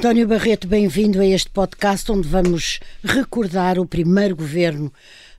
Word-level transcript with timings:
António 0.00 0.26
Barreto, 0.26 0.66
bem-vindo 0.66 1.20
a 1.20 1.26
este 1.26 1.50
podcast 1.50 2.10
onde 2.10 2.26
vamos 2.26 2.80
recordar 3.04 3.78
o 3.78 3.84
primeiro 3.84 4.34
governo 4.34 4.90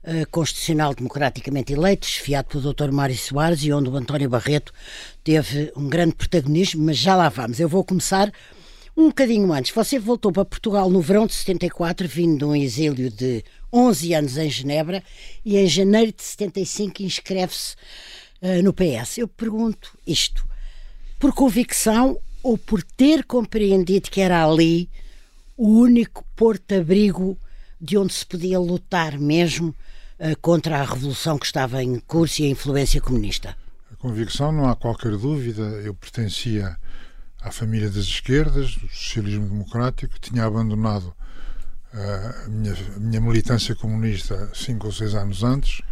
uh, 0.04 0.30
constitucional 0.30 0.94
democraticamente 0.94 1.72
eleito, 1.72 2.06
esfiado 2.06 2.46
pelo 2.46 2.72
Dr. 2.72 2.92
Mário 2.92 3.18
Soares 3.18 3.64
e 3.64 3.72
onde 3.72 3.90
o 3.90 3.96
António 3.96 4.30
Barreto 4.30 4.72
teve 5.24 5.72
um 5.76 5.88
grande 5.88 6.14
protagonismo, 6.14 6.84
mas 6.84 6.96
já 6.96 7.16
lá 7.16 7.28
vamos. 7.28 7.58
Eu 7.58 7.68
vou 7.68 7.82
começar 7.82 8.32
um 8.96 9.08
bocadinho 9.08 9.52
antes. 9.52 9.72
Você 9.72 9.98
voltou 9.98 10.30
para 10.30 10.44
Portugal 10.44 10.88
no 10.88 11.00
verão 11.00 11.26
de 11.26 11.34
74, 11.34 12.06
vindo 12.06 12.38
de 12.38 12.44
um 12.44 12.54
exílio 12.54 13.10
de 13.10 13.44
11 13.72 14.14
anos 14.14 14.36
em 14.36 14.48
Genebra 14.48 15.02
e 15.44 15.56
em 15.56 15.66
janeiro 15.66 16.12
de 16.12 16.22
75 16.22 17.02
inscreve-se 17.02 17.74
uh, 18.40 18.62
no 18.62 18.72
PS. 18.72 19.18
Eu 19.18 19.26
pergunto 19.26 19.98
isto, 20.06 20.46
por 21.18 21.32
convicção 21.34 22.16
ou 22.42 22.58
por 22.58 22.82
ter 22.82 23.24
compreendido 23.24 24.10
que 24.10 24.20
era 24.20 24.44
ali 24.44 24.88
o 25.56 25.68
único 25.80 26.24
porto-abrigo 26.34 27.38
de 27.80 27.98
onde 27.98 28.12
se 28.12 28.24
podia 28.24 28.58
lutar 28.58 29.18
mesmo 29.18 29.68
uh, 30.18 30.36
contra 30.40 30.80
a 30.80 30.84
revolução 30.84 31.38
que 31.38 31.46
estava 31.46 31.82
em 31.82 31.98
curso 32.00 32.42
e 32.42 32.46
a 32.46 32.48
influência 32.48 33.00
comunista? 33.00 33.56
A 33.92 33.96
convicção, 33.96 34.52
não 34.52 34.68
há 34.68 34.76
qualquer 34.76 35.16
dúvida. 35.16 35.62
Eu 35.62 35.94
pertencia 35.94 36.76
à 37.40 37.50
família 37.50 37.90
das 37.90 38.04
esquerdas, 38.04 38.76
do 38.76 38.88
socialismo 38.88 39.48
democrático, 39.48 40.18
tinha 40.20 40.44
abandonado 40.44 41.14
uh, 41.94 42.44
a, 42.46 42.48
minha, 42.48 42.74
a 42.96 43.00
minha 43.00 43.20
militância 43.20 43.74
comunista 43.74 44.50
cinco 44.54 44.86
ou 44.86 44.92
seis 44.92 45.14
anos 45.14 45.42
antes 45.42 45.82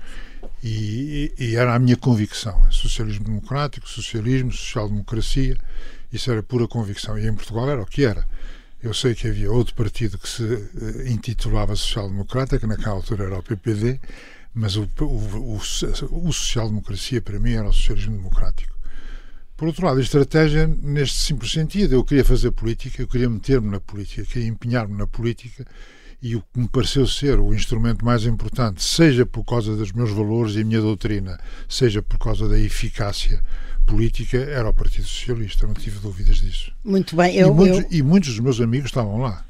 e, 0.63 1.33
e, 1.39 1.45
e 1.51 1.57
era 1.57 1.75
a 1.75 1.79
minha 1.79 1.97
convicção. 1.97 2.61
Socialismo 2.71 3.25
democrático, 3.25 3.89
socialismo, 3.89 4.53
social-democracia 4.53 5.57
isso 6.13 6.31
era 6.31 6.43
pura 6.43 6.67
convicção. 6.67 7.19
E 7.19 7.27
em 7.27 7.35
Portugal 7.35 7.69
era 7.71 7.83
o 7.83 7.87
que 7.87 8.05
era. 8.05 8.27
Eu 8.83 8.95
sei 8.95 9.15
que 9.15 9.29
havia 9.29 9.53
outro 9.53 9.75
partido 9.75 10.19
que 10.19 10.29
se 10.29 10.43
uh, 10.43 11.07
intitulava 11.07 11.77
Social 11.77 12.09
Democrata, 12.09 12.59
que 12.59 12.67
naquela 12.67 12.95
altura 12.95 13.25
era 13.25 13.39
o 13.39 13.43
PPD, 13.43 14.01
mas 14.55 14.77
o, 14.77 14.89
o, 15.01 15.05
o, 15.05 15.57
o 15.57 16.33
social-democracia 16.33 17.21
para 17.21 17.39
mim 17.39 17.53
era 17.53 17.69
o 17.69 17.73
socialismo 17.73 18.17
democrático. 18.17 18.75
Por 19.57 19.69
outro 19.69 19.85
lado, 19.85 19.99
a 19.99 20.03
estratégia 20.03 20.67
neste 20.67 21.19
simples 21.19 21.53
sentido. 21.53 21.95
Eu 21.95 22.03
queria 22.03 22.25
fazer 22.25 22.51
política, 22.51 23.03
eu 23.03 23.07
queria 23.07 23.29
meter-me 23.29 23.71
na 23.71 23.79
política, 23.79 24.25
queria 24.25 24.49
empenhar-me 24.49 24.97
na 24.97 25.07
política 25.07 25.67
e 26.23 26.35
o 26.37 26.41
que 26.41 26.61
me 26.61 26.69
pareceu 26.69 27.07
ser 27.07 27.39
o 27.39 27.55
instrumento 27.55 28.05
mais 28.05 28.25
importante, 28.25 28.83
seja 28.83 29.25
por 29.25 29.45
causa 29.45 29.77
dos 29.77 29.93
meus 29.93 30.11
valores 30.11 30.55
e 30.55 30.61
a 30.61 30.65
minha 30.65 30.81
doutrina, 30.81 31.39
seja 31.69 32.03
por 32.03 32.19
causa 32.19 32.49
da 32.49 32.59
eficácia 32.59 33.43
política 33.91 34.39
era 34.39 34.69
o 34.69 34.73
Partido 34.73 35.07
Socialista, 35.07 35.67
não 35.67 35.75
tive 35.75 35.99
dúvidas 35.99 36.37
disso. 36.37 36.73
Muito 36.85 37.17
bem. 37.17 37.35
Eu, 37.35 37.49
e, 37.49 37.51
muitos, 37.51 37.79
eu... 37.79 37.87
e 37.91 38.03
muitos 38.03 38.31
dos 38.31 38.39
meus 38.39 38.61
amigos 38.61 38.91
estavam 38.91 39.19
lá. 39.19 39.45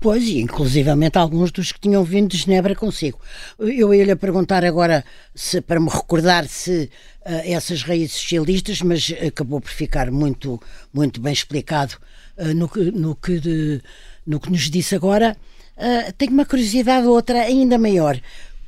Pois, 0.00 0.24
e 0.24 0.40
inclusivamente 0.40 1.16
alguns 1.16 1.52
dos 1.52 1.70
que 1.70 1.78
tinham 1.78 2.02
vindo 2.02 2.30
de 2.30 2.36
Genebra 2.36 2.74
consigo. 2.74 3.20
Eu 3.56 3.94
ia 3.94 4.04
lhe 4.04 4.16
perguntar 4.16 4.64
agora, 4.64 5.04
se, 5.32 5.60
para 5.60 5.78
me 5.78 5.88
recordar 5.88 6.48
se 6.48 6.90
uh, 7.20 7.30
essas 7.44 7.82
raízes 7.82 8.14
socialistas, 8.16 8.82
mas 8.82 9.14
acabou 9.24 9.60
por 9.60 9.70
ficar 9.70 10.10
muito, 10.10 10.60
muito 10.92 11.20
bem 11.20 11.32
explicado 11.32 11.94
uh, 12.36 12.52
no, 12.52 12.68
que, 12.68 12.90
no, 12.90 13.14
que 13.14 13.38
de, 13.38 13.80
no 14.26 14.40
que 14.40 14.50
nos 14.50 14.68
disse 14.68 14.96
agora. 14.96 15.36
Uh, 15.76 16.12
tenho 16.18 16.32
uma 16.32 16.44
curiosidade 16.44 17.06
outra 17.06 17.42
ainda 17.42 17.78
maior. 17.78 18.20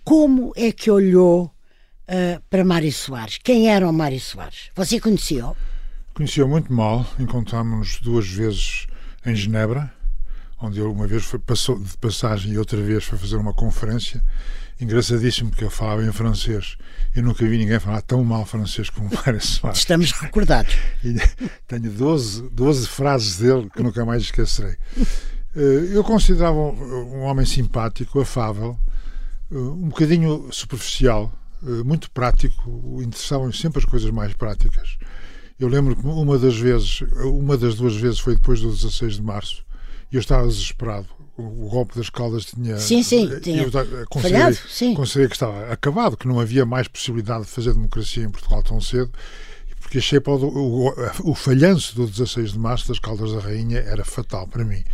Como 0.05 0.53
é 0.55 0.71
que 0.71 0.89
olhou 0.89 1.51
uh, 2.09 2.43
para 2.49 2.65
Mário 2.65 2.93
Soares. 2.93 3.39
Quem 3.43 3.69
era 3.69 3.89
o 3.89 3.93
Mário 3.93 4.21
Soares? 4.21 4.71
Você 4.75 5.01
conheceu? 5.01 5.57
Conheceu 6.15 6.49
muito 6.49 6.73
mal. 6.73 7.07
Encontrámos-nos 7.19 8.01
duas 8.01 8.29
vezes 8.29 8.87
em 9.27 9.35
Genebra, 9.35 9.93
onde 10.61 10.81
ele 10.81 10.89
uma 10.89 11.07
vez 11.07 11.25
foi, 11.25 11.39
passou 11.39 11.79
de 11.79 11.97
passagem 11.99 12.53
e 12.53 12.59
outra 12.59 12.81
vez 12.81 13.05
foi 13.05 13.19
fazer 13.19 13.37
uma 13.37 13.53
conferência. 13.53 14.23
Engraçadíssimo, 14.81 15.51
porque 15.51 15.65
eu 15.65 15.71
falava 15.71 16.05
em 16.05 16.13
francês. 16.13 16.77
Eu 17.15 17.23
nunca 17.23 17.47
vi 17.47 17.59
ninguém 17.59 17.79
falar 17.79 18.03
tão 18.03 18.25
mal 18.25 18.45
francês 18.45 18.91
como 18.91 19.09
Mário 19.15 19.41
Soares. 19.41 19.79
Estamos 19.79 20.13
recordados. 20.13 20.77
E 21.05 21.15
tenho 21.67 21.91
12, 21.91 22.49
12 22.51 22.87
frases 22.87 23.37
dele 23.39 23.69
que 23.71 23.83
nunca 23.83 24.05
mais 24.05 24.23
esquecerei. 24.23 24.77
Eh, 25.57 25.91
eu 25.93 26.03
considerava 26.03 26.57
um 26.57 27.23
homem 27.23 27.47
simpático, 27.47 28.21
afável, 28.21 28.77
eh, 29.51 29.57
um 29.57 29.89
bocadinho 29.89 30.49
superficial, 30.51 31.33
muito 31.85 32.11
prático, 32.11 33.01
interessavam 33.03 33.53
sempre 33.53 33.79
as 33.79 33.85
coisas 33.85 34.11
mais 34.11 34.33
práticas. 34.35 34.97
Eu 35.59 35.69
lembro 35.69 35.95
que 35.95 36.07
uma 36.07 36.39
das 36.39 36.57
vezes, 36.57 37.03
uma 37.25 37.57
das 37.57 37.77
duas 37.77 37.97
vezes 37.97 38.19
foi 38.19 38.35
depois 38.35 38.61
do 38.61 38.71
16 38.71 39.15
de 39.15 39.23
março, 39.23 39.65
e 40.11 40.17
eu 40.17 40.21
estava 40.21 40.47
desesperado. 40.47 41.07
O, 41.37 41.69
golpe 41.69 41.97
das 41.97 42.09
Caldas 42.09 42.45
tinha. 42.45 42.79
Sim, 42.79 43.03
sim, 43.03 43.29
eh, 43.33 43.41
tinha. 43.41 43.63
Eu 43.63 43.71
considerei, 44.09 44.41
falhado, 44.41 44.57
sim. 44.69 44.95
considerei 44.95 45.29
que 45.29 45.35
estava 45.35 45.73
acabado, 45.73 46.17
que 46.17 46.29
não 46.29 46.39
havia 46.39 46.65
mais 46.65 46.87
possibilidade 46.87 47.45
de 47.45 47.51
fazer 47.51 47.73
democracia 47.73 48.23
em 48.23 48.31
Portugal 48.31 48.63
tão 48.63 48.81
cedo, 48.81 49.11
porque 49.81 49.99
achei 49.99 50.21
o, 50.25 50.31
o, 50.31 51.31
o 51.31 51.35
falhanço 51.35 51.97
do 51.97 52.07
16 52.07 52.53
de 52.53 52.59
março 52.59 52.87
das 52.87 53.01
Caldas 53.01 53.33
da 53.33 53.41
Rainha 53.41 53.79
era 53.79 54.05
fatal 54.05 54.47
para 54.47 54.65
mim. 54.65 54.85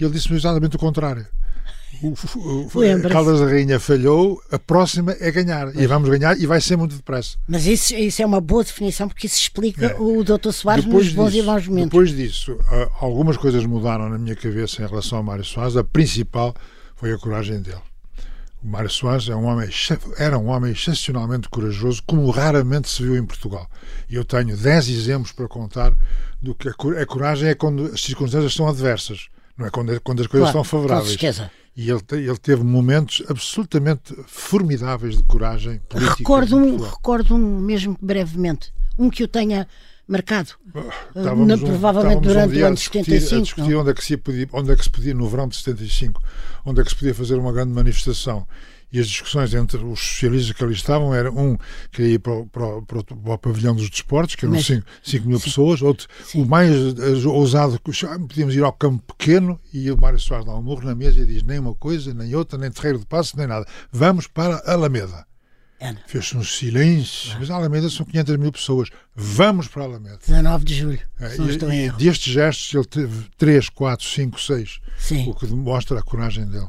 E 0.00 0.04
ele 0.04 0.14
disse-me 0.14 0.36
exatamente 0.36 0.76
o 0.76 0.78
contrário 0.78 1.26
o, 2.02 2.12
o, 2.12 3.08
Caldas 3.10 3.40
da 3.40 3.46
Rainha 3.46 3.78
falhou, 3.78 4.42
a 4.50 4.58
próxima 4.58 5.16
é 5.20 5.30
ganhar. 5.30 5.74
E 5.76 5.86
vamos 5.86 6.08
ganhar 6.08 6.38
e 6.38 6.46
vai 6.46 6.60
ser 6.60 6.76
muito 6.76 6.96
depressa. 6.96 7.36
Mas 7.46 7.66
isso, 7.66 7.94
isso 7.94 8.22
é 8.22 8.26
uma 8.26 8.40
boa 8.40 8.64
definição 8.64 9.08
porque 9.08 9.26
isso 9.26 9.38
explica 9.38 9.86
é. 9.86 9.96
o 9.98 10.22
Dr. 10.22 10.50
Soares 10.52 10.84
depois 10.84 11.06
nos 11.06 11.14
bons 11.14 11.32
disso, 11.32 11.44
e 11.44 11.46
maus 11.46 11.66
momentos. 11.66 11.90
Depois 11.90 12.10
disso, 12.10 12.58
algumas 13.00 13.36
coisas 13.36 13.64
mudaram 13.66 14.08
na 14.08 14.18
minha 14.18 14.36
cabeça 14.36 14.82
em 14.82 14.86
relação 14.86 15.18
ao 15.18 15.24
Mário 15.24 15.44
Soares. 15.44 15.76
A 15.76 15.84
principal 15.84 16.54
foi 16.96 17.12
a 17.12 17.18
coragem 17.18 17.60
dele. 17.60 17.78
O 18.62 18.66
Mário 18.66 18.88
Soares 18.88 19.28
é 19.28 19.36
um 19.36 19.44
homem, 19.44 19.68
era 20.16 20.38
um 20.38 20.48
homem 20.48 20.72
excepcionalmente 20.72 21.50
corajoso, 21.50 22.02
como 22.06 22.30
raramente 22.30 22.88
se 22.88 23.02
viu 23.02 23.14
em 23.14 23.24
Portugal. 23.24 23.68
E 24.08 24.14
eu 24.14 24.24
tenho 24.24 24.56
10 24.56 24.88
exemplos 24.88 25.32
para 25.32 25.46
contar 25.46 25.92
do 26.40 26.54
que 26.54 26.68
a 26.68 27.06
coragem 27.06 27.50
é 27.50 27.54
quando 27.54 27.86
as 27.86 28.00
circunstâncias 28.00 28.54
são 28.54 28.66
adversas, 28.66 29.28
não 29.56 29.66
é 29.66 29.70
quando, 29.70 30.00
quando 30.00 30.22
as 30.22 30.26
coisas 30.26 30.50
claro, 30.50 30.64
são 30.64 30.64
favoráveis. 30.64 31.14
Com 31.14 31.20
certeza. 31.20 31.50
E 31.76 31.90
ele, 31.90 32.00
ele 32.12 32.38
teve 32.38 32.62
momentos 32.62 33.22
absolutamente 33.28 34.14
formidáveis 34.26 35.16
de 35.16 35.22
coragem 35.24 35.80
política. 35.88 36.16
Recordo 36.18 36.56
um, 36.56 36.76
recordo 36.76 37.34
um 37.34 37.60
mesmo 37.60 37.96
brevemente, 38.00 38.72
um 38.96 39.10
que 39.10 39.24
o 39.24 39.28
tenha 39.28 39.66
marcado. 40.06 40.50
Uh, 41.14 41.46
na, 41.46 41.58
provavelmente 41.58 42.20
durante 42.20 42.58
o 42.58 42.66
ano 42.66 42.74
de 42.76 42.80
75. 42.80 43.34
A 43.34 43.42
discutir 43.42 43.74
onde, 43.74 43.90
é 43.90 43.94
que 43.94 44.04
se 44.04 44.16
podia, 44.16 44.48
onde 44.52 44.70
é 44.70 44.76
que 44.76 44.84
se 44.84 44.90
podia, 44.90 45.14
no 45.14 45.28
verão 45.28 45.48
de 45.48 45.56
75, 45.56 46.22
onde 46.64 46.80
é 46.80 46.84
que 46.84 46.90
se 46.90 46.96
podia 46.96 47.14
fazer 47.14 47.36
uma 47.36 47.52
grande 47.52 47.72
manifestação 47.72 48.46
e 48.94 49.00
as 49.00 49.08
discussões 49.08 49.52
entre 49.52 49.78
os 49.78 49.98
socialistas 49.98 50.56
que 50.56 50.62
ali 50.62 50.72
estavam 50.72 51.12
era 51.12 51.28
um 51.28 51.58
queria 51.90 52.14
ir 52.14 52.18
para 52.20 52.32
o, 52.32 52.46
para 52.46 52.64
o, 52.64 52.82
para 52.82 53.32
o 53.34 53.38
pavilhão 53.38 53.74
dos 53.74 53.90
desportos, 53.90 54.36
que 54.36 54.46
eram 54.46 54.56
5 54.56 54.84
mil 55.26 55.40
sim. 55.40 55.44
pessoas, 55.44 55.82
outro, 55.82 56.06
sim. 56.24 56.40
o 56.40 56.46
mais 56.46 56.70
eh, 56.70 57.26
ousado, 57.26 57.80
podíamos 57.80 58.54
ir 58.54 58.62
ao 58.62 58.72
campo 58.72 59.02
pequeno 59.16 59.60
e 59.72 59.90
o 59.90 60.00
Mário 60.00 60.20
Soares 60.20 60.46
dá 60.46 60.54
um 60.54 60.62
murro 60.62 60.84
na 60.84 60.94
mesa 60.94 61.18
e 61.18 61.26
diz 61.26 61.42
nem 61.42 61.58
uma 61.58 61.74
coisa, 61.74 62.14
nem 62.14 62.36
outra, 62.36 62.56
nem 62.56 62.70
terreiro 62.70 63.00
de 63.00 63.06
passo, 63.06 63.36
nem 63.36 63.48
nada. 63.48 63.66
Vamos 63.90 64.28
para 64.28 64.62
Alameda. 64.64 65.26
Fez-se 66.06 66.36
um 66.36 66.44
silêncio. 66.44 67.32
Ah. 67.34 67.38
Mas 67.40 67.50
a 67.50 67.56
Alameda 67.56 67.90
são 67.90 68.06
500 68.06 68.36
mil 68.36 68.52
pessoas. 68.52 68.90
Vamos 69.14 69.66
para 69.66 69.82
a 69.82 69.86
Alameda. 69.86 70.18
19 70.24 70.64
de 70.64 70.74
julho. 70.74 71.00
É, 71.18 71.36
e, 71.36 71.86
e 71.86 71.90
destes 71.90 72.32
gestos 72.32 72.72
ele 72.72 72.84
teve 72.84 73.26
3, 73.36 73.68
4, 73.70 74.06
5, 74.06 74.40
6. 74.40 74.80
O 75.26 75.34
que 75.34 75.46
demonstra 75.46 75.98
a 75.98 76.02
coragem 76.02 76.46
dele 76.46 76.68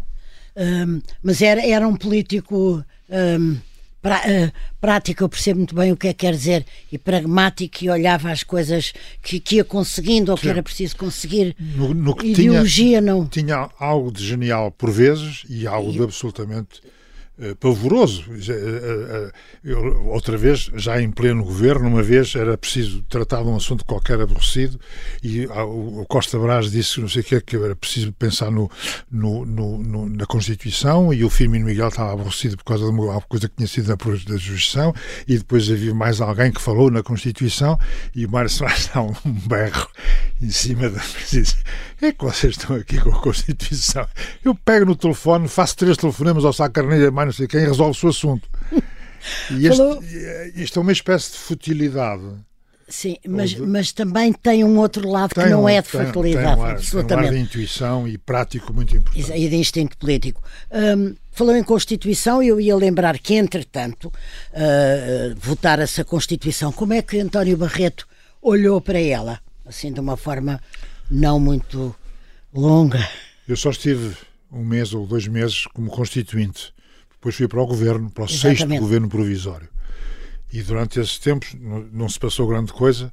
um, 0.55 1.01
mas 1.21 1.41
era, 1.41 1.66
era 1.66 1.88
um 1.88 1.95
político 1.95 2.83
um, 3.09 3.57
pra, 4.01 4.17
uh, 4.19 4.51
prático, 4.79 5.23
eu 5.23 5.29
percebo 5.29 5.59
muito 5.59 5.73
bem 5.73 5.91
o 5.91 5.97
que 5.97 6.07
é 6.07 6.13
que 6.13 6.25
quer 6.25 6.33
dizer, 6.33 6.66
e 6.91 6.97
pragmático, 6.97 7.83
e 7.83 7.90
olhava 7.90 8.31
as 8.31 8.43
coisas 8.43 8.93
que, 9.22 9.40
que 9.40 9.55
ia 9.55 9.63
conseguindo 9.63 10.31
ou 10.31 10.37
que 10.37 10.43
Sim. 10.43 10.49
era 10.49 10.63
preciso 10.63 10.96
conseguir. 10.96 11.55
No, 11.59 11.93
no 11.93 12.16
que 12.16 12.28
Ideologia 12.28 12.99
tinha, 12.99 13.02
não. 13.02 13.25
Tinha 13.28 13.69
algo 13.79 14.11
de 14.11 14.25
genial 14.25 14.72
por 14.72 14.91
vezes 14.91 15.43
e 15.49 15.66
algo 15.66 15.90
e, 15.90 15.93
de 15.93 16.03
absolutamente 16.03 16.81
pavoroso. 17.59 18.26
Eh, 18.32 19.32
eh, 19.64 19.76
outra 20.05 20.37
vez, 20.37 20.72
já 20.76 21.02
em 21.02 21.11
pleno 21.11 21.43
governo, 21.43 21.87
uma 21.87 22.02
vez 22.02 22.35
era 22.35 22.58
preciso 22.58 23.03
tratar 23.03 23.43
de 23.43 23.49
um 23.49 23.55
assunto 23.55 23.84
qualquer 23.85 24.20
aborrecido 24.22 24.79
e 25.22 25.46
o 25.47 26.05
Costa 26.08 26.40
Brás 26.40 26.72
disse 26.72 27.02
não 27.02 27.09
sei 27.09 27.22
o 27.22 27.26
que, 27.26 27.41
que 27.41 27.55
era 27.55 27.76
preciso 27.76 28.11
pensar 28.14 28.49
no, 28.49 28.70
no, 29.11 29.46
no, 29.46 30.09
na 30.09 30.26
Constituição 30.26 31.14
e 31.14 31.23
o 31.23 31.29
Firmino 31.29 31.66
Miguel 31.66 31.90
estava 31.90 32.14
aborrecido 32.14 32.58
por 32.58 32.64
causa 32.64 32.85
de 32.85 32.91
uma 32.91 33.22
coisa 33.22 33.49
que 33.49 33.55
tinha 33.55 33.67
sido 33.67 33.87
da, 33.87 33.96
da 33.96 34.37
Justição 34.37 34.93
e 35.28 35.37
depois 35.37 35.70
havia 35.70 35.93
mais 35.93 36.22
alguém 36.22 36.52
que 36.52 36.61
falou 36.61 36.90
na 36.90 37.03
Constituição 37.03 37.78
e 38.16 38.26
o 38.26 38.32
Mário 38.32 38.49
Soares 38.49 38.90
dá 38.93 39.02
um 39.02 39.14
berro 39.47 39.87
em 40.41 40.52
cima 40.52 40.90
da 40.90 41.02
mesa 41.02 41.55
é 42.02 42.11
que 42.11 42.23
vocês 42.23 42.55
estão 42.58 42.76
aqui 42.76 42.99
com 42.99 43.09
a 43.09 43.20
Constituição? 43.20 44.08
Eu 44.43 44.53
pego 44.53 44.85
no 44.85 44.96
telefone, 44.96 45.47
faço 45.47 45.76
três 45.78 45.97
telefonemas 45.97 46.46
ao 46.46 46.53
Sá 46.53 46.70
Carneiro, 46.70 47.11
não 47.25 47.33
sei 47.33 47.47
quem, 47.47 47.61
resolve 47.61 47.91
o 47.91 47.99
seu 47.99 48.09
assunto. 48.09 48.49
E 49.51 49.66
este, 49.66 50.61
isto 50.61 50.79
é 50.79 50.81
uma 50.81 50.91
espécie 50.91 51.31
de 51.31 51.37
futilidade 51.39 52.23
Sim, 52.87 53.17
mas, 53.27 53.51
de... 53.51 53.61
mas 53.61 53.91
também 53.91 54.31
tem 54.31 54.63
um 54.63 54.77
outro 54.77 55.09
lado 55.09 55.33
tem 55.33 55.43
que 55.43 55.49
não 55.49 55.63
um, 55.63 55.69
é 55.69 55.81
de 55.81 55.89
tem, 55.89 56.11
tem 56.11 56.37
um 56.37 56.63
ar, 56.63 56.72
absolutamente. 56.72 57.07
Tem 57.07 57.17
um 57.17 57.19
ar 57.19 57.33
de 57.33 57.39
intuição 57.39 58.07
e 58.07 58.17
prático 58.17 58.73
muito 58.73 58.95
importante. 58.95 59.33
E 59.33 59.49
de 59.49 59.55
instinto 59.55 59.97
político. 59.97 60.43
Um, 60.72 61.16
falou 61.31 61.55
em 61.55 61.63
Constituição 61.63 62.43
e 62.43 62.47
eu 62.49 62.59
ia 62.61 62.75
lembrar 62.75 63.17
que, 63.17 63.33
entretanto, 63.33 64.05
uh, 64.05 65.35
votara-se 65.37 65.99
a 65.99 66.05
Constituição. 66.05 66.72
Como 66.72 66.93
é 66.93 67.01
que 67.01 67.19
António 67.19 67.57
Barreto 67.57 68.07
olhou 68.39 68.79
para 68.79 68.99
ela? 68.99 69.39
Assim, 69.66 69.91
de 69.91 69.99
uma 69.99 70.16
forma 70.16 70.61
não 71.09 71.39
muito 71.39 71.95
longa. 72.53 73.09
Eu 73.47 73.57
só 73.57 73.72
estive 73.72 74.16
um 74.51 74.63
mês 74.63 74.93
ou 74.93 75.07
dois 75.07 75.27
meses 75.27 75.66
como 75.73 75.89
constituinte. 75.89 76.72
Depois 77.25 77.35
fui 77.37 77.47
para 77.47 77.59
o 77.59 77.66
governo, 77.66 78.11
para 78.11 78.22
o 78.22 78.27
Exatamente. 78.27 78.59
sexto 78.59 78.79
governo 78.79 79.09
provisório. 79.09 79.67
E 80.53 80.61
durante 80.61 80.99
esses 80.99 81.17
tempos 81.17 81.55
não, 81.59 81.79
não 81.91 82.07
se 82.07 82.19
passou 82.19 82.47
grande 82.47 82.72
coisa. 82.72 83.11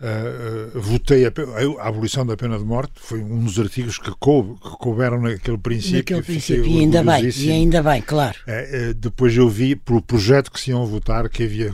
Uh, 0.00 0.76
uh, 0.76 0.80
votei 0.80 1.24
a, 1.24 1.32
a, 1.78 1.88
abolição 1.88 2.26
da 2.26 2.36
pena 2.36 2.58
de 2.58 2.64
morte, 2.64 2.94
foi 2.96 3.20
um 3.20 3.44
dos 3.44 3.58
artigos 3.58 3.98
que, 3.98 4.10
coube, 4.18 4.60
que 4.60 4.70
couberam 4.78 5.22
naquele 5.22 5.58
princípio. 5.58 5.98
Naquele 5.98 6.22
princípio, 6.22 6.66
e 6.66 6.80
ainda 6.80 7.04
bem, 7.04 7.30
e 7.30 7.50
ainda 7.52 7.82
bem, 7.82 8.02
claro. 8.02 8.36
Uh, 8.48 8.92
depois 8.94 9.34
eu 9.36 9.48
vi, 9.48 9.76
pelo 9.76 10.02
projeto 10.02 10.50
que 10.50 10.60
se 10.60 10.70
iam 10.70 10.84
votar, 10.84 11.28
que 11.28 11.44
havia 11.44 11.72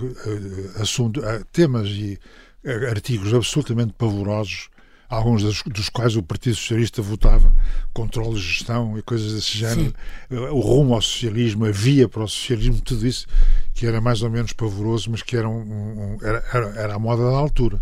assunto, 0.79 1.23
temas 1.53 1.89
e 1.89 2.19
artigos 2.91 3.33
absolutamente 3.33 3.95
pavorosos 3.95 4.69
alguns 5.13 5.43
dos, 5.43 5.63
dos, 5.65 5.89
quais 5.91 6.17
o 6.17 6.23
Partido 6.23 6.57
Socialista 6.57 7.03
votava, 7.03 7.55
controle 7.93 8.37
de 8.37 8.41
gestão 8.41 8.99
e 8.99 9.03
coisas 9.03 9.35
desse 9.35 9.59
género, 9.59 9.95
Sim. 10.31 10.37
o 10.51 10.61
rumo 10.61 10.95
ao 10.95 11.03
socialismo, 11.03 11.67
a 11.67 11.71
via 11.71 12.09
para 12.09 12.25
o 12.25 12.29
socialismo, 12.29 12.81
tudo 12.81 13.07
isso 13.07 13.27
que 13.75 13.87
era 13.87 14.01
mais 14.01 14.23
ou 14.23 14.31
menos 14.31 14.55
pavoroso, 14.55 15.11
mas 15.11 15.23
que 15.23 15.37
era, 15.37 15.47
um, 15.47 15.61
um, 15.61 16.19
era, 16.23 16.43
era, 16.53 16.67
era, 16.81 16.95
a 16.95 16.99
moda 16.99 17.23
da 17.31 17.37
altura. 17.37 17.79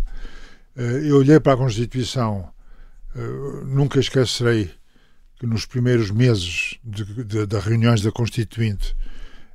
Eh, 0.75 1.03
eu 1.05 1.17
olhei 1.17 1.39
para 1.39 1.53
a 1.53 1.57
Constituição, 1.57 2.49
eh, 3.15 3.19
nunca 3.65 3.99
esquecerei 3.99 4.69
que 5.39 5.47
nos 5.47 5.65
primeiros 5.65 6.11
meses 6.11 6.77
de 6.83 7.57
reuniões 7.63 8.01
da 8.01 8.11
Constituinte 8.11 8.93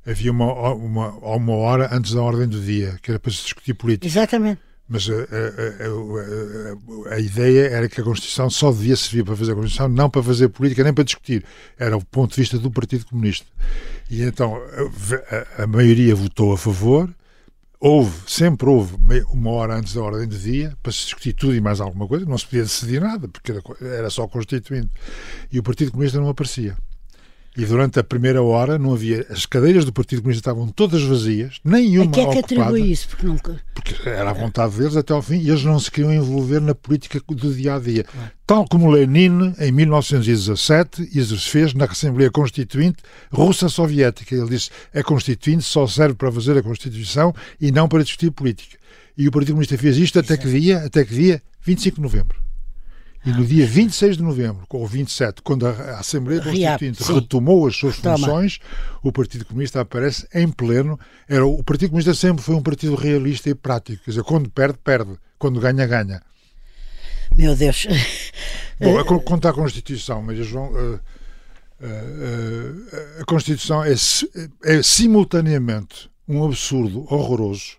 havia 0.05 0.31
uma, 0.31 0.73
uma, 0.73 1.09
uma 1.11 1.53
hora 1.53 1.89
antes 1.91 2.13
da 2.13 2.21
ordem 2.21 2.47
do 2.47 2.59
dia, 2.59 2.97
que 3.03 3.11
era 3.11 3.19
para 3.19 3.31
se 3.31 3.43
discutir 3.43 3.75
política. 3.75 4.07
Exatamente. 4.07 4.66
Mas 4.89 5.09
a, 5.09 5.13
a, 5.13 7.11
a, 7.11 7.15
a, 7.15 7.19
ideia 7.19 7.67
era 7.67 7.89
que 7.89 7.99
a 7.99 8.03
Constituição 8.03 8.49
só 8.49 8.71
devia 8.71 8.95
servir 8.95 9.25
para 9.25 9.35
fazer 9.35 9.51
a 9.51 9.55
Constituição, 9.55 9.89
não 9.89 10.09
para 10.09 10.23
fazer 10.23 10.47
política, 10.47 10.83
nem 10.83 10.93
para 10.93 11.03
discutir. 11.03 11.43
Era 11.77 11.97
o 11.97 12.05
ponto 12.05 12.31
de 12.33 12.41
vista 12.41 12.57
do 12.57 12.71
Partido 12.71 13.05
Comunista. 13.05 13.45
E 14.09 14.21
então 14.21 14.55
a, 15.57 15.67
maioria 15.67 16.15
votou 16.15 16.53
a 16.53 16.57
favor. 16.57 17.13
Houve, 17.79 18.17
sempre 18.25 18.67
houve, 18.69 18.95
uma 19.29 19.51
hora 19.51 19.75
antes 19.75 19.93
da 19.93 20.01
ordem 20.01 20.27
do 20.27 20.37
dia, 20.37 20.75
para 20.81 20.91
se 20.91 21.03
discutir 21.03 21.33
tudo 21.33 21.53
e 21.53 21.61
mais 21.61 21.81
alguma 21.81 22.07
coisa. 22.07 22.25
Não 22.25 22.37
se 22.37 22.45
podia 22.45 22.63
decidir 22.63 23.01
nada, 23.01 23.27
porque 23.27 23.51
era, 23.51 23.61
era 23.81 24.09
só 24.09 24.25
constituinte. 24.25 24.89
E 25.51 25.59
o 25.59 25.63
Partido 25.63 25.91
Comunista 25.91 26.19
não 26.19 26.29
aparecia. 26.29 26.77
E 27.57 27.65
durante 27.65 27.99
a 27.99 28.03
primeira 28.03 28.43
hora 28.43 28.77
não 28.77 28.93
havia. 28.93 29.25
As 29.31 29.47
cadeiras 29.47 29.83
do 29.83 29.91
Partido 29.91 30.21
Comunista 30.21 30.41
estavam 30.41 30.67
todas 30.67 31.01
vazias, 31.01 31.59
nenhuma. 31.65 32.05
A 32.05 32.13
que 32.13 32.19
é 32.19 32.23
que 32.23 32.29
ocupada, 32.29 32.61
atribui 32.61 32.91
isso? 32.91 33.07
Porque, 33.09 33.25
nunca... 33.25 33.59
porque 33.73 34.07
era 34.07 34.29
a 34.29 34.33
vontade 34.33 34.77
deles 34.77 34.95
até 34.95 35.11
ao 35.11 35.23
fim 35.23 35.39
e 35.39 35.49
eles 35.49 35.63
não 35.63 35.79
se 35.79 35.89
queriam 35.89 36.13
envolver 36.13 36.61
na 36.61 36.75
política 36.75 37.19
do 37.27 37.51
dia 37.51 37.73
a 37.73 37.79
dia. 37.79 38.03
Claro. 38.03 38.31
Tal 38.45 38.67
como 38.67 38.91
Lenin, 38.91 39.55
em 39.59 39.71
1917, 39.71 41.09
fez 41.39 41.73
na 41.73 41.85
Assembleia 41.85 42.29
Constituinte 42.29 43.01
Russa-Soviética. 43.31 44.35
Ele 44.35 44.49
disse: 44.49 44.69
a 44.93 45.01
Constituinte 45.01 45.63
só 45.63 45.87
serve 45.87 46.13
para 46.13 46.31
fazer 46.31 46.55
a 46.59 46.61
Constituição 46.61 47.33
e 47.59 47.71
não 47.71 47.89
para 47.89 48.03
discutir 48.03 48.29
política. 48.29 48.77
E 49.17 49.27
o 49.27 49.31
Partido 49.31 49.53
Comunista 49.53 49.75
fez 49.79 49.97
isto 49.97 50.19
até 50.19 50.37
que 50.37 50.47
dia, 50.47 50.85
até 50.85 51.03
que 51.03 51.15
dia 51.15 51.41
25 51.63 51.95
de 51.95 52.01
novembro. 52.03 52.46
E 53.27 53.29
no 53.29 53.45
dia 53.45 53.67
26 53.67 54.15
de 54.15 54.23
novembro, 54.23 54.65
ou 54.69 54.87
27, 54.87 55.41
quando 55.41 55.67
a 55.67 55.99
Assembleia 55.99 56.41
Constituinte 56.41 57.03
retomou 57.03 57.67
as 57.67 57.75
suas 57.75 57.97
funções, 57.97 58.59
o 59.03 59.11
Partido 59.11 59.43
Comunista 59.43 59.81
aparece 59.81 60.25
em 60.33 60.47
pleno. 60.47 60.97
Era, 61.27 61.45
o 61.45 61.61
Partido 61.61 61.89
Comunista 61.89 62.13
sempre 62.13 62.41
foi 62.41 62.55
um 62.55 62.63
partido 62.63 62.95
realista 62.95 63.49
e 63.49 63.53
prático. 63.53 64.01
Quer 64.05 64.11
dizer, 64.11 64.23
quando 64.23 64.49
perde, 64.49 64.77
perde. 64.81 65.17
Quando 65.37 65.59
ganha, 65.59 65.85
ganha. 65.85 66.21
Meu 67.35 67.53
Deus. 67.53 67.85
Bom, 68.79 69.03
quanto 69.19 69.49
à 69.49 69.53
Constituição, 69.53 70.21
mas 70.21 70.37
João, 70.47 70.71
uh, 70.71 70.77
uh, 70.77 70.97
uh, 71.81 73.21
a 73.21 73.25
Constituição 73.25 73.83
é, 73.83 73.93
é 74.63 74.81
simultaneamente 74.81 76.09
um 76.29 76.45
absurdo 76.45 77.05
horroroso, 77.13 77.75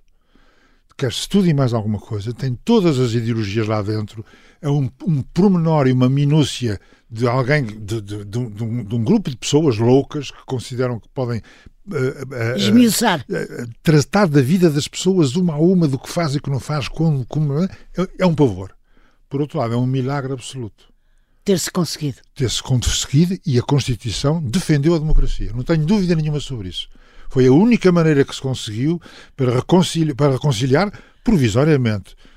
quer-se 0.94 1.26
tudo 1.26 1.48
e 1.48 1.54
mais 1.54 1.72
alguma 1.72 1.98
coisa, 1.98 2.34
tem 2.34 2.54
todas 2.54 2.98
as 2.98 3.12
ideologias 3.12 3.66
lá 3.66 3.80
dentro 3.80 4.22
é 4.60 4.68
um, 4.68 4.90
um 5.06 5.22
pormenor 5.22 5.86
e 5.86 5.92
uma 5.92 6.08
minúcia 6.08 6.80
de 7.10 7.26
alguém, 7.26 7.64
de, 7.64 8.00
de, 8.00 8.24
de, 8.24 8.38
um, 8.38 8.84
de, 8.84 8.94
um, 8.94 9.02
grupo 9.02 9.30
de 9.30 9.36
pessoas 9.36 9.78
loucas 9.78 10.30
que 10.30 10.44
consideram 10.44 11.00
que 11.00 11.08
podem 11.08 11.38
uh, 11.38 11.94
uh, 11.94 13.64
uh, 13.64 13.70
tratar 13.82 14.28
da 14.28 14.42
vida 14.42 14.68
das 14.68 14.86
pessoas 14.86 15.34
uma 15.34 15.54
a 15.54 15.58
uma, 15.58 15.88
do 15.88 15.98
que 15.98 16.10
faz 16.10 16.34
e 16.34 16.40
que 16.40 16.50
não 16.50 16.60
faz, 16.60 16.86
como, 16.86 17.24
como 17.26 17.62
é, 17.62 17.68
é 18.18 18.26
um 18.26 18.34
pavor. 18.34 18.74
Por 19.28 19.40
outro 19.40 19.58
lado, 19.58 19.74
é 19.74 19.76
um 19.76 19.86
milagre 19.86 20.32
absoluto. 20.32 20.88
Ter-se 21.44 21.70
conseguido. 21.70 22.18
Ter-se 22.34 22.62
conseguido 22.62 23.38
e 23.46 23.58
a 23.58 23.62
Constituição 23.62 24.42
defendeu 24.42 24.94
a 24.94 24.98
democracia. 24.98 25.50
Não 25.54 25.62
tenho 25.62 25.86
dúvida 25.86 26.14
nenhuma 26.14 26.40
sobre 26.40 26.68
isso. 26.68 26.88
Foi 27.30 27.46
a 27.46 27.52
única 27.52 27.90
maneira 27.90 28.24
que 28.24 28.34
se 28.34 28.40
conseguiu 28.40 29.00
para 29.36 29.54
reconciliar, 29.54 30.14
para 30.14 30.32
reconciliar 30.32 30.92
provisoriamente 31.24 32.14
eh, 32.14 32.27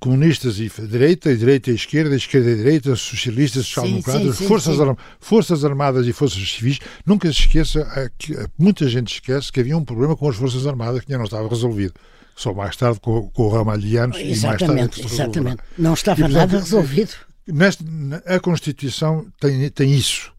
comunistas 0.00 0.58
e 0.58 0.70
direita, 0.86 1.34
direita 1.36 1.70
e 1.70 1.74
esquerda, 1.74 2.16
esquerda 2.16 2.50
e 2.50 2.56
direita, 2.56 2.96
socialistas, 2.96 3.66
social-democratas, 3.66 4.38
forças, 4.40 4.76
forças 5.20 5.64
Armadas 5.64 6.06
e 6.06 6.12
Forças 6.12 6.50
Civis. 6.50 6.80
Nunca 7.06 7.32
se 7.32 7.40
esqueça, 7.40 7.80
eh, 7.96 8.10
que 8.18 8.34
eh, 8.34 8.46
muita 8.58 8.88
gente 8.88 9.14
esquece 9.14 9.52
que 9.52 9.60
havia 9.60 9.76
um 9.76 9.84
problema 9.84 10.16
com 10.16 10.28
as 10.28 10.36
Forças 10.36 10.66
Armadas 10.66 11.00
que 11.00 11.12
ainda 11.12 11.18
não 11.18 11.24
estava 11.24 11.48
resolvido. 11.48 11.94
Só 12.34 12.52
mais 12.52 12.76
tarde 12.76 12.98
com, 13.00 13.28
com 13.30 13.42
o 13.44 13.48
Ramalhianos 13.48 14.16
exatamente, 14.18 14.32
e 14.32 14.44
mais 14.44 14.90
tarde. 14.90 15.02
É 15.02 15.14
exatamente. 15.14 15.62
Não 15.78 15.94
estava 15.94 16.20
e, 16.20 16.22
portanto, 16.22 16.38
nada 16.38 16.58
resolvido. 16.58 17.12
Neste, 17.46 17.84
a 18.26 18.40
Constituição 18.40 19.26
tem, 19.40 19.70
tem 19.70 19.94
isso. 19.94 20.32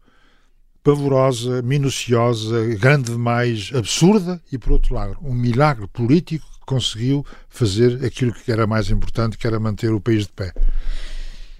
Pavorosa, 0.82 1.60
minuciosa, 1.62 2.64
grande 2.76 3.12
demais, 3.12 3.70
absurda 3.74 4.40
e, 4.50 4.56
por 4.58 4.72
outro 4.72 4.94
lado, 4.94 5.16
um 5.22 5.34
milagre 5.34 5.86
político 5.88 6.49
conseguiu 6.70 7.26
fazer 7.48 8.04
aquilo 8.04 8.32
que 8.32 8.52
era 8.52 8.64
mais 8.64 8.88
importante, 8.90 9.36
que 9.36 9.44
era 9.44 9.58
manter 9.58 9.90
o 9.92 10.00
país 10.00 10.26
de 10.26 10.32
pé. 10.32 10.52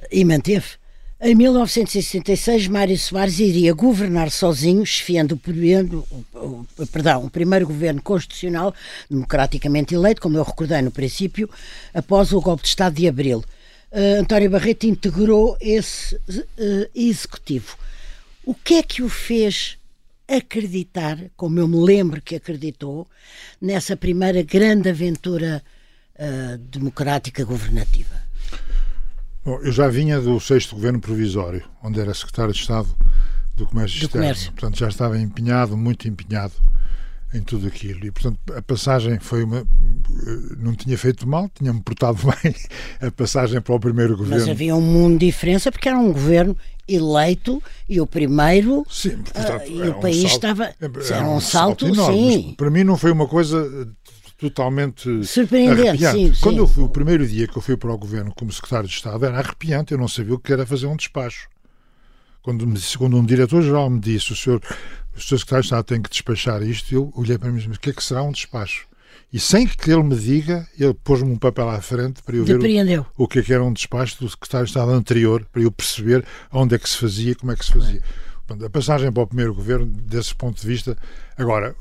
E 0.08 0.24
manteve. 0.24 0.78
Em 1.20 1.34
1966, 1.34 2.68
Mário 2.68 2.96
Soares 2.96 3.40
iria 3.40 3.74
governar 3.74 4.30
sozinho, 4.30 4.86
chefiando 4.86 5.34
o 5.34 5.36
primeiro, 5.36 6.06
perdão, 6.92 7.24
o 7.24 7.30
primeiro 7.30 7.66
governo 7.66 8.00
constitucional, 8.00 8.72
democraticamente 9.10 9.94
eleito, 9.94 10.22
como 10.22 10.38
eu 10.38 10.44
recordei 10.44 10.80
no 10.80 10.92
princípio, 10.92 11.50
após 11.92 12.32
o 12.32 12.40
golpe 12.40 12.62
de 12.62 12.68
Estado 12.68 12.94
de 12.94 13.08
Abril. 13.08 13.44
Uh, 13.92 14.20
António 14.20 14.48
Barreto 14.48 14.86
integrou 14.86 15.58
esse 15.60 16.14
uh, 16.14 16.88
executivo. 16.94 17.76
O 18.44 18.54
que 18.54 18.74
é 18.74 18.82
que 18.82 19.02
o 19.02 19.08
fez 19.08 19.76
acreditar, 20.30 21.18
como 21.36 21.58
eu 21.58 21.66
me 21.66 21.76
lembro 21.76 22.22
que 22.22 22.36
acreditou, 22.36 23.06
nessa 23.60 23.96
primeira 23.96 24.42
grande 24.42 24.88
aventura 24.88 25.62
uh, 26.14 26.58
democrática 26.58 27.44
governativa? 27.44 28.14
Bom, 29.44 29.58
eu 29.62 29.72
já 29.72 29.88
vinha 29.88 30.20
do 30.20 30.38
sexto 30.38 30.76
governo 30.76 31.00
provisório, 31.00 31.64
onde 31.82 32.00
era 32.00 32.14
secretário 32.14 32.52
de 32.52 32.60
Estado 32.60 32.88
do 33.56 33.66
Comércio 33.66 33.98
do 33.98 34.04
Externo. 34.04 34.26
Comércio. 34.26 34.52
Portanto, 34.52 34.78
já 34.78 34.88
estava 34.88 35.18
empenhado, 35.18 35.76
muito 35.76 36.06
empenhado 36.06 36.52
em 37.32 37.42
tudo 37.42 37.66
aquilo. 37.66 38.04
E, 38.04 38.10
portanto, 38.10 38.38
a 38.54 38.62
passagem 38.62 39.18
foi 39.18 39.44
uma. 39.44 39.66
Não 40.58 40.74
tinha 40.74 40.98
feito 40.98 41.28
mal, 41.28 41.48
tinha-me 41.54 41.80
portado 41.80 42.18
bem 42.42 42.54
a 43.00 43.10
passagem 43.10 43.60
para 43.60 43.74
o 43.74 43.80
primeiro 43.80 44.16
governo. 44.16 44.40
Mas 44.40 44.48
havia 44.48 44.74
um 44.74 44.80
mundo 44.80 45.18
de 45.18 45.26
diferença 45.26 45.70
porque 45.70 45.88
era 45.88 45.98
um 45.98 46.12
governo 46.12 46.56
eleito 46.88 47.62
e 47.88 48.00
o 48.00 48.06
primeiro 48.06 48.84
sim, 48.90 49.16
portanto, 49.18 49.70
uh, 49.70 49.84
e 49.84 49.88
o 49.88 50.00
país 50.00 50.22
salto, 50.22 50.34
estava 50.34 50.64
era, 50.64 50.76
era 50.80 51.24
um, 51.24 51.40
salto, 51.40 51.40
salto 51.40 51.86
enorme, 51.86 52.32
sim. 52.32 52.54
para 52.56 52.68
mim 52.68 52.82
não 52.82 52.96
foi 52.96 53.12
uma 53.12 53.28
coisa 53.28 53.88
totalmente 54.36 55.24
surpreendente 55.24 56.04
arrepiante. 56.04 56.34
Sim, 56.34 56.42
quando 56.42 56.54
sim. 56.56 56.60
eu 56.60 56.66
fui 56.66 56.82
o 56.82 56.88
primeiro 56.88 57.24
dia 57.28 57.46
que 57.46 57.56
eu 57.56 57.62
fui 57.62 57.76
para 57.76 57.92
o 57.92 57.96
governo 57.96 58.32
como 58.34 58.50
secretário 58.50 58.88
de 58.88 58.94
Estado 58.94 59.24
era 59.24 59.38
arrepiante 59.38 59.92
eu 59.92 59.98
não 59.98 60.08
sabia 60.08 60.34
o 60.34 60.38
que 60.38 60.52
era 60.52 60.66
fazer 60.66 60.86
um 60.86 60.96
despacho 60.96 61.48
quando 62.42 62.66
me 62.66 62.78
quando 62.98 63.16
um 63.16 63.24
diretor 63.24 63.62
geral 63.62 63.88
me 63.88 64.00
disse 64.00 64.32
o 64.32 64.36
senhor 64.36 64.60
o 65.20 65.28
senhor 65.28 65.38
secretário 65.38 65.62
de 65.62 65.66
Estado 65.66 65.84
tem 65.84 66.02
que 66.02 66.10
despachar 66.10 66.62
isto 66.62 66.94
eu 66.94 67.12
olhei 67.14 67.38
para 67.38 67.50
mim 67.50 67.58
e 67.58 67.62
disse 67.62 67.76
o 67.76 67.80
que 67.80 67.90
é 67.90 67.92
que 67.92 68.02
será 68.02 68.22
um 68.22 68.32
despacho 68.32 68.90
e 69.32 69.38
sem 69.38 69.64
que 69.64 69.90
ele 69.90 70.02
me 70.02 70.16
diga, 70.16 70.66
ele 70.78 70.92
pôs-me 70.92 71.30
um 71.30 71.36
papel 71.36 71.68
à 71.68 71.80
frente 71.80 72.20
para 72.22 72.34
eu 72.34 72.44
ver 72.44 72.54
o, 72.56 73.06
o, 73.16 73.28
que, 73.28 73.38
é 73.38 73.42
que 73.42 73.52
era 73.52 73.62
um 73.62 73.72
despacho 73.72 74.18
do 74.18 74.28
secretário 74.28 74.66
de 74.66 74.70
Estado 74.72 74.90
anterior, 74.90 75.46
para 75.52 75.62
eu 75.62 75.70
perceber 75.70 76.24
onde 76.52 76.74
é 76.74 76.78
que 76.78 76.88
se 76.88 76.96
fazia, 76.96 77.34
como 77.36 77.52
é 77.52 77.56
que 77.56 77.64
se 77.64 77.72
fazia. 77.72 78.02
A 78.48 78.68
passagem 78.68 79.12
para 79.12 79.22
o 79.22 79.26
primeiro 79.28 79.54
governo, 79.54 79.86
desse 79.86 80.34
ponto 80.34 80.60
de 80.60 80.66
vista. 80.66 80.98
Agora, 81.36 81.76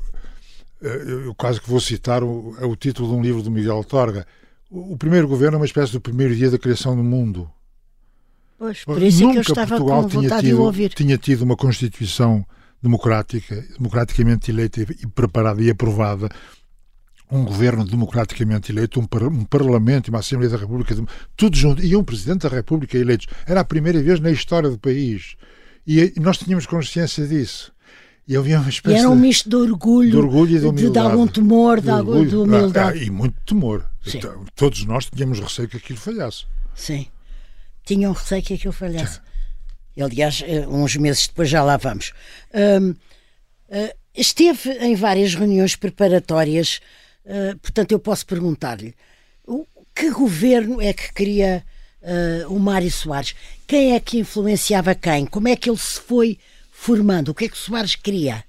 eh, 0.80 1.02
eu 1.26 1.34
quase 1.34 1.60
que 1.60 1.68
vou 1.68 1.80
citar 1.80 2.22
o, 2.22 2.54
o 2.62 2.76
título 2.76 3.08
de 3.08 3.14
um 3.16 3.20
livro 3.20 3.42
do 3.42 3.50
Miguel 3.50 3.82
Torga, 3.82 4.24
O, 4.70 4.92
o 4.92 4.96
primeiro 4.96 5.26
governo 5.26 5.56
é 5.56 5.58
uma 5.58 5.66
espécie 5.66 5.92
do 5.92 6.00
primeiro 6.00 6.36
dia 6.36 6.48
da 6.48 6.58
criação 6.58 6.94
do 6.94 7.02
mundo. 7.02 7.50
Pois, 8.56 8.84
por 8.84 9.02
isso 9.02 9.22
Nunca 9.22 9.40
é 9.40 9.42
que 9.42 9.50
eu 9.50 9.52
estava 9.52 9.68
Portugal 9.76 10.02
com 10.04 10.08
tinha 10.08 10.40
tido, 10.40 10.88
tinha 10.90 11.18
tido 11.18 11.42
uma 11.42 11.56
Constituição 11.56 12.46
democrática, 12.82 13.64
democraticamente 13.76 14.50
eleita 14.50 14.80
e 14.80 15.06
preparada 15.06 15.62
e 15.62 15.70
aprovada, 15.70 16.28
um 17.30 17.44
governo 17.44 17.84
democraticamente 17.84 18.72
eleito, 18.72 18.98
um, 18.98 19.06
par 19.06 19.22
um 19.24 19.44
Parlamento 19.44 20.08
e 20.08 20.10
uma 20.10 20.18
Assembleia 20.18 20.50
da 20.50 20.56
República, 20.56 20.96
tudo 21.36 21.56
junto, 21.56 21.82
e 21.82 21.94
um 21.94 22.02
Presidente 22.02 22.42
da 22.42 22.48
República 22.48 22.98
eleitos. 22.98 23.26
Era 23.46 23.60
a 23.60 23.64
primeira 23.64 24.02
vez 24.02 24.18
na 24.18 24.30
história 24.30 24.68
do 24.68 24.78
país. 24.78 25.36
E, 25.86 26.12
nós 26.20 26.38
tínhamos 26.38 26.66
consciência 26.66 27.26
disso. 27.26 27.72
E 28.26 28.36
havia 28.36 28.60
uma 28.60 28.68
espécie 28.68 28.96
E 28.96 28.98
era 28.98 29.10
um 29.10 29.16
misto 29.16 29.48
de 29.48 29.56
orgulho, 29.56 30.10
de, 30.10 30.16
orgulho 30.16 30.50
e 30.50 30.54
de, 30.54 30.54
de, 30.54 30.60
de 30.60 30.66
humildade. 30.66 31.06
algum 31.06 31.26
temor, 31.26 31.80
de, 31.80 31.90
algum, 31.90 32.10
orgulho. 32.12 32.28
de 32.28 32.36
humildade. 32.36 32.98
Ah, 32.98 33.02
ah, 33.02 33.04
e 33.04 33.10
muito 33.10 33.34
temor. 33.44 33.84
Então, 34.06 34.44
Todos 34.54 34.84
nós 34.84 35.06
tínhamos 35.06 35.40
receio 35.40 35.68
que 35.68 35.76
aquilo 35.76 35.98
falhasse. 35.98 36.44
Sim. 36.74 37.06
Tinham 37.84 38.12
receio 38.12 38.42
que 38.42 38.54
aquilo 38.54 38.72
falhasse. 38.72 39.20
Aliás, 40.02 40.42
eh, 40.46 40.66
uns 40.66 40.96
meses 40.96 41.26
depois 41.26 41.48
já 41.48 41.62
lá 41.62 41.76
vamos. 41.76 42.12
Hum, 42.54 42.94
eh, 43.68 43.94
esteve 44.14 44.70
em 44.80 44.94
várias 44.94 45.34
reuniões 45.34 45.76
preparatórias, 45.76 46.80
eh, 47.24 47.54
portanto, 47.60 47.92
eu 47.92 47.98
posso 47.98 48.26
perguntar-lhe: 48.26 48.94
que 49.94 50.10
governo 50.10 50.80
é 50.80 50.92
que 50.92 51.12
queria 51.12 51.64
eh, 52.02 52.44
o 52.48 52.58
Mário 52.58 52.90
Soares? 52.90 53.34
Quem 53.66 53.94
é 53.94 54.00
que 54.00 54.18
influenciava 54.18 54.94
quem? 54.94 55.26
Como 55.26 55.48
é 55.48 55.56
que 55.56 55.68
ele 55.68 55.78
se 55.78 56.00
foi 56.00 56.38
formando? 56.72 57.28
O 57.30 57.34
que 57.34 57.44
é 57.44 57.48
que 57.48 57.54
o 57.54 57.58
Soares 57.58 57.94
queria? 57.94 58.44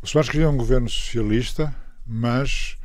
O 0.00 0.06
Soares 0.06 0.30
queria 0.30 0.48
um 0.48 0.56
governo 0.56 0.88
socialista, 0.88 1.74
mas 2.06 2.76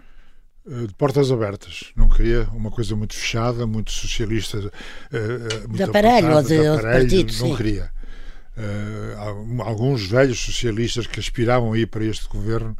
de 0.87 0.93
portas 0.95 1.31
abertas. 1.31 1.91
Não 1.95 2.09
queria 2.09 2.47
uma 2.51 2.69
coisa 2.69 2.95
muito 2.95 3.15
fechada, 3.15 3.65
muito 3.65 3.91
socialista. 3.91 4.57
eh, 4.59 5.17
eh, 5.63 5.67
muito 5.67 5.83
aparelho, 5.83 6.27
apertada, 6.27 6.35
ou 6.37 6.43
de- 6.43 6.47
de 6.61 6.67
aparelho, 6.67 6.99
partido, 7.09 7.27
Não 7.39 7.47
sim. 7.49 7.55
queria. 7.55 7.91
Eh, 8.57 9.15
al- 9.17 9.61
alguns 9.67 10.05
velhos 10.07 10.39
socialistas 10.39 11.05
que 11.07 11.19
aspiravam 11.19 11.73
a 11.73 11.77
ir 11.77 11.87
para 11.87 12.03
este 12.03 12.27
governo 12.27 12.75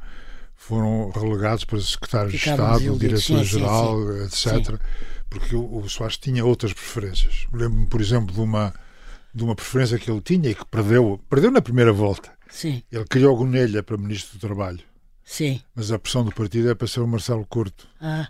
foram 0.56 1.12
relegados 1.12 1.64
para 1.66 1.80
secretário 1.80 2.30
de 2.32 2.36
Estado. 2.38 2.80
Sim, 2.80 2.92
sim, 2.94 2.98
diretor-geral, 2.98 4.18
etc. 4.24 4.80
Porque 5.30 5.56
o, 5.56 5.78
o 5.78 5.88
Soares 5.90 6.18
tinha 6.18 6.44
outras 6.44 6.74
preferências. 6.74 7.48
Lembro-me, 7.54 7.86
por 7.88 8.02
exemplo, 8.02 8.34
de 8.34 8.40
uma, 8.42 8.74
de 9.34 9.44
uma 9.44 9.56
preferência 9.56 10.00
que 10.00 10.10
ele 10.10 10.22
tinha 10.22 10.50
e 10.50 10.56
que 10.56 10.66
perdeu, 10.66 11.20
perdeu 11.30 11.52
na 11.52 11.62
primeira 11.62 11.94
volta. 11.94 12.32
Sim, 12.50 12.82
Ele 12.92 13.06
criou 13.06 13.36
Gonelha 13.36 13.84
para 13.84 13.98
Ministro 13.98 14.38
do 14.40 14.42
Trabalho, 14.42 14.80
sim. 15.30 15.62
mas 15.76 15.92
a 15.92 16.00
pressão 16.00 16.24
do 16.24 16.32
partido 16.34 16.70
é 16.72 16.74
para 16.76 16.88
ser 16.88 17.02
o 17.02 17.08
Marcelo 17.08 17.46
Curto. 17.46 17.88
Ah, 18.02 18.30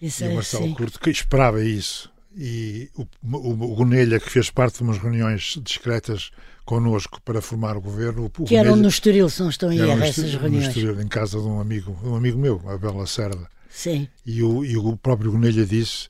isso 0.00 0.24
E 0.24 0.28
o 0.28 0.30
é 0.30 0.34
Marcelo 0.34 0.64
sim. 0.64 0.74
Curto 0.74 0.98
que 0.98 1.10
esperava 1.10 1.62
isso. 1.62 2.10
E 2.34 2.88
o, 2.96 3.02
o, 3.02 3.50
o 3.50 3.74
Gonelha, 3.76 4.18
que 4.18 4.30
fez 4.30 4.48
parte 4.50 4.78
de 4.78 4.82
umas 4.84 4.96
reuniões 4.96 5.58
discretas 5.62 6.30
connosco 6.64 7.20
para 7.22 7.42
formar 7.42 7.76
o 7.76 7.80
governo, 7.82 8.24
o 8.38 8.44
Que 8.44 8.56
eram 8.56 8.74
no 8.74 8.88
Estoril, 8.88 9.28
se 9.28 9.42
não 9.42 9.50
estão 9.50 9.70
em 9.70 9.78
erro, 9.78 10.02
essas 10.02 10.24
Estoril- 10.24 10.32
no 10.34 10.40
reuniões. 10.40 10.68
Estoril, 10.68 11.00
em 11.02 11.08
casa 11.08 11.38
de 11.38 11.44
um 11.44 11.60
amigo, 11.60 11.98
um 12.02 12.14
amigo 12.16 12.38
meu, 12.38 12.62
a 12.70 12.78
Bela 12.78 13.06
Cerda. 13.06 13.46
Sim, 13.68 14.08
E 14.24 14.42
o, 14.42 14.64
e 14.64 14.76
o 14.78 14.96
próprio 14.96 15.30
Gonelha 15.32 15.66
disse: 15.66 16.08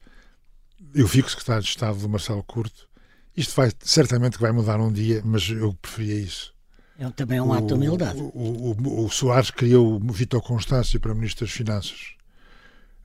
Eu 0.94 1.08
fico 1.08 1.28
secretário 1.28 1.62
de 1.62 1.68
Estado 1.70 1.98
do 1.98 2.08
Marcelo 2.08 2.42
Curto. 2.44 2.88
Isto 3.36 3.54
vai, 3.56 3.72
certamente 3.80 4.36
que 4.36 4.42
vai 4.42 4.52
mudar 4.52 4.78
um 4.80 4.92
dia, 4.92 5.22
mas 5.24 5.48
eu 5.48 5.72
preferia 5.80 6.14
isso. 6.20 6.52
É 6.98 7.10
também 7.10 7.40
um 7.40 7.52
ato 7.52 7.66
de 7.68 7.74
humildade. 7.74 8.18
O, 8.20 8.76
o, 8.78 9.04
o, 9.04 9.10
Soares 9.10 9.50
criou 9.50 9.96
o 9.96 10.12
Vítor 10.12 10.42
Constâncio 10.42 11.00
para 11.00 11.14
Ministro 11.14 11.46
das 11.46 11.54
Finanças, 11.54 12.14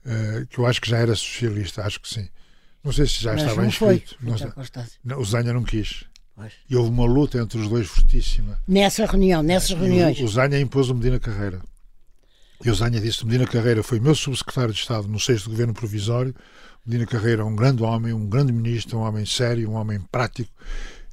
eh, 0.04 0.46
que 0.48 0.58
eu 0.58 0.66
acho 0.66 0.80
que 0.80 0.88
já 0.90 0.98
era 0.98 1.14
socialista, 1.14 1.82
acho 1.82 2.00
que 2.00 2.08
sim. 2.08 2.28
Não 2.84 2.92
sei 2.92 3.06
se 3.06 3.22
já 3.22 3.32
Mas 3.32 3.42
estava 3.42 3.62
não 3.62 3.70
foi. 3.72 3.94
inscrito. 3.96 4.16
Não 4.22 4.32
Vitor 4.34 4.46
sei. 4.48 4.54
Constâncio. 4.54 5.00
Não, 5.04 5.18
o 5.20 5.24
Zanha 5.24 5.52
não 5.52 5.64
quis. 5.64 6.04
Pois. 6.36 6.52
E 6.70 6.76
houve 6.76 6.90
uma 6.90 7.04
luta 7.04 7.38
entre 7.38 7.58
os 7.58 7.68
dois 7.68 7.88
fortíssima. 7.88 8.58
Nessa 8.68 9.04
reunião, 9.04 9.42
nessas 9.42 9.70
E 9.70 9.74
reuniões. 9.74 10.20
o, 10.20 10.24
o 10.24 10.28
Zanha 10.28 10.60
impôs 10.60 10.88
o 10.88 10.94
Medina 10.94 11.18
Carreira. 11.18 11.60
E 12.64 12.70
o 12.70 12.74
Zanha 12.74 13.00
disse: 13.00 13.24
Medina 13.26 13.46
Carreira 13.46 13.82
foi 13.82 13.98
meu 13.98 14.14
subsecretário 14.14 14.72
de 14.72 14.80
Estado 14.80 15.08
no 15.08 15.18
sexto 15.18 15.50
governo 15.50 15.74
provisório. 15.74 16.34
Medina 16.86 17.06
Carreira 17.06 17.42
é 17.42 17.44
um 17.44 17.54
grande 17.56 17.82
homem, 17.82 18.12
um 18.12 18.26
grande 18.28 18.52
ministro, 18.52 18.98
um 18.98 19.02
homem 19.02 19.26
sério, 19.26 19.68
um 19.70 19.74
homem 19.74 20.00
prático. 20.12 20.50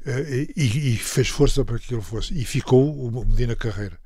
Eh, 0.05 0.47
E, 0.55 0.93
e 0.93 0.97
fez 0.97 1.27
força 1.29 1.63
para 1.65 1.79
que 1.79 1.93
ele 1.93 2.01
fosse. 2.01 2.33
E 2.39 2.43
ficou 2.45 2.93
o 2.93 3.25
Medina 3.25 3.55
Carreira. 3.55 3.97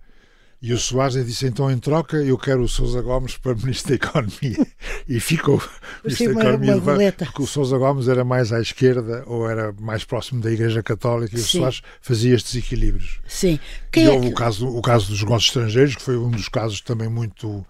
E 0.62 0.74
o 0.74 0.78
Soares 0.78 1.26
disse: 1.26 1.46
então, 1.48 1.72
em 1.72 1.80
troca, 1.80 2.18
eu 2.18 2.38
quero 2.38 2.64
o 2.64 2.68
Sousa 2.68 3.02
Gomes 3.02 3.38
para 3.38 3.56
Ministro 3.56 3.90
da 3.90 3.96
Economia. 3.96 4.68
E 5.08 5.20
ficou 5.20 5.62
Ministro 6.04 6.34
da 6.34 6.42
Economia, 6.42 6.74
uma 6.76 6.82
boleta. 6.82 7.26
porque 7.26 7.42
o 7.42 7.48
Sousa 7.48 7.78
Gomes 7.78 8.08
era 8.10 8.26
mais 8.26 8.52
à 8.52 8.60
esquerda 8.60 9.24
ou 9.26 9.50
era 9.50 9.72
mais 9.80 10.04
próximo 10.04 10.42
da 10.42 10.52
Igreja 10.52 10.84
Católica 10.84 11.36
e 11.36 11.40
o 11.40 11.44
Sim. 11.44 11.60
Soares 11.60 11.82
fazia 12.02 12.36
estes 12.36 12.56
equilíbrios. 12.56 13.22
Sim. 13.26 13.54
E 13.54 13.92
Quem 13.92 14.06
é 14.06 14.10
houve 14.10 14.28
que... 14.28 14.34
o, 14.34 14.36
caso, 14.36 14.68
o 14.68 14.82
caso 14.82 15.08
dos 15.08 15.22
negócios 15.22 15.50
estrangeiros, 15.50 15.96
que 15.96 16.02
foi 16.02 16.18
um 16.18 16.30
dos 16.30 16.50
casos 16.50 16.82
também 16.82 17.08
muito. 17.08 17.48
O 17.48 17.66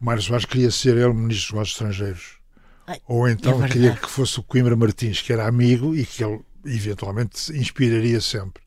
Mário 0.00 0.22
Soares 0.22 0.46
queria 0.46 0.70
ser 0.70 0.96
ele 0.96 1.12
ministro 1.12 1.48
dos 1.48 1.52
negócios 1.52 1.74
estrangeiros. 1.74 2.42
Ai, 2.86 2.98
Ou 3.06 3.28
então 3.28 3.62
é 3.62 3.68
queria 3.68 3.92
que 3.94 4.08
fosse 4.10 4.40
o 4.40 4.42
Coimbra 4.42 4.74
Martins, 4.74 5.20
que 5.20 5.32
era 5.32 5.46
amigo 5.46 5.94
e 5.94 6.04
que 6.04 6.24
ele 6.24 6.40
eventualmente 6.64 7.52
inspiraria 7.56 8.20
sempre. 8.20 8.62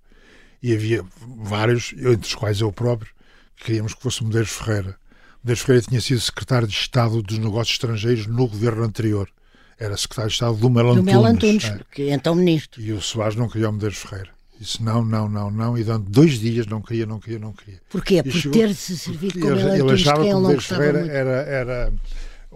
E 0.62 0.74
havia 0.74 1.04
vários, 1.38 1.94
entre 1.94 2.28
os 2.28 2.36
quais 2.36 2.62
eu 2.62 2.72
próprio, 2.72 3.12
que 3.56 3.66
queríamos 3.66 3.94
que 3.94 4.02
fosse 4.02 4.24
Medeiros 4.24 4.52
Ferreira. 4.52 4.98
Medeiros 5.44 5.64
Ferreira 5.64 5.88
tinha 5.88 6.02
sido 6.02 6.20
secretário 6.20 6.68
de 6.68 6.74
Estado 6.74 7.22
dos 7.22 7.38
Negócios 7.38 7.76
Estrangeiros 7.76 8.26
no 8.26 8.48
governo 8.48 8.84
anterior. 8.84 9.30
Era 9.78 9.96
secretário 9.98 10.30
de 10.30 10.34
Estado 10.34 10.56
do 10.56 10.70
Mel 10.70 10.86
Do 10.86 10.92
Antunes. 10.92 11.14
Mel 11.14 11.26
Antunes, 11.26 11.66
é. 11.66 11.80
que 11.92 12.04
é 12.04 12.14
então 12.14 12.34
ministro. 12.34 12.82
E 12.82 12.92
o 12.94 13.02
Soares 13.02 13.36
não 13.36 13.48
queria 13.50 13.70
o 13.70 13.74
Medeiros 13.74 13.98
Ferreira. 13.98 14.36
Disse 14.60 14.82
não, 14.82 15.04
não, 15.04 15.28
não, 15.28 15.52
não. 15.52 15.78
E 15.78 15.84
durante 15.84 16.10
dois 16.10 16.40
dias 16.40 16.66
não 16.66 16.82
queria, 16.82 17.06
não 17.06 17.20
queria, 17.20 17.40
não 17.40 17.52
queria. 17.52 17.82
Porquê? 17.90 18.22
E 18.24 18.32
Por 18.32 18.52
ter-se 18.52 18.98
servido 18.98 19.40
com 19.40 19.48
ele, 19.48 19.94
achava 19.94 20.22
que 20.22 20.28
ele 20.28 20.34
o 20.34 20.42
Medeiros 20.42 20.66
Ferreira 20.66 21.00
muito. 21.00 21.12
era, 21.12 21.32
era 21.42 21.94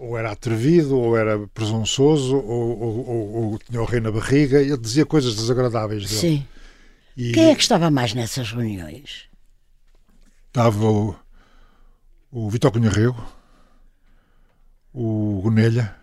ou 0.00 0.16
era 0.16 0.32
atrevido, 0.32 0.98
ou 0.98 1.16
era 1.16 1.38
presunçoso, 1.48 2.36
ou, 2.36 2.78
ou, 2.80 3.06
ou- 3.08 3.32
ou 3.52 3.58
tinha 3.58 3.80
o 3.82 3.84
rei 3.84 4.00
na 4.00 4.10
barriga. 4.10 4.60
Ele 4.60 4.76
dizia 4.78 5.04
coisas 5.04 5.34
desagradáveis 5.36 6.06
dele. 6.08 6.20
Sim. 6.20 6.46
E 7.16 7.32
Quem 7.32 7.50
é 7.50 7.54
que 7.54 7.60
estava 7.62 7.90
mais 7.90 8.14
nessas 8.14 8.50
reuniões? 8.50 9.28
estava 10.48 10.84
o, 10.84 11.14
o 12.32 12.48
Vitor 12.50 12.72
Cunha 12.72 12.90
Rego, 12.90 13.22
o 14.92 15.40
Gonelha, 15.42 15.94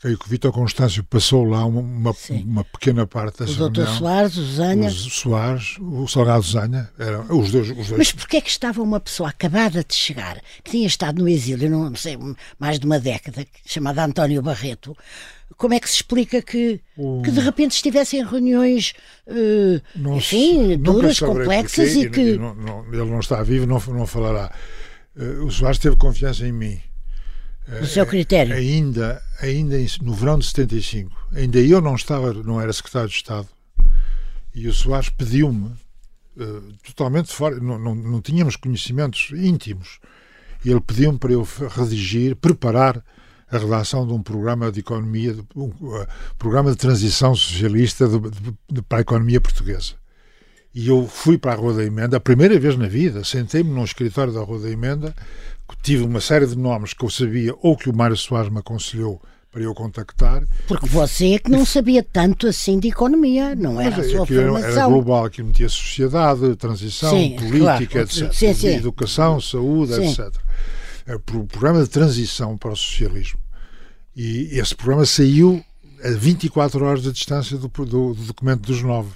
creio 0.00 0.18
que 0.18 0.26
o 0.26 0.28
Vitor 0.28 0.52
Constâncio 0.52 1.02
passou 1.04 1.44
lá 1.44 1.64
uma, 1.64 1.80
uma, 1.80 2.12
Sim. 2.12 2.42
uma 2.44 2.64
pequena 2.64 3.06
parte 3.06 3.42
O 3.42 3.46
dessa 3.46 3.58
doutor 3.58 3.84
reunião. 3.84 3.98
Soares, 3.98 4.36
o 4.36 4.44
Zanha. 4.44 4.88
O 4.88 4.92
Soares, 4.92 5.76
o 5.80 6.06
Salgado 6.08 6.42
Zanha, 6.42 6.90
eram 6.98 7.22
os 7.38 7.50
dois. 7.50 7.70
Os 7.70 7.74
dois 7.76 7.90
Mas 7.98 8.12
porquê 8.12 8.36
é 8.36 8.40
que 8.40 8.50
estava 8.50 8.82
uma 8.82 9.00
pessoa 9.00 9.30
acabada 9.30 9.82
de 9.82 9.94
chegar, 9.94 10.40
que 10.62 10.70
tinha 10.70 10.86
estado 10.86 11.20
no 11.22 11.28
exílio, 11.28 11.70
não 11.70 11.94
sei, 11.96 12.16
mais 12.58 12.78
de 12.78 12.86
uma 12.86 12.98
década, 13.00 13.46
chamada 13.64 14.04
António 14.04 14.42
Barreto, 14.42 14.96
como 15.56 15.72
é 15.74 15.80
que 15.80 15.88
se 15.88 15.96
explica 15.96 16.42
que, 16.42 16.80
O- 16.96 17.22
que 17.22 17.30
de 17.30 17.40
repente 17.40 17.72
estivesse 17.72 18.16
em 18.18 18.24
reuniões, 18.24 18.92
eh, 19.26 19.80
Não 19.94 20.18
enfim, 20.18 20.70
se- 20.70 20.76
duras, 20.76 21.18
complexas 21.18 21.92
porquê, 21.94 22.06
e 22.06 22.10
que... 22.10 22.36
não- 22.38 22.54
não- 22.54 22.84
ele 22.92 23.10
não 23.10 23.20
está 23.20 23.42
vivo, 23.42 23.64
não, 23.66 23.80
não 23.94 24.06
falará. 24.06 24.52
Eh, 25.16 25.24
o 25.42 25.50
Soares 25.50 25.78
teve 25.78 25.96
confiança 25.96 26.46
em 26.46 26.52
mim. 26.52 26.78
Do 27.80 27.86
seu 27.86 28.06
critério. 28.06 28.54
Ainda, 28.54 29.22
ainda 29.40 29.76
no 30.02 30.14
verão 30.14 30.38
de 30.38 30.46
75, 30.46 31.10
ainda 31.34 31.58
eu 31.60 31.80
não 31.80 31.94
estava, 31.94 32.32
não 32.32 32.60
era 32.60 32.72
secretário 32.72 33.08
de 33.08 33.16
Estado, 33.16 33.48
e 34.54 34.66
o 34.68 34.72
Soares 34.72 35.08
pediu-me, 35.08 35.72
eh, 36.38 36.60
totalmente 36.86 37.32
fora, 37.32 37.58
não, 37.60 37.78
não, 37.78 37.94
não 37.94 38.20
tínhamos 38.22 38.56
conhecimentos 38.56 39.30
íntimos, 39.34 39.98
e 40.64 40.70
ele 40.70 40.80
pediu-me 40.80 41.18
para 41.18 41.32
eu 41.32 41.46
redigir, 41.70 42.36
preparar 42.36 43.02
a 43.50 43.58
redação 43.58 44.06
de 44.06 44.12
um 44.12 44.22
programa 44.22 44.72
de 44.72 44.80
economia, 44.80 45.34
de- 45.34 45.44
um 45.54 45.70
eh, 45.96 46.06
programa 46.38 46.70
de 46.70 46.76
transição 46.76 47.34
socialista 47.34 48.08
de- 48.08 48.18
de- 48.72 48.82
para 48.82 48.98
a 48.98 49.00
economia 49.02 49.40
portuguesa. 49.40 49.94
E 50.74 50.88
eu 50.88 51.06
fui 51.08 51.38
para 51.38 51.52
a 51.52 51.54
Rua 51.56 51.72
da 51.74 51.84
Emenda, 51.84 52.16
a 52.16 52.20
primeira 52.20 52.58
vez 52.58 52.76
na 52.76 52.86
vida, 52.88 53.24
sentei-me 53.24 53.70
num 53.70 53.84
escritório 53.84 54.32
da 54.32 54.40
Rua 54.42 54.58
da 54.60 54.70
Emenda, 54.70 55.14
tive 55.82 56.04
uma 56.04 56.20
série 56.20 56.46
de 56.46 56.56
nomes 56.56 56.92
que 56.92 57.04
eu 57.04 57.10
sabia 57.10 57.54
ou 57.62 57.76
que 57.76 57.88
o 57.90 57.96
Mário 57.96 58.16
Soares 58.16 58.50
me 58.50 58.58
aconselhou 58.58 59.20
para 59.50 59.62
eu 59.62 59.74
contactar. 59.74 60.44
Porque 60.68 60.86
você 60.86 61.34
é 61.34 61.38
que 61.38 61.50
não 61.50 61.64
sabia 61.64 62.02
tanto 62.02 62.46
assim 62.46 62.78
de 62.78 62.88
economia, 62.88 63.54
não 63.56 63.80
era 63.80 63.94
a 63.94 63.98
Mas 63.98 64.10
sua 64.10 64.24
aquilo 64.24 64.40
era, 64.40 64.48
era 64.50 64.58
formação. 64.60 64.90
global, 64.92 65.24
aquilo 65.24 65.48
metia 65.48 65.68
sociedade, 65.68 66.56
transição, 66.56 67.10
Sim, 67.10 67.36
política, 67.36 68.04
claro. 68.04 68.08
etc. 68.08 68.32
Sim, 68.32 68.54
sim. 68.54 68.66
Educação, 68.76 69.40
saúde, 69.40 69.94
etc. 69.94 70.30
Era 71.06 71.16
o 71.16 71.20
programa 71.20 71.82
de 71.82 71.88
transição 71.88 72.56
para 72.58 72.72
o 72.72 72.76
socialismo. 72.76 73.38
E 74.14 74.48
esse 74.58 74.74
programa 74.74 75.06
saiu 75.06 75.64
a 76.04 76.10
24 76.10 76.84
horas 76.84 77.02
de 77.02 77.10
distância 77.12 77.56
do, 77.56 77.68
do- 77.68 77.84
do 78.14 78.14
documento 78.14 78.60
dos 78.62 78.82
nove. 78.82 79.10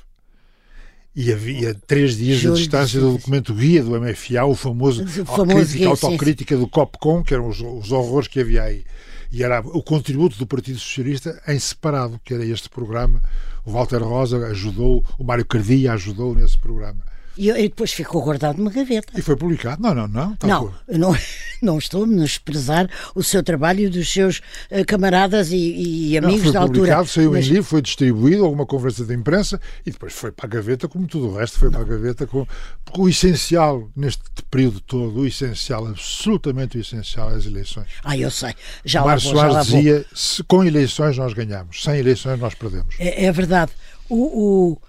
E 1.15 1.33
havia 1.33 1.75
três 1.87 2.17
dias 2.17 2.39
Júlio, 2.39 2.57
de 2.57 2.63
distância 2.63 3.01
do 3.01 3.13
documento 3.13 3.53
guia 3.53 3.83
do 3.83 4.01
MFA, 4.01 4.45
o 4.45 4.55
famoso, 4.55 5.03
o 5.23 5.25
famoso 5.25 5.57
crítica, 5.57 5.79
guia, 5.79 5.89
autocrítica 5.89 6.57
do 6.57 6.69
COPCOM, 6.69 7.23
que 7.23 7.35
eram 7.35 7.49
os, 7.49 7.61
os 7.61 7.91
horrores 7.91 8.29
que 8.29 8.41
havia 8.41 8.63
aí. 8.63 8.85
E 9.33 9.43
era 9.45 9.61
o 9.61 9.83
contributo 9.83 10.37
do 10.39 10.47
Partido 10.47 10.79
Socialista 10.79 11.41
em 11.47 11.59
separado, 11.59 12.21
que 12.25 12.35
era 12.35 12.45
este 12.45 12.69
programa. 12.69 13.23
O 13.65 13.73
Walter 13.73 14.03
Rosa 14.03 14.39
ajudou, 14.49 15.05
o 15.19 15.25
Mário 15.25 15.45
Cardia 15.45 15.93
ajudou 15.93 16.35
nesse 16.35 16.59
programa. 16.59 17.10
E, 17.37 17.49
e, 17.49 17.69
depois 17.69 17.93
ficou 17.93 18.23
guardado 18.23 18.59
numa 18.59 18.71
gaveta. 18.71 19.19
E 19.19 19.23
foi 19.23 19.37
publicado? 19.37 19.81
Não, 19.83 19.95
não, 19.95 20.09
não. 20.09 20.37
não, 20.43 20.75
não, 20.89 21.17
não 21.63 21.79
estou 21.79 22.05
a 22.05 22.07
menosprezar 22.07 22.89
o 23.15 23.23
seu 23.23 23.43
trabalho 23.43 23.81
e 23.81 23.89
dos 23.89 24.13
seus 24.13 24.39
uh, 24.71 24.85
camaradas 24.87 25.51
e, 25.53 26.11
e 26.11 26.19
amigos 26.19 26.47
não, 26.47 26.53
da 26.53 26.61
altura. 26.61 26.79
Foi 26.79 26.87
publicado, 26.87 27.09
saiu 27.09 27.33
mas... 27.33 27.47
em 27.47 27.51
livro, 27.51 27.65
foi 27.65 27.83
distribuído, 27.83 28.45
alguma 28.45 28.67
conversa 28.67 29.05
de 29.05 29.15
imprensa 29.15 29.61
e 29.87 29.91
depois 29.91 30.13
foi 30.13 30.33
para 30.33 30.47
a 30.47 30.49
gaveta, 30.49 30.89
como 30.89 31.07
tudo 31.07 31.29
o 31.29 31.37
resto 31.37 31.59
foi 31.59 31.71
não. 31.71 31.79
para 31.79 31.95
a 31.95 31.97
gaveta. 31.97 32.27
Com... 32.27 32.47
Porque 32.85 33.01
o 33.01 33.09
essencial, 33.09 33.89
neste 33.95 34.23
período 34.51 34.81
todo, 34.81 35.21
o 35.21 35.27
essencial, 35.27 35.87
absolutamente 35.87 36.79
o 36.79 36.81
essencial, 36.81 37.31
é 37.31 37.37
as 37.37 37.47
eleições. 37.47 37.89
Ah, 38.03 38.17
eu 38.17 38.31
sei. 38.31 38.55
Já 38.85 39.05
Mário 39.05 39.21
Soares 39.21 39.67
dizia: 39.67 40.05
se, 40.15 40.43
com 40.45 40.65
eleições 40.65 41.17
nós 41.17 41.33
ganhamos, 41.33 41.83
sem 41.83 41.99
eleições 41.99 42.39
nós 42.41 42.55
perdemos. 42.55 42.97
É, 42.99 43.27
é 43.27 43.33
verdade. 43.33 43.71
O, 44.09 44.17
o 44.17 44.73
uh, 44.73 44.81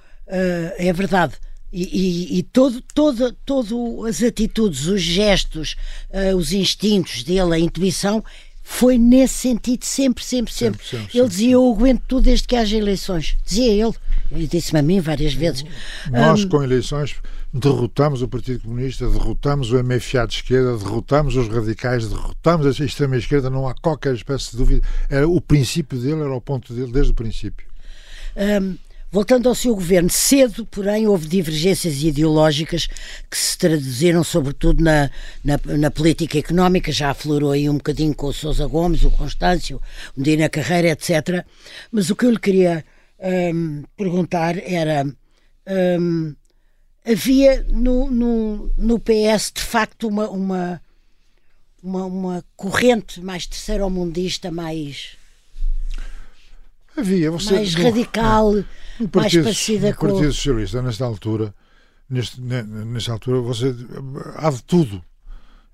é 0.78 0.92
verdade 0.92 1.36
e, 1.72 1.84
e, 1.84 2.40
e 2.40 2.44
todo, 2.44 2.82
todo, 2.94 3.32
todo 3.46 4.06
as 4.06 4.22
atitudes, 4.22 4.88
os 4.88 5.02
gestos, 5.02 5.76
uh, 6.10 6.36
os 6.36 6.52
instintos 6.52 7.24
dele, 7.24 7.56
a 7.56 7.60
intuição, 7.60 8.24
foi 8.64 8.98
nesse 8.98 9.34
sentido, 9.36 9.84
sempre, 9.84 10.24
sempre, 10.24 10.54
sempre. 10.54 10.84
sempre, 10.84 11.04
sempre 11.04 11.20
ele 11.20 11.28
dizia: 11.28 11.52
Eu 11.52 11.74
aguento 11.74 12.04
tudo 12.08 12.24
desde 12.24 12.48
que 12.48 12.56
haja 12.56 12.78
eleições. 12.78 13.38
Dizia 13.46 13.72
ele. 13.72 13.94
Ele 14.32 14.48
disse-me 14.48 14.80
a 14.80 14.82
mim 14.82 15.02
várias 15.02 15.34
vezes. 15.34 15.66
Nós, 16.10 16.46
um, 16.46 16.50
com 16.50 16.64
eleições, 16.64 17.16
derrotamos 17.54 18.22
o 18.22 18.28
Partido 18.30 18.62
Comunista, 18.62 19.10
derrotamos 19.10 19.72
o 19.72 19.84
MFA 19.84 20.26
de 20.26 20.36
esquerda, 20.36 20.78
derrotamos 20.78 21.36
os 21.36 21.50
radicais, 21.50 22.08
derrotamos 22.08 22.80
a 22.80 22.86
extrema-esquerda, 22.86 23.50
não 23.50 23.68
há 23.68 23.74
qualquer 23.74 24.14
espécie 24.16 24.52
de 24.52 24.58
dúvida. 24.58 24.88
Era, 25.10 25.28
o 25.28 25.42
princípio 25.42 26.00
dele 26.00 26.22
era 26.22 26.34
o 26.34 26.40
ponto 26.40 26.74
dele 26.74 26.92
desde 26.92 27.12
o 27.12 27.16
princípio. 27.16 27.68
Um, 28.38 28.78
Voltando 29.14 29.50
ao 29.50 29.56
seu 29.56 29.76
governo, 29.76 30.10
cedo, 30.10 30.66
porém, 30.66 31.06
houve 31.06 31.28
divergências 31.28 32.02
ideológicas 32.02 32.88
que 33.30 33.38
se 33.38 33.58
traduziram 33.58 34.24
sobretudo 34.24 34.82
na, 34.82 35.12
na, 35.44 35.60
na 35.78 35.92
política 35.92 36.40
económica, 36.40 36.94
já 36.94 37.10
aflorou 37.10 37.52
aí 37.52 37.70
um 37.70 37.76
bocadinho 37.76 38.16
com 38.16 38.28
o 38.28 38.34
Sousa 38.34 38.66
Gomes, 38.66 39.04
o 39.04 39.12
Constâncio, 39.12 39.82
o 40.16 40.20
Medina 40.20 40.48
Carreira, 40.48 40.92
etc. 40.92 41.46
Mas 41.92 42.10
o 42.10 42.16
que 42.16 42.26
eu 42.26 42.32
lhe 42.32 42.40
queria 42.40 42.86
hum, 43.54 43.84
perguntar 43.98 44.58
era. 44.58 45.06
Hum, 46.00 46.34
havia 47.06 47.66
no, 47.68 48.10
no, 48.10 48.72
no 48.78 48.98
PS 48.98 49.52
de 49.54 49.62
facto 49.62 50.08
uma, 50.08 50.30
uma, 50.30 50.82
uma, 51.84 52.06
uma 52.06 52.46
corrente 52.56 53.20
mais 53.20 53.46
terceiro-mundista, 53.46 54.50
mais 54.50 55.18
Havia, 56.96 57.32
você, 57.32 57.56
mais 57.56 57.74
radical, 57.74 58.54
no 59.00 59.10
partido, 59.10 59.44
mais 59.44 59.56
parecida 59.56 59.94
com 59.94 60.06
o 60.06 60.10
Partido 60.10 60.34
Socialista, 60.34 60.82
nesta 60.82 61.06
altura, 61.06 61.54
neste, 62.10 62.42
nesta 62.42 63.14
altura, 63.14 63.40
você 63.40 63.76
há 64.36 64.50
de 64.50 64.64
tudo. 64.64 65.04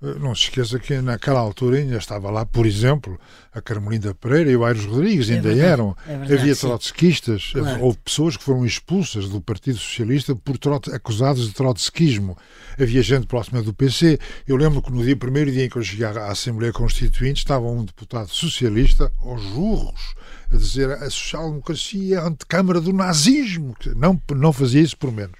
Não 0.00 0.32
se 0.32 0.44
esqueça 0.44 0.78
que 0.78 1.00
naquela 1.00 1.40
altura 1.40 1.78
ainda 1.78 1.96
estava 1.96 2.30
lá, 2.30 2.46
por 2.46 2.64
exemplo, 2.64 3.18
a 3.52 3.60
Carmelinda 3.60 4.14
Pereira 4.14 4.48
e 4.48 4.56
o 4.56 4.64
Aires 4.64 4.84
Rodrigues, 4.84 5.28
é 5.28 5.34
ainda 5.34 5.48
verdade, 5.48 5.68
eram. 5.68 5.96
É 6.06 6.10
verdade, 6.10 6.34
Havia 6.34 6.54
trotskistas, 6.54 7.50
claro. 7.52 7.82
houve 7.82 7.98
pessoas 8.04 8.36
que 8.36 8.44
foram 8.44 8.64
expulsas 8.64 9.28
do 9.28 9.40
Partido 9.40 9.76
Socialista 9.76 10.36
por 10.36 10.56
trot, 10.56 10.88
acusados 10.92 11.48
de 11.48 11.52
trotskismo. 11.52 12.38
Havia 12.80 13.02
gente 13.02 13.26
próxima 13.26 13.60
do 13.60 13.74
PC. 13.74 14.20
Eu 14.46 14.56
lembro 14.56 14.80
que 14.80 14.92
no 14.92 15.02
dia, 15.02 15.16
primeiro 15.16 15.50
dia 15.50 15.64
em 15.64 15.68
que 15.68 15.76
eu 15.76 15.82
cheguei 15.82 16.06
à 16.06 16.30
Assembleia 16.30 16.72
Constituinte, 16.72 17.40
estava 17.40 17.66
um 17.66 17.84
deputado 17.84 18.28
socialista 18.28 19.10
aos 19.20 19.42
jurros 19.42 20.14
a 20.50 20.56
dizer 20.56 20.90
a 20.90 21.10
social-democracia 21.10 22.16
é 22.16 22.18
a 22.18 22.26
antecâmara 22.26 22.80
do 22.80 22.92
nazismo. 22.92 23.76
Não, 23.96 24.20
não 24.34 24.52
fazia 24.52 24.80
isso 24.80 24.96
por 24.96 25.12
menos. 25.12 25.38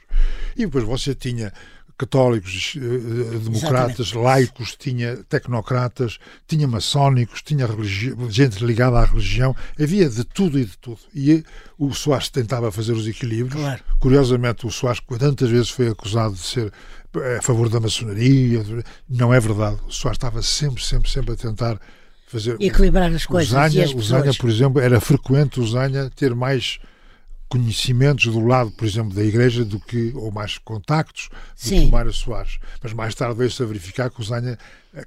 E 0.57 0.67
depois 0.67 0.85
você 0.85 1.15
tinha 1.15 1.53
católicos, 1.99 2.75
eh, 2.77 3.39
democratas, 3.39 4.07
Exatamente. 4.07 4.25
laicos, 4.25 4.77
tinha 4.77 5.17
tecnocratas, 5.29 6.19
tinha 6.47 6.69
maçónicos, 6.69 7.43
tinha 7.43 7.67
gente 8.31 8.65
ligada 8.65 9.01
à 9.01 9.05
religião, 9.05 9.55
havia 9.79 10.09
de 10.09 10.23
tudo 10.23 10.61
e 10.61 10.65
de 10.65 10.79
tudo. 10.79 11.01
E 11.13 11.45
o 11.77 11.93
Soares 11.93 12.29
tentava 12.29 12.71
fazer 12.71 12.93
os 12.93 13.07
equilíbrios. 13.09 13.61
Claro. 13.61 13.83
Curiosamente, 13.99 14.65
o 14.65 14.71
Soares 14.71 15.01
tantas 15.19 15.51
vezes 15.51 15.71
foi 15.71 15.89
acusado 15.89 16.35
de 16.35 16.41
ser 16.41 16.73
eh, 17.17 17.39
a 17.39 17.43
favor 17.43 17.69
da 17.69 17.81
maçonaria, 17.81 18.65
não 19.09 19.35
é 19.35 19.41
verdade. 19.41 19.79
O 19.85 19.91
Soares 19.93 20.19
estava 20.19 20.41
sempre, 20.41 20.85
sempre, 20.85 21.11
sempre 21.11 21.33
a 21.33 21.37
tentar 21.37 21.81
fazer. 22.29 22.57
Equilibrar 22.61 23.13
as 23.13 23.27
coisas. 23.27 23.51
Zanha, 23.51 23.85
as 23.85 23.91
Zanha, 24.05 24.33
por 24.35 24.49
exemplo, 24.49 24.81
era 24.81 25.01
frequente 25.01 25.61
o 25.61 25.67
Zanha 25.67 26.11
ter 26.15 26.35
mais 26.35 26.79
conhecimentos 27.49 28.27
do 28.27 28.41
lado, 28.41 28.71
por 28.71 28.87
exemplo, 28.87 29.15
da 29.15 29.25
Igreja 29.25 29.65
do 29.65 29.81
que, 29.81 30.13
ou 30.15 30.31
mais 30.31 30.59
contactos 30.59 31.31
do 31.31 31.39
Sim. 31.57 31.81
que 31.81 31.87
o 31.87 31.91
Mário 31.91 32.13
Soares. 32.13 32.59
Mas 32.83 32.93
mais 32.93 33.15
tarde 33.15 33.39
veio-se 33.39 33.63
a 33.63 33.67
verificar 33.67 34.11
que 34.11 34.21
o 34.21 34.25
Zanha 34.25 34.59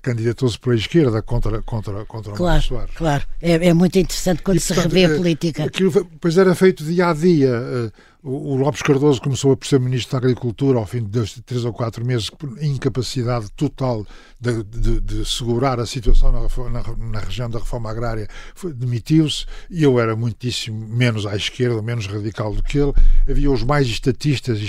candidatou-se 0.02 0.58
pela 0.58 0.76
esquerda 0.76 1.22
contra, 1.22 1.62
contra, 1.62 2.04
contra 2.06 2.34
claro, 2.34 2.44
o 2.44 2.46
Mário 2.46 2.68
Soares. 2.68 2.96
Claro, 2.96 3.24
é, 3.40 3.68
é 3.68 3.74
muito 3.74 3.98
interessante 4.00 4.42
quando 4.42 4.58
e, 4.58 4.60
se 4.60 4.74
revê 4.74 5.06
a 5.06 5.10
eh, 5.10 5.16
política. 5.16 5.64
Aquilo, 5.66 6.06
pois 6.20 6.38
era 6.38 6.56
feito 6.56 6.84
dia 6.84 7.10
a 7.10 7.14
dia. 7.14 7.92
O 8.24 8.56
Lopes 8.56 8.84
Cardoso 8.84 9.20
começou 9.20 9.52
a 9.52 9.66
ser 9.66 9.80
Ministro 9.80 10.12
da 10.12 10.18
Agricultura 10.20 10.78
ao 10.78 10.86
fim 10.86 11.04
de 11.04 11.42
três 11.42 11.66
ou 11.66 11.74
quatro 11.74 12.06
meses, 12.06 12.30
por 12.30 12.56
incapacidade 12.64 13.52
total 13.54 14.06
de, 14.40 14.62
de, 14.62 15.02
de 15.02 15.26
segurar 15.26 15.80
a 15.80 15.88
situação 15.88 16.32
na, 16.32 16.42
na, 16.70 16.96
na, 16.98 17.20
região 17.20 17.50
da 17.50 17.58
reforma 17.58 17.90
agrária, 17.90 18.28
demitiu-se 18.76 19.48
e 19.72 19.82
eu 19.82 20.00
era 20.00 20.16
muitíssimo 20.16 20.88
menos 20.88 21.26
à 21.26 21.36
esquerda, 21.36 21.82
menos 21.82 22.06
radical 22.06 22.54
do 22.54 22.62
que 22.62 22.78
ele. 22.78 22.94
Havia 23.28 23.50
os 23.50 23.64
mais 23.64 23.88
estatistas, 23.88 24.60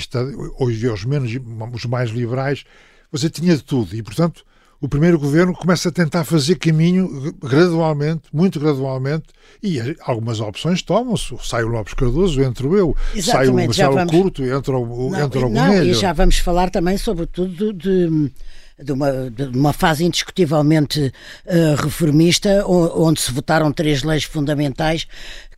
havia 0.59 0.95
os, 0.95 1.05
menos, 1.05 1.31
os 1.75 1.85
mais 1.85 2.09
liberais. 2.09 2.65
Você 3.11 3.29
tinha 3.29 3.55
de 3.55 3.63
tudo 3.63 3.95
e, 3.95 4.03
portanto, 4.03 4.47
o 4.83 4.89
primeiro 4.89 5.17
governo 5.17 5.55
começa 5.55 5.91
a 5.91 5.93
tentar 5.93 6.25
fazer 6.25 6.57
caminho 6.57 7.33
gradualmente, 7.41 8.23
muito 8.33 8.59
gradualmente, 8.59 9.27
e 9.63 9.79
algumas 10.01 10.41
opções 10.41 10.83
tomam-se. 10.83 11.33
Sai 11.41 11.63
o 11.63 11.69
Lopes 11.69 11.95
Cardoso, 11.95 12.43
entro 12.43 12.77
eu, 12.77 12.97
Exatamente, 13.15 13.25
sai 13.25 13.49
o 13.49 13.55
Marcelo 13.55 13.95
vamos... 13.95 14.13
Curto, 14.13 14.45
entra 14.45 14.77
o, 14.77 15.11
não, 15.11 15.21
entra 15.21 15.47
o 15.47 15.49
não, 15.49 15.85
E 15.85 15.95
já 15.95 16.13
vamos 16.13 16.39
falar 16.39 16.69
também, 16.69 16.99
sobretudo, 16.99 17.73
de 17.73 18.31
de 18.83 18.93
uma, 18.93 19.31
de 19.31 19.45
uma 19.57 19.73
fase 19.73 20.05
indiscutivelmente 20.05 21.13
uh, 21.47 21.83
reformista, 21.83 22.65
onde 22.67 23.21
se 23.21 23.33
votaram 23.33 23.73
três 23.73 24.03
leis 24.03 24.25
fundamentais 24.25 25.07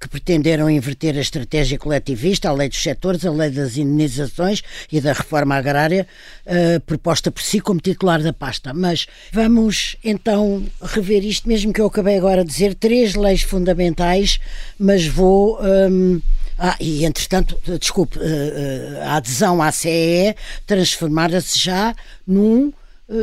que 0.00 0.08
pretenderam 0.08 0.68
inverter 0.68 1.16
a 1.16 1.20
estratégia 1.20 1.78
coletivista, 1.78 2.48
a 2.48 2.52
lei 2.52 2.68
dos 2.68 2.82
setores, 2.82 3.24
a 3.24 3.30
lei 3.30 3.50
das 3.50 3.76
indenizações 3.78 4.62
e 4.92 5.00
da 5.00 5.12
reforma 5.12 5.54
agrária, 5.54 6.06
uh, 6.46 6.80
proposta 6.80 7.30
por 7.30 7.42
si 7.42 7.60
como 7.60 7.80
titular 7.80 8.22
da 8.22 8.32
pasta. 8.32 8.74
Mas 8.74 9.06
vamos 9.32 9.96
então 10.04 10.62
rever 10.82 11.24
isto, 11.24 11.48
mesmo 11.48 11.72
que 11.72 11.80
eu 11.80 11.87
acabei 11.87 12.18
agora 12.18 12.44
de 12.44 12.50
dizer, 12.50 12.74
três 12.74 13.14
leis 13.14 13.42
fundamentais, 13.42 14.38
mas 14.78 15.06
vou. 15.06 15.58
Um, 15.62 16.16
ehm, 16.16 16.22
ah, 16.56 16.76
e 16.78 17.04
entretanto, 17.04 17.58
desculpe, 17.80 18.16
eh, 18.20 19.02
a 19.02 19.16
adesão 19.16 19.60
à 19.60 19.72
CEE 19.72 20.37
transformara-se 20.64 21.58
já 21.58 21.94
num 22.24 22.68
uh, 22.68 22.74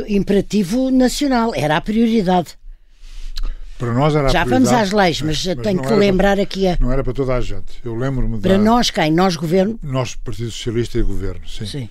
imperativo 0.08 0.90
nacional, 0.90 1.52
era 1.54 1.76
a 1.76 1.80
prioridade. 1.80 2.56
Para 3.78 3.92
nós 3.94 4.14
era 4.14 4.28
Já 4.28 4.44
vamos 4.44 4.70
às 4.70 4.92
leis, 4.92 5.20
mas, 5.22 5.44
mas 5.44 5.56
tenho 5.56 5.82
que 5.82 5.92
lembrar 5.92 6.36
para, 6.36 6.42
aqui 6.42 6.68
a. 6.68 6.76
Não 6.80 6.92
era 6.92 7.02
para 7.02 7.12
toda 7.12 7.34
a 7.34 7.40
gente. 7.40 7.80
Eu 7.84 7.96
lembro-me. 7.96 8.38
Para 8.38 8.56
da, 8.56 8.62
nós, 8.62 8.90
quem? 8.90 9.10
Nós, 9.10 9.34
governo? 9.34 9.76
Nós, 9.82 10.14
Partido 10.14 10.52
Socialista 10.52 10.98
e 10.98 11.02
Governo, 11.02 11.48
sim. 11.48 11.66
sim. 11.66 11.88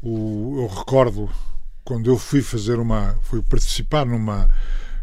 O, 0.00 0.56
eu 0.58 0.66
recordo 0.74 1.30
quando 1.84 2.08
eu 2.08 2.16
fui 2.16 2.40
fazer 2.40 2.78
uma. 2.78 3.18
fui 3.20 3.42
participar 3.42 4.06
numa 4.06 4.48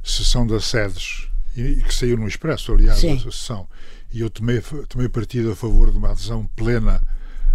sessão 0.03 0.47
das 0.47 0.65
sedes, 0.65 1.27
e, 1.55 1.75
que 1.75 1.93
saiu 1.93 2.17
no 2.17 2.27
Expresso, 2.27 2.73
aliás, 2.73 2.99
sim. 2.99 3.17
a 3.17 3.19
sessão, 3.19 3.67
e 4.11 4.21
eu 4.21 4.29
tomei, 4.29 4.61
tomei 4.89 5.07
partido 5.07 5.51
a 5.51 5.55
favor 5.55 5.91
de 5.91 5.97
uma 5.99 6.09
adesão 6.09 6.49
plena 6.55 7.03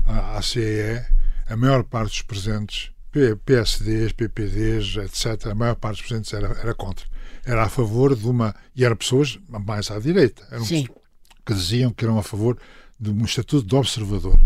à, 0.07 0.37
à 0.39 0.43
CEE. 0.43 1.03
A 1.49 1.57
maior 1.57 1.83
parte 1.83 2.11
dos 2.11 2.23
presentes 2.23 2.91
PSDs, 3.45 4.13
PPDs, 4.13 4.97
etc., 4.97 5.47
a 5.47 5.55
maior 5.55 5.77
parte 5.77 5.99
dos 5.99 6.07
presentes 6.07 6.33
era, 6.33 6.49
era 6.61 6.75
contra. 6.75 7.07
Era 7.45 7.65
a 7.65 7.69
favor 7.69 8.15
de 8.15 8.27
uma. 8.27 8.55
E 8.75 8.85
eram 8.85 8.97
pessoas 8.97 9.39
mais 9.49 9.91
à 9.91 9.99
direita. 9.99 10.43
Eram 10.51 10.65
Sim. 10.65 10.89
que 11.45 11.55
diziam 11.55 11.93
que 11.93 12.05
eram 12.05 12.19
a 12.19 12.23
favor 12.23 12.59
de 12.99 13.11
um 13.11 13.25
estatuto 13.25 13.67
de 13.67 13.75
observador. 13.75 14.39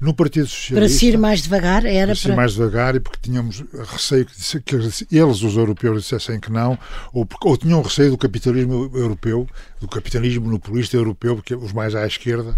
No 0.00 0.12
Partido 0.12 0.48
Socialista. 0.48 0.74
Para 0.74 0.88
se 0.88 1.06
ir 1.06 1.16
mais 1.16 1.42
devagar, 1.42 1.86
era 1.86 2.12
para. 2.12 2.22
para... 2.22 2.32
ir 2.32 2.36
mais 2.36 2.52
devagar 2.54 2.96
e 2.96 3.00
porque 3.00 3.20
tínhamos 3.22 3.64
receio 3.86 4.26
que, 4.26 4.74
eles, 4.74 5.42
os 5.42 5.56
europeus, 5.56 6.02
dissessem 6.02 6.40
que 6.40 6.50
não, 6.50 6.76
ou, 7.12 7.26
ou 7.42 7.56
tinham 7.56 7.80
receio 7.80 8.10
do 8.10 8.18
capitalismo 8.18 8.90
europeu, 8.92 9.48
do 9.80 9.86
capitalismo 9.86 10.46
monopolista 10.46 10.96
europeu, 10.96 11.36
porque 11.36 11.54
os 11.54 11.72
mais 11.72 11.94
à 11.94 12.04
esquerda, 12.06 12.56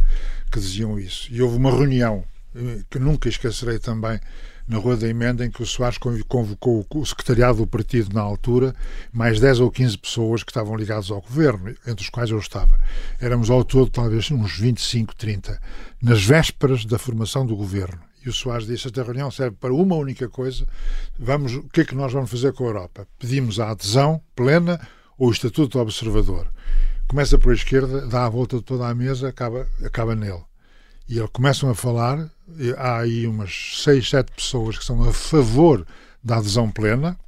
que 0.51 0.59
diziam 0.59 0.99
isso. 0.99 1.29
E 1.31 1.43
houve 1.43 1.57
uma 1.57 1.71
reunião 1.71 2.25
que 2.91 2.99
nunca 2.99 3.29
esquecerei 3.29 3.79
também 3.79 4.19
na 4.69 4.79
Rua 4.79 4.97
da 4.97 5.09
Emenda, 5.09 5.45
em 5.45 5.51
que 5.51 5.63
o 5.63 5.67
Soares 5.67 5.99
convocou 6.29 6.85
o 6.95 7.07
secretariado 7.07 7.59
do 7.59 7.67
partido 7.67 8.15
na 8.15 8.21
altura, 8.21 8.75
mais 9.13 9.39
10 9.39 9.61
ou 9.61 9.71
15 9.71 9.99
pessoas 9.99 10.43
que 10.43 10.51
estavam 10.51 10.77
ligadas 10.77 11.11
ao 11.11 11.21
governo, 11.21 11.75
entre 11.87 12.03
os 12.05 12.11
quais 12.11 12.31
eu 12.31 12.39
estava. 12.39 12.79
Éramos 13.21 13.51
ao 13.51 13.65
todo 13.65 13.91
talvez 13.91 14.31
uns 14.31 14.59
25, 14.59 15.15
30, 15.15 15.61
nas 16.03 16.25
vésperas 16.25 16.85
da 16.85 16.99
formação 16.99 17.47
do 17.47 17.55
governo. 17.55 18.01
E 18.25 18.29
o 18.29 18.33
Soares 18.33 18.67
disse: 18.67 18.89
esta 18.89 19.05
reunião 19.05 19.31
serve 19.31 19.57
para 19.61 19.73
uma 19.73 19.95
única 19.95 20.29
coisa. 20.29 20.67
Vamos, 21.17 21.55
o 21.55 21.63
que 21.69 21.83
é 21.83 21.85
que 21.85 21.95
nós 21.95 22.13
vamos 22.13 22.29
fazer 22.29 22.53
com 22.53 22.65
a 22.65 22.67
Europa? 22.67 23.07
Pedimos 23.19 23.61
a 23.61 23.71
adesão 23.71 24.21
plena 24.35 24.81
ou 25.17 25.29
o 25.29 25.33
Estatuto 25.33 25.79
do 25.79 25.81
Observador. 25.81 26.49
Começa 27.07 27.39
por 27.39 27.53
a 27.53 27.55
esquerda, 27.55 28.05
dá 28.09 28.27
a 28.27 28.29
volta 28.29 28.61
toda 28.61 28.89
a 28.89 28.95
mesa, 28.95 29.29
acaba, 29.29 29.69
acaba 29.85 30.17
nele. 30.17 30.43
E 31.09 31.19
eles 31.19 31.31
começam 31.33 31.71
a 31.71 31.75
falar, 31.75 32.31
há 32.77 32.99
aí 32.99 33.27
umas 33.27 33.83
seis, 33.83 34.09
sete 34.09 34.33
pessoas 34.33 34.79
que 34.79 34.85
são 34.85 35.03
a 35.05 35.13
favor 35.13 35.87
da 36.23 36.39
adesão 36.39 36.71
plena, 36.71 37.19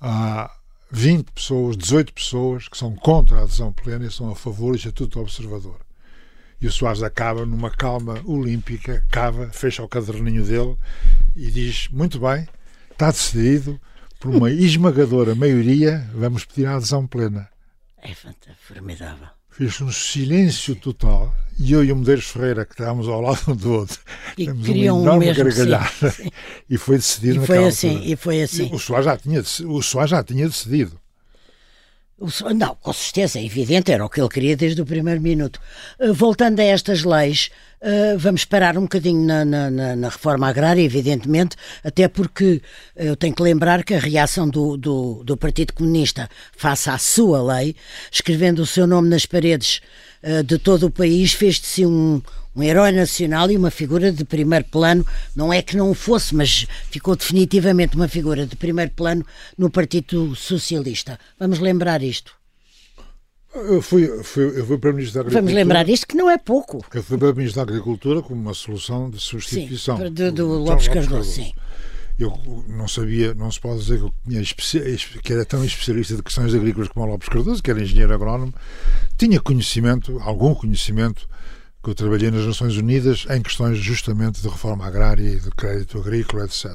há 0.00 0.54
20 0.90 1.32
pessoas, 1.32 1.76
18 1.76 2.12
pessoas 2.12 2.68
que 2.68 2.78
são 2.78 2.94
contra 2.94 3.38
a 3.38 3.42
adesão 3.42 3.72
plena 3.72 4.06
e 4.06 4.12
são 4.12 4.30
a 4.30 4.36
favor 4.36 4.72
do 4.72 4.76
Estatuto 4.76 5.18
do 5.18 5.22
Observador. 5.22 5.80
E 6.60 6.68
o 6.68 6.72
Soares 6.72 7.02
acaba 7.02 7.44
numa 7.44 7.70
calma 7.70 8.22
olímpica, 8.24 9.04
cava, 9.10 9.48
fecha 9.48 9.82
o 9.82 9.88
caderninho 9.88 10.44
dele 10.44 10.76
e 11.34 11.50
diz: 11.50 11.88
Muito 11.88 12.20
bem, 12.20 12.48
está 12.92 13.10
decidido, 13.10 13.80
por 14.20 14.34
uma 14.34 14.48
esmagadora 14.52 15.34
maioria, 15.34 16.08
vamos 16.14 16.44
pedir 16.44 16.66
a 16.66 16.76
adesão 16.76 17.06
plena. 17.06 17.48
É 18.00 18.14
formidável. 18.14 19.28
Fez 19.56 19.80
um 19.80 19.90
silêncio 19.92 20.74
total 20.74 21.32
e 21.58 21.72
eu 21.72 21.84
e 21.84 21.92
o 21.92 21.96
Medeiros 21.96 22.26
Ferreira, 22.26 22.64
que 22.64 22.72
estávamos 22.72 23.06
ao 23.06 23.20
lado 23.20 23.40
um 23.52 23.54
do 23.54 23.72
outro, 23.72 24.00
e 24.36 24.52
queriam 24.52 25.00
uma 25.00 25.12
enorme 25.12 25.32
gargalhada 25.32 26.10
sim, 26.10 26.24
sim. 26.24 26.30
e 26.68 26.76
foi 26.76 26.96
decidido 26.96 27.42
e 27.42 27.46
foi 27.46 27.66
assim 27.66 28.02
E 28.04 28.16
foi 28.16 28.42
assim. 28.42 28.68
E 28.72 28.74
o 28.74 28.78
Soares 28.78 29.04
já 29.06 29.16
tinha, 29.16 29.40
o 29.40 29.82
Soares 29.82 30.10
já 30.10 30.24
tinha 30.24 30.48
decidido. 30.48 30.98
Não, 32.54 32.76
com 32.76 32.92
certeza, 32.92 33.38
é 33.38 33.44
evidente, 33.44 33.92
era 33.92 34.04
o 34.04 34.08
que 34.08 34.20
ele 34.20 34.28
queria 34.28 34.56
desde 34.56 34.80
o 34.80 34.86
primeiro 34.86 35.20
minuto. 35.20 35.60
Eh, 35.98 36.12
voltando 36.12 36.60
a 36.60 36.64
estas 36.64 37.04
leis, 37.04 37.50
eh, 37.80 38.16
vamos 38.16 38.44
parar 38.44 38.78
um 38.78 38.82
bocadinho 38.82 39.26
na, 39.26 39.44
na, 39.44 39.70
na, 39.70 40.08
reforma 40.08 40.48
agrária, 40.48 40.82
evidentemente, 40.82 41.56
até 41.82 42.08
porque 42.08 42.62
eh, 42.96 43.08
eu 43.08 43.16
tenho 43.16 43.34
que 43.34 43.42
lembrar 43.42 43.84
que 43.84 43.94
a 43.94 43.98
reação 43.98 44.48
do, 44.48 44.76
do, 44.76 45.22
do 45.24 45.36
Partido 45.36 45.72
Comunista 45.72 46.28
face 46.56 46.88
à 46.88 46.98
sua 46.98 47.42
lei, 47.42 47.76
escrevendo 48.10 48.60
o 48.60 48.66
seu 48.66 48.86
nome 48.86 49.08
nas 49.08 49.26
paredes 49.26 49.80
de 50.46 50.56
todo 50.56 50.86
o 50.86 50.90
país, 50.90 51.34
fez 51.34 51.56
de 51.56 51.66
si 51.66 51.84
um, 51.84 52.22
um 52.56 52.62
herói 52.62 52.92
nacional 52.92 53.50
e 53.50 53.56
uma 53.56 53.70
figura 53.70 54.12
de 54.12 54.24
primeiro 54.24 54.64
plano, 54.66 55.06
não 55.34 55.52
é 55.52 55.60
que 55.60 55.76
não 55.76 55.90
o 55.90 55.94
fosse, 55.94 56.34
mas 56.34 56.66
ficou 56.90 57.16
definitivamente 57.16 57.96
uma 57.96 58.08
figura 58.08 58.46
de 58.46 58.56
primeiro 58.56 58.92
plano 58.92 59.24
no 59.58 59.70
Partido 59.70 60.34
Socialista. 60.36 61.18
Vamos 61.38 61.58
lembrar 61.58 62.02
isto. 62.02 62.32
Eu 63.54 63.80
fui, 63.80 64.08
fui, 64.24 64.46
eu 64.46 64.66
fui 64.66 64.78
Primeiro-Ministro 64.78 65.14
da 65.14 65.20
Agricultura. 65.20 65.40
Vamos 65.40 65.52
lembrar 65.52 65.88
isto 65.88 66.08
que 66.08 66.16
não 66.16 66.28
é 66.28 66.36
pouco. 66.36 66.78
Eu 66.92 67.02
fui 67.02 67.16
Primeiro-Ministro 67.16 67.64
da 67.64 67.70
Agricultura 67.70 68.20
como 68.20 68.40
uma 68.40 68.54
solução 68.54 69.08
de 69.08 69.20
substituição. 69.20 69.96
Sim, 69.96 70.12
do, 70.12 70.32
do 70.32 70.46
Lopes 70.46 70.88
Cardoso, 70.88 71.30
sim. 71.30 71.52
Eu 72.18 72.36
não 72.68 72.86
sabia, 72.86 73.34
não 73.34 73.50
se 73.50 73.60
pode 73.60 73.80
dizer 73.80 73.98
que, 73.98 74.04
eu 74.04 74.12
tinha 74.28 74.42
que 75.22 75.32
era 75.32 75.44
tão 75.44 75.64
especialista 75.64 76.16
de 76.16 76.22
questões 76.22 76.54
agrícolas 76.54 76.88
como 76.88 77.06
o 77.06 77.08
Lopes 77.10 77.28
Cardoso, 77.28 77.62
que 77.62 77.70
era 77.70 77.80
engenheiro 77.80 78.12
agrónomo. 78.12 78.54
Tinha 79.16 79.40
conhecimento, 79.40 80.20
algum 80.20 80.54
conhecimento 80.54 81.28
que 81.84 81.90
eu 81.90 81.94
trabalhei 81.94 82.30
nas 82.30 82.46
Nações 82.46 82.78
Unidas 82.78 83.26
em 83.28 83.42
questões 83.42 83.76
justamente 83.76 84.40
de 84.40 84.48
reforma 84.48 84.86
agrária 84.86 85.22
e 85.22 85.38
de 85.38 85.50
crédito 85.50 85.98
agrícola, 85.98 86.44
etc. 86.44 86.74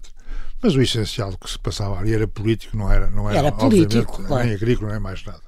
Mas 0.62 0.76
o 0.76 0.82
essencial 0.82 1.36
que 1.36 1.50
se 1.50 1.58
passava 1.58 1.98
ali 1.98 2.14
era 2.14 2.28
político, 2.28 2.78
não 2.78 2.92
era, 2.92 3.10
não 3.10 3.28
era, 3.28 3.40
era 3.40 3.52
político, 3.52 4.22
claro. 4.24 4.46
nem 4.46 4.54
agrícola, 4.54 4.92
nem 4.92 5.00
mais 5.00 5.26
nada. 5.26 5.42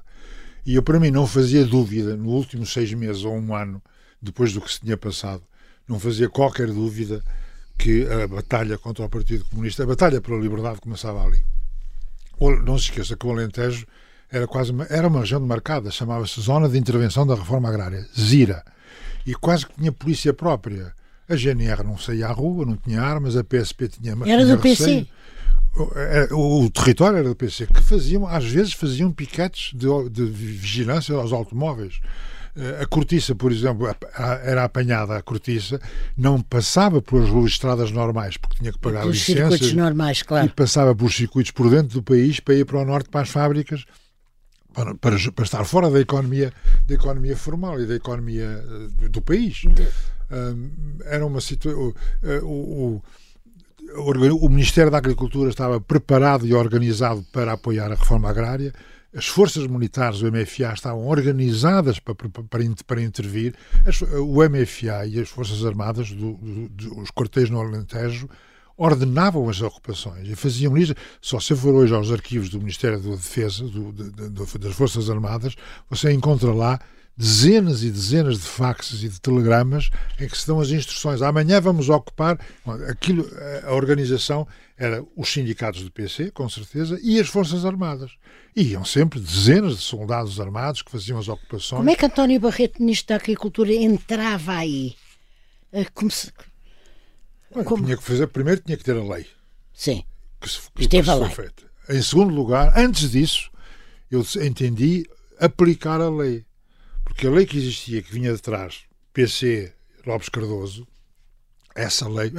E 0.66 0.74
eu, 0.74 0.82
para 0.82 0.98
mim, 0.98 1.12
não 1.12 1.26
fazia 1.28 1.64
dúvida, 1.64 2.16
nos 2.16 2.32
últimos 2.32 2.72
seis 2.72 2.92
meses 2.92 3.24
ou 3.24 3.36
um 3.36 3.54
ano, 3.54 3.80
depois 4.20 4.52
do 4.52 4.60
que 4.60 4.72
se 4.72 4.80
tinha 4.80 4.96
passado, 4.96 5.42
não 5.86 6.00
fazia 6.00 6.28
qualquer 6.28 6.66
dúvida 6.66 7.22
que 7.78 8.06
a 8.06 8.26
batalha 8.26 8.76
contra 8.76 9.04
o 9.04 9.08
Partido 9.08 9.44
Comunista, 9.44 9.84
a 9.84 9.86
batalha 9.86 10.20
pela 10.20 10.40
liberdade 10.40 10.80
começava 10.80 11.22
ali. 11.24 11.44
Não 12.64 12.76
se 12.76 12.84
esqueça 12.84 13.16
que 13.16 13.26
o 13.26 13.30
Alentejo 13.30 13.86
era 14.30 14.48
quase 14.48 14.72
uma, 14.72 14.84
era 14.84 15.06
uma 15.06 15.20
região 15.20 15.40
demarcada, 15.40 15.90
chamava-se 15.90 16.40
Zona 16.40 16.68
de 16.68 16.78
Intervenção 16.78 17.24
da 17.24 17.36
Reforma 17.36 17.68
Agrária, 17.68 18.04
ZIRA 18.18 18.64
e 19.26 19.34
quase 19.34 19.66
que 19.66 19.74
tinha 19.74 19.92
polícia 19.92 20.32
própria. 20.32 20.92
A 21.28 21.36
GNR 21.36 21.84
não 21.84 21.96
saía 21.96 22.26
à 22.26 22.32
rua, 22.32 22.66
não 22.66 22.76
tinha 22.76 23.00
armas, 23.00 23.36
a 23.36 23.44
PSP 23.44 23.88
tinha. 23.88 24.12
Era 24.12 24.42
tinha 24.44 24.56
do 24.56 24.58
PC. 24.58 25.06
O, 26.32 26.64
o, 26.64 26.70
território 26.70 27.18
era 27.18 27.28
do 27.28 27.34
PC, 27.34 27.66
que 27.66 27.82
faziam, 27.82 28.26
às 28.26 28.44
vezes 28.44 28.74
faziam 28.74 29.10
piquetes 29.10 29.72
de, 29.72 29.86
de 30.10 30.24
vigilância 30.24 31.14
aos 31.14 31.32
automóveis. 31.32 31.98
Eh, 32.54 32.82
a 32.82 32.86
cortiça, 32.86 33.34
por 33.34 33.50
exemplo, 33.50 33.88
era 34.44 34.64
apanhada 34.64 35.16
a 35.16 35.22
cortiça, 35.22 35.80
não 36.16 36.42
passava 36.42 37.00
pelas 37.00 37.30
estradas 37.46 37.90
normais, 37.90 38.36
porque 38.36 38.58
tinha 38.58 38.72
que 38.72 38.78
pagar 38.78 39.06
licenças. 39.06 39.48
circuitos 39.48 39.72
normais, 39.72 40.22
claro. 40.22 40.46
E 40.46 40.50
passava 40.50 40.94
por 40.94 41.10
circuitos 41.10 41.50
por 41.52 41.70
dentro 41.70 41.94
do 41.94 42.02
país 42.02 42.38
para 42.38 42.54
ir 42.54 42.66
para 42.66 42.78
o 42.78 42.84
norte, 42.84 43.08
para 43.08 43.22
as 43.22 43.30
fábricas, 43.30 43.86
para, 44.72 44.94
para, 44.94 45.16
para, 45.32 45.44
estar 45.44 45.64
fora 45.64 45.90
da 45.90 46.00
economia, 46.00 46.52
da 46.86 46.94
economia 46.94 47.36
formal 47.36 47.80
e 47.80 47.86
da 47.86 47.94
economia 47.94 48.64
uh, 48.64 49.08
do 49.08 49.22
país. 49.22 49.62
era 51.04 51.26
uma 51.26 51.40
situação. 51.40 51.88
Uh, 52.22 52.44
o, 52.44 53.02
o, 53.94 54.46
o, 54.46 54.48
Ministério 54.48 54.90
da 54.90 54.98
Agricultura 54.98 55.50
estava 55.50 55.80
preparado 55.80 56.46
e 56.46 56.54
organizado 56.54 57.24
para 57.32 57.52
apoiar 57.52 57.92
a 57.92 57.94
reforma 57.94 58.30
agrária. 58.30 58.72
As 59.14 59.26
forças 59.26 59.66
militares 59.66 60.20
do 60.20 60.32
MFA 60.32 60.72
estavam 60.72 61.06
organizadas 61.06 61.98
para, 61.98 62.14
para, 62.14 62.64
para 62.86 63.02
intervir. 63.02 63.54
As, 63.84 64.00
o 64.00 64.36
MFA 64.48 65.06
e 65.06 65.20
as 65.20 65.28
Forças 65.28 65.64
Armadas, 65.66 66.10
do, 66.10 66.32
do, 66.34 66.68
do, 66.70 67.00
os 67.00 67.10
quartéis 67.10 67.50
no 67.50 67.60
Alentejo, 67.60 68.26
ordenavam 68.82 69.48
as 69.48 69.62
ocupações 69.62 70.28
e 70.28 70.34
faziam 70.34 70.76
isso. 70.76 70.92
Só 71.20 71.38
se 71.38 71.54
for 71.54 71.72
hoje 71.72 71.94
aos 71.94 72.10
arquivos 72.10 72.48
do 72.48 72.58
Ministério 72.58 73.00
da 73.00 73.10
Defesa, 73.10 73.64
do, 73.64 73.92
de, 73.92 74.10
de, 74.10 74.58
das 74.58 74.74
Forças 74.74 75.08
Armadas, 75.08 75.54
você 75.88 76.10
encontra 76.10 76.52
lá 76.52 76.80
dezenas 77.16 77.84
e 77.84 77.90
dezenas 77.90 78.38
de 78.38 78.46
faxes 78.46 79.04
e 79.04 79.08
de 79.08 79.20
telegramas 79.20 79.88
em 80.18 80.26
que 80.26 80.36
se 80.36 80.46
dão 80.46 80.58
as 80.60 80.70
instruções. 80.70 81.22
Amanhã 81.22 81.60
vamos 81.60 81.88
ocupar. 81.88 82.40
Aquilo, 82.88 83.24
a 83.62 83.72
organização 83.72 84.48
era 84.76 85.04
os 85.16 85.32
sindicatos 85.32 85.84
do 85.84 85.92
PC, 85.92 86.32
com 86.32 86.48
certeza, 86.48 86.98
e 87.04 87.20
as 87.20 87.28
Forças 87.28 87.64
Armadas. 87.64 88.10
E 88.56 88.72
iam 88.72 88.84
sempre 88.84 89.20
dezenas 89.20 89.76
de 89.76 89.82
soldados 89.82 90.40
armados 90.40 90.82
que 90.82 90.90
faziam 90.90 91.20
as 91.20 91.28
ocupações. 91.28 91.78
Como 91.78 91.90
é 91.90 91.94
que 91.94 92.04
António 92.04 92.40
Barreto, 92.40 92.82
Ministro 92.82 93.10
da 93.10 93.16
Agricultura, 93.16 93.72
entrava 93.72 94.54
aí? 94.54 94.96
Eh, 95.72 95.86
como 95.94 96.10
se 96.10 96.32
como? 97.64 97.84
Tinha 97.84 97.96
que 97.96 98.02
fazer, 98.02 98.26
primeiro 98.28 98.60
tinha 98.60 98.76
que 98.76 98.84
ter 98.84 98.96
a 98.96 99.02
lei. 99.02 99.26
Sim. 99.72 100.04
Que, 100.40 100.48
se, 100.48 100.60
que 100.74 100.82
Esteve 100.82 101.10
a 101.10 101.14
lei. 101.14 101.30
Feita. 101.30 101.62
Em 101.88 102.02
segundo 102.02 102.34
lugar, 102.34 102.72
antes 102.76 103.10
disso, 103.10 103.50
eu 104.10 104.24
entendi 104.42 105.06
aplicar 105.38 106.00
a 106.00 106.08
lei. 106.08 106.44
Porque 107.04 107.26
a 107.26 107.30
lei 107.30 107.44
que 107.44 107.58
existia, 107.58 108.02
que 108.02 108.12
vinha 108.12 108.32
de 108.32 108.40
trás, 108.40 108.84
PC 109.12 109.72
Lopes 110.06 110.28
Cardoso, 110.28 110.86
essa 111.74 112.08
lei. 112.08 112.32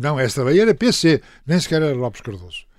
Não, 0.00 0.18
essa 0.18 0.42
lei 0.44 0.60
era 0.60 0.74
PC, 0.74 1.22
nem 1.46 1.58
sequer 1.58 1.82
era 1.82 1.94
Lopes 1.94 2.20
Cardoso 2.20 2.69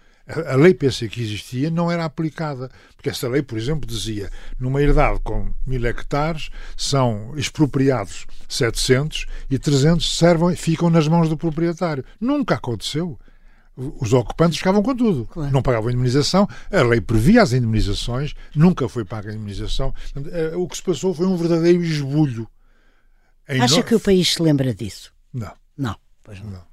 a 0.48 0.56
lei 0.56 0.74
PC 0.74 1.08
que 1.08 1.22
existia 1.22 1.70
não 1.70 1.92
era 1.92 2.06
aplicada, 2.06 2.70
porque 2.96 3.10
essa 3.10 3.28
lei, 3.28 3.42
por 3.42 3.58
exemplo, 3.58 3.88
dizia 3.88 4.30
numa 4.60 4.82
herdade 4.82 5.20
com 5.24 5.54
mil 5.66 5.86
hectares 5.86 6.50
são 6.78 7.34
expropriados 7.36 8.26
700 8.48 9.26
e 9.50 9.58
300 9.58 10.18
servem, 10.18 10.56
ficam 10.56 10.90
nas 10.90 11.08
mãos 11.08 11.30
do 11.30 11.38
proprietário. 11.38 12.04
Nunca 12.20 12.56
aconteceu. 12.56 13.20
Os 13.76 14.14
ocupantes 14.14 14.58
ficavam 14.58 14.84
com 14.84 14.96
tudo. 14.96 15.26
Claro. 15.28 15.52
Não 15.52 15.62
pagavam 15.62 15.90
indemnização. 15.90 16.48
A 16.70 16.82
lei 16.84 17.00
previa 17.00 17.42
as 17.42 17.54
indemnizações, 17.54 18.34
nunca 18.54 18.88
foi 18.88 19.06
paga 19.06 19.32
a 19.32 19.34
indemnização. 19.34 19.94
Eh, 20.16 20.56
o 20.56 20.68
que 20.68 20.76
se 20.76 20.84
passou 20.84 21.14
foi 21.14 21.26
um 21.26 21.38
verdadeiro 21.38 21.82
esbulho. 21.82 22.48
Acha 23.48 23.78
no... 23.78 23.84
que 23.84 23.96
o 23.96 24.00
país 24.00 24.34
se 24.34 24.42
lembra 24.42 24.74
disso? 24.74 25.14
Não. 25.34 25.54
Não, 25.78 25.96
pois 26.24 26.40
não. 26.42 26.52
não. 26.52 26.71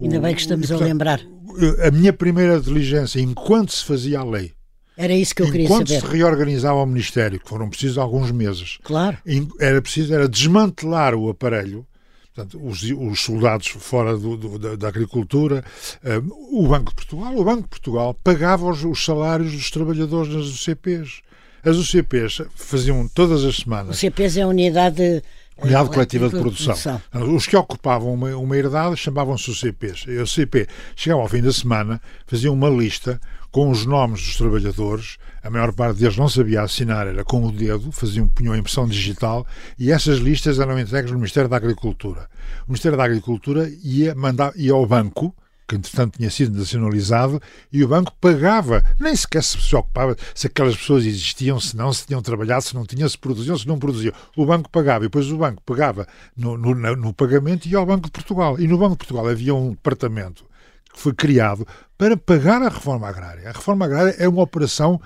Ainda 0.00 0.20
bem 0.20 0.34
que 0.34 0.40
estamos 0.40 0.68
portanto, 0.68 0.84
a 0.84 0.88
lembrar. 0.88 1.20
A 1.86 1.90
minha 1.90 2.12
primeira 2.12 2.60
diligência, 2.60 3.20
enquanto 3.20 3.72
se 3.72 3.84
fazia 3.84 4.20
a 4.20 4.24
lei, 4.24 4.52
era 5.00 5.14
isso 5.14 5.34
que 5.34 5.40
eu 5.40 5.50
queria 5.50 5.66
saber. 5.66 5.82
Enquanto 5.82 6.00
se 6.00 6.12
reorganizava 6.12 6.82
o 6.82 6.84
Ministério, 6.84 7.40
que 7.40 7.48
foram 7.48 7.70
precisos 7.70 7.96
alguns 7.96 8.30
meses, 8.30 8.76
claro. 8.82 9.16
era 9.58 9.80
preciso 9.80 10.12
era 10.12 10.28
desmantelar 10.28 11.14
o 11.14 11.30
aparelho, 11.30 11.86
portanto, 12.34 12.60
os, 12.62 12.82
os 12.82 13.20
soldados 13.20 13.68
fora 13.68 14.14
do, 14.14 14.36
do, 14.36 14.58
da, 14.58 14.76
da, 14.76 14.88
agricultura, 14.88 15.64
um, 16.04 16.64
o 16.64 16.68
Banco 16.68 16.90
de 16.90 16.96
Portugal. 16.96 17.34
O 17.34 17.42
Banco 17.42 17.62
de 17.62 17.68
Portugal 17.68 18.12
pagava 18.22 18.66
os, 18.66 18.84
os 18.84 19.02
salários 19.02 19.52
dos 19.52 19.70
trabalhadores 19.70 20.34
nas 20.34 20.46
UCPs. 20.48 21.22
As 21.64 21.76
UCPs 21.76 22.42
faziam 22.54 23.08
todas 23.08 23.42
as 23.42 23.56
semanas. 23.56 23.96
O 23.96 23.98
CPs 23.98 24.36
é 24.36 24.42
a 24.42 24.48
unidade 24.48 25.22
Unidade 25.62 25.90
Coletiva 25.90 26.28
de 26.28 26.38
Produção. 26.38 26.74
produção. 26.74 27.34
Os 27.34 27.46
que 27.46 27.56
ocupavam 27.56 28.14
uma, 28.14 28.36
uma 28.36 28.56
herdade 28.56 28.96
chamavam-se 28.96 29.50
os 29.50 29.60
CPs. 29.60 30.06
O 30.06 30.26
CP 30.26 30.66
chegava 30.96 31.22
ao 31.22 31.28
fim 31.28 31.42
da 31.42 31.52
semana, 31.52 32.00
fazia 32.26 32.50
uma 32.50 32.68
lista 32.68 33.20
com 33.50 33.68
os 33.68 33.84
nomes 33.84 34.22
dos 34.22 34.36
trabalhadores, 34.36 35.18
a 35.42 35.50
maior 35.50 35.72
parte 35.72 35.98
deles 35.98 36.16
não 36.16 36.28
sabia 36.28 36.62
assinar, 36.62 37.06
era 37.06 37.24
com 37.24 37.44
o 37.44 37.50
dedo, 37.50 37.90
faziam, 37.90 38.28
punham 38.28 38.56
impressão 38.56 38.86
digital, 38.86 39.46
e 39.78 39.90
essas 39.90 40.18
listas 40.18 40.60
eram 40.60 40.78
entregues 40.78 41.10
no 41.10 41.18
Ministério 41.18 41.48
da 41.48 41.56
Agricultura. 41.56 42.28
O 42.66 42.70
Ministério 42.70 42.96
da 42.96 43.04
Agricultura 43.04 43.68
ia, 43.82 44.14
mandar, 44.14 44.52
ia 44.54 44.72
ao 44.72 44.86
banco, 44.86 45.34
que 45.70 45.76
entretanto 45.76 46.18
tinha 46.18 46.28
sido 46.28 46.58
nacionalizado, 46.58 47.40
e 47.72 47.84
o 47.84 47.88
banco 47.88 48.12
pagava, 48.20 48.84
nem 48.98 49.14
sequer 49.14 49.44
se 49.44 49.56
preocupava 49.56 50.16
se 50.34 50.48
aquelas 50.48 50.76
pessoas 50.76 51.06
existiam, 51.06 51.60
se 51.60 51.76
não, 51.76 51.92
se 51.92 52.04
tinham 52.04 52.20
trabalhado, 52.20 52.64
se 52.64 52.74
não 52.74 52.84
tinham, 52.84 53.08
se 53.08 53.16
produziam, 53.16 53.56
se 53.56 53.68
não 53.68 53.78
produziam. 53.78 54.12
O 54.36 54.44
banco 54.44 54.68
pagava, 54.68 55.04
e 55.04 55.06
depois 55.06 55.30
o 55.30 55.36
banco 55.36 55.62
pagava 55.62 56.08
no, 56.36 56.58
no, 56.58 56.74
no 56.74 57.14
pagamento 57.14 57.66
e 57.66 57.70
ia 57.70 57.78
ao 57.78 57.86
Banco 57.86 58.06
de 58.06 58.10
Portugal. 58.10 58.58
E 58.58 58.66
no 58.66 58.76
Banco 58.76 58.92
de 58.92 58.98
Portugal 58.98 59.28
havia 59.28 59.54
um 59.54 59.70
departamento 59.70 60.44
que 60.92 60.98
foi 60.98 61.14
criado 61.14 61.64
para 61.96 62.16
pagar 62.16 62.60
a 62.62 62.68
reforma 62.68 63.08
agrária. 63.08 63.48
A 63.48 63.52
reforma 63.52 63.84
agrária 63.84 64.16
é 64.18 64.28
uma 64.28 64.42
operação 64.42 65.00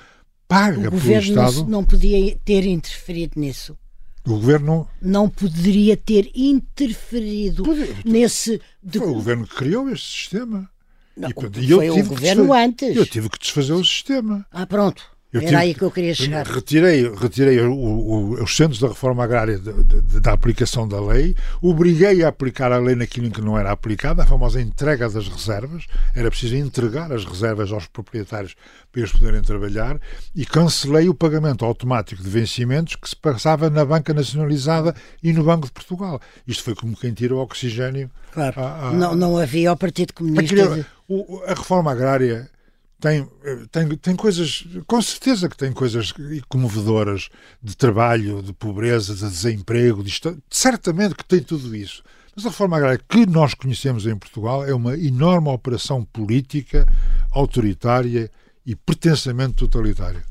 paga 0.49 0.89
o 0.89 0.99
pelo 0.99 1.19
Estado. 1.19 1.57
Não, 1.57 1.69
não 1.69 1.85
podia 1.85 2.39
ter 2.43 2.65
interferido 2.65 3.39
nisso. 3.39 3.77
O 4.27 4.31
governo 4.31 4.89
não. 5.01 5.29
Poderia 5.29 5.97
ter 5.97 6.31
interferido 6.35 7.65
nesse. 8.05 8.61
Foi 8.91 9.07
o 9.09 9.15
governo 9.15 9.47
que 9.47 9.55
criou 9.55 9.89
este 9.91 10.11
sistema. 10.11 10.71
Não, 11.17 11.29
e, 11.29 11.69
foi 11.69 11.91
o 11.91 12.07
governo 12.07 12.53
antes. 12.53 12.97
Eu 12.97 13.07
tive 13.07 13.29
que 13.29 13.39
desfazer 13.39 13.73
o 13.73 13.85
sistema. 13.85 14.47
Ah, 14.51 14.67
pronto. 14.67 15.14
Eu 15.35 15.41
Era 15.41 15.49
tive, 15.49 15.61
aí 15.61 15.75
que 15.75 15.83
eu 15.83 15.91
queria 15.91 16.15
chegar. 16.15 16.47
Retirei, 16.47 17.13
retirei 17.13 17.59
o, 17.59 17.75
o, 17.75 18.45
os 18.45 18.57
centros 18.57 18.79
da 18.79 18.87
reforma 18.87 19.25
agrária 19.25 19.59
de, 19.59 19.73
de, 19.83 20.21
da 20.21 20.33
aplicação 20.33 20.87
da 20.87 21.01
lei, 21.01 21.35
obriguei 21.61 22.23
a 22.23 22.29
aplicar 22.29 22.71
a 22.71 22.79
lei 22.79 22.95
naquilo 22.95 23.27
em 23.27 23.31
que 23.31 23.41
não 23.41 23.59
era 23.59 23.73
aplicada, 23.73 24.23
a 24.23 24.27
famosa 24.27 24.61
entrega 24.61 25.11
das 25.11 25.27
reservas. 25.27 25.87
Era 26.15 26.31
preciso 26.31 26.55
entregar 26.55 27.13
as 27.13 27.25
reservas 27.25 27.73
aos 27.73 27.89
proprietários 27.89 28.55
para 28.93 29.01
eles 29.01 29.11
poderem 29.11 29.43
trabalhar 29.43 29.99
e 30.37 30.47
cancelei 30.47 31.09
o 31.09 31.15
pagamento 31.15 31.65
automático 31.65 32.23
de 32.23 32.31
vencimentos 32.31 32.95
que 32.95 33.09
se 33.09 33.17
passava 33.17 33.69
na 33.69 33.85
Banca 33.85 34.15
Nacionalizada 34.15 34.95
e 35.21 35.33
no 35.33 35.43
Banco 35.43 35.67
de 35.67 35.73
Portugal. 35.73 36.21
Isto 36.47 36.63
foi 36.63 36.77
como 36.77 36.97
quem 36.97 37.13
tira 37.13 37.35
o 37.35 37.39
oxigênio. 37.39 38.09
Claro. 38.31 38.61
A, 38.61 38.89
a, 38.91 38.93
não, 38.93 39.17
não 39.17 39.37
havia 39.37 39.73
o 39.73 39.77
Partido 39.77 40.13
Comunista. 40.15 40.63
Aquilo, 40.63 41.43
a 41.45 41.55
reforma 41.55 41.91
agrária 41.91 42.49
tem, 43.01 43.29
tem, 43.71 43.89
tem 43.97 44.17
coisas, 44.17 44.65
com 44.87 45.01
certeza 45.03 45.49
que 45.49 45.57
tem 45.57 45.73
coisas 45.73 46.13
comovedoras 46.49 47.29
de 47.63 47.77
trabalho, 47.77 48.43
de 48.43 48.53
pobreza, 48.53 49.15
de 49.15 49.21
desemprego, 49.21 50.03
de, 50.03 50.19
certamente 50.49 51.15
que 51.15 51.25
tem 51.25 51.41
tudo 51.41 51.75
isso. 51.75 52.03
Mas 52.35 52.47
a 52.47 52.49
reforma 52.49 52.77
agrária 52.77 53.01
que 53.09 53.27
nós 53.27 53.55
conhecemos 53.55 54.07
em 54.07 54.17
Portugal 54.17 54.65
é 54.65 54.75
uma 54.75 54.97
enorme 54.97 55.49
operação 55.49 56.05
política, 56.05 56.87
autoritária 57.31 58.31
e 58.67 58.75
pretensamente 58.75 59.55
totalitária. 59.55 60.23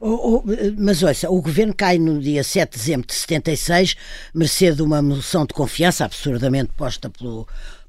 Oh, 0.00 0.42
oh, 0.42 0.44
mas 0.78 1.02
ouça, 1.02 1.30
o 1.30 1.40
governo 1.40 1.74
cai 1.74 1.98
no 1.98 2.18
dia 2.20 2.42
7 2.42 2.72
de 2.72 2.78
dezembro 2.78 3.06
de 3.06 3.14
76, 3.14 3.94
mercê 4.34 4.72
de 4.72 4.82
uma 4.82 5.02
moção 5.02 5.44
de 5.44 5.52
confiança 5.52 6.04
absurdamente 6.04 6.72
posta 6.76 7.10
pelo, 7.10 7.46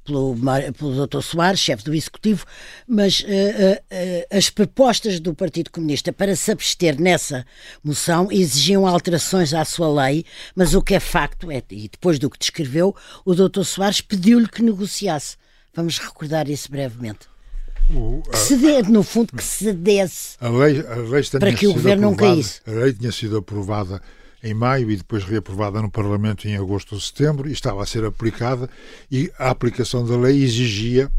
pelo, 0.08 0.36
pelo 0.78 1.06
Dr. 1.06 1.22
Soares, 1.22 1.60
chefe 1.60 1.84
do 1.84 1.94
Executivo, 1.94 2.46
mas 2.88 3.20
uh, 3.20 3.26
uh, 3.26 4.38
as 4.38 4.50
propostas 4.50 5.20
do 5.20 5.36
Partido 5.36 5.70
Comunista 5.70 6.14
para 6.14 6.36
se 6.36 6.50
abster 6.50 7.00
nessa 7.00 7.46
moção 7.84 8.32
exigiam 8.32 8.88
alterações 8.88 9.54
à 9.54 9.66
sua 9.66 10.06
lei, 10.06 10.26
mas 10.56 10.74
o 10.74 10.82
que 10.82 10.96
é 10.96 11.00
facto, 11.00 11.52
é, 11.52 11.62
e 11.70 11.90
depois 11.90 12.18
do 12.18 12.30
que 12.30 12.40
descreveu, 12.40 12.96
o 13.26 13.36
Dr. 13.36 13.64
Soares 13.64 14.00
pediu-lhe 14.00 14.48
que 14.48 14.64
negociasse. 14.64 15.36
Vamos 15.76 16.00
recordar 16.00 16.50
isso 16.50 16.72
brevemente. 16.72 17.28
O, 17.94 18.22
a, 18.28 18.32
que 18.32 18.38
cedesse, 18.38 18.92
no 18.92 19.04
fundo, 19.04 19.34
que 19.36 19.44
cedesse 19.44 20.36
a 20.40 20.50
lei, 20.50 20.80
a 20.82 20.96
lei 20.96 21.24
para 21.40 21.54
que 21.54 21.68
o 21.68 21.74
governo 21.74 22.08
aprovada, 22.08 22.28
não 22.28 22.36
caísse. 22.36 22.62
A 22.66 22.72
lei 22.72 22.94
tinha 22.94 23.12
sido 23.12 23.38
aprovada 23.38 24.02
em 24.48 24.54
maio 24.54 24.90
e 24.90 24.96
depois 24.96 25.24
reaprovada 25.24 25.82
no 25.82 25.90
Parlamento 25.90 26.48
em 26.48 26.56
agosto 26.56 26.96
ou 26.96 27.02
setembro 27.02 27.50
e 27.50 27.52
estava 27.52 27.84
a 27.84 27.86
ser 27.86 28.06
aplicada 28.06 28.70
e 29.12 29.32
a 29.38 29.50
aplicação 29.50 30.06
da 30.06 30.18
lei 30.18 30.44
exigia 30.44 31.12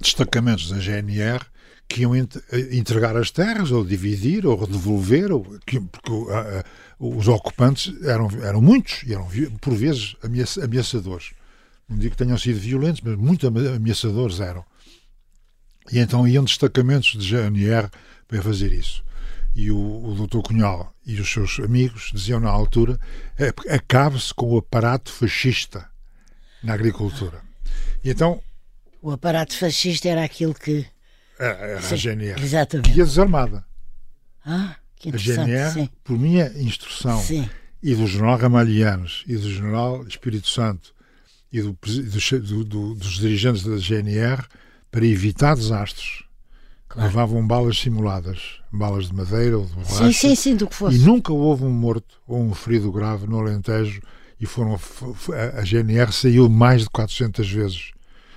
destacamentos 0.00 0.70
da 0.70 0.78
GNR 0.78 1.44
que 1.88 2.02
iam 2.02 2.14
entregar 2.16 3.16
as 3.16 3.30
terras 3.30 3.70
ou 3.70 3.84
dividir 3.84 4.46
ou 4.46 4.66
devolver 4.66 5.30
ou, 5.30 5.42
porque 5.42 5.80
os 6.98 7.28
ocupantes 7.28 7.92
eram, 8.02 8.28
eram 8.42 8.62
muitos 8.62 9.02
e 9.06 9.12
eram 9.12 9.28
por 9.60 9.74
vezes 9.74 10.16
ameaçadores. 10.62 11.32
Não 11.88 11.98
digo 11.98 12.12
que 12.12 12.24
tenham 12.24 12.38
sido 12.38 12.58
violentos, 12.58 13.02
mas 13.02 13.16
muito 13.16 13.46
ameaçadores 13.46 14.40
eram. 14.40 14.64
E 15.90 15.98
então 15.98 16.26
iam 16.26 16.44
destacamentos 16.44 17.10
de 17.18 17.28
GNR 17.28 17.90
para 18.26 18.40
fazer 18.40 18.72
isso 18.72 19.02
e 19.54 19.70
o, 19.70 19.76
o 19.76 20.14
doutor 20.14 20.42
Cunhal 20.42 20.94
e 21.04 21.20
os 21.20 21.30
seus 21.30 21.58
amigos 21.60 22.10
diziam 22.12 22.40
na 22.40 22.50
altura 22.50 22.98
é, 23.38 23.48
acabe-se 23.74 24.32
com 24.32 24.52
o 24.52 24.58
aparato 24.58 25.12
fascista 25.12 25.88
na 26.62 26.74
agricultura. 26.74 27.40
E 28.02 28.10
então... 28.10 28.40
O 29.00 29.10
aparato 29.10 29.56
fascista 29.56 30.08
era 30.08 30.24
aquilo 30.24 30.54
que... 30.54 30.86
Era, 31.38 31.78
a 31.78 31.96
GNR. 31.96 32.40
Exatamente. 32.40 32.96
E 32.96 33.02
a 33.02 33.04
desarmada. 33.04 33.64
Ah, 34.44 34.76
que 34.96 35.10
A 35.10 35.16
GNR, 35.16 35.72
sim. 35.72 35.90
por 36.04 36.16
minha 36.18 36.46
instrução, 36.56 37.20
sim. 37.20 37.48
e 37.82 37.94
do 37.94 38.06
general 38.06 38.38
Ramalhianos, 38.38 39.24
e 39.26 39.36
do 39.36 39.50
general 39.50 40.06
Espírito 40.06 40.48
Santo, 40.48 40.94
e 41.52 41.60
do, 41.60 41.76
do, 42.40 42.64
do, 42.64 42.94
dos 42.94 43.14
dirigentes 43.18 43.64
da 43.64 43.76
GNR, 43.76 44.44
para 44.90 45.04
evitar 45.04 45.56
desastres, 45.56 46.21
Claro. 46.92 47.08
Levavam 47.08 47.46
balas 47.46 47.78
simuladas, 47.78 48.60
balas 48.70 49.06
de 49.06 49.14
madeira 49.14 49.56
ou 49.56 49.64
de 49.64 49.72
borracha. 49.72 50.04
Sim, 50.04 50.12
sim, 50.12 50.34
sim, 50.34 50.56
do 50.56 50.66
que 50.66 50.74
fosse. 50.74 50.98
E 50.98 51.00
nunca 51.00 51.32
houve 51.32 51.64
um 51.64 51.70
morto 51.70 52.20
ou 52.28 52.38
um 52.38 52.52
ferido 52.52 52.92
grave 52.92 53.26
no 53.26 53.38
Alentejo 53.38 54.02
e 54.38 54.44
foram 54.44 54.78
a 55.56 55.62
GNR 55.62 56.12
saiu 56.12 56.50
mais 56.50 56.82
de 56.82 56.90
400 56.90 57.50
vezes. 57.50 57.92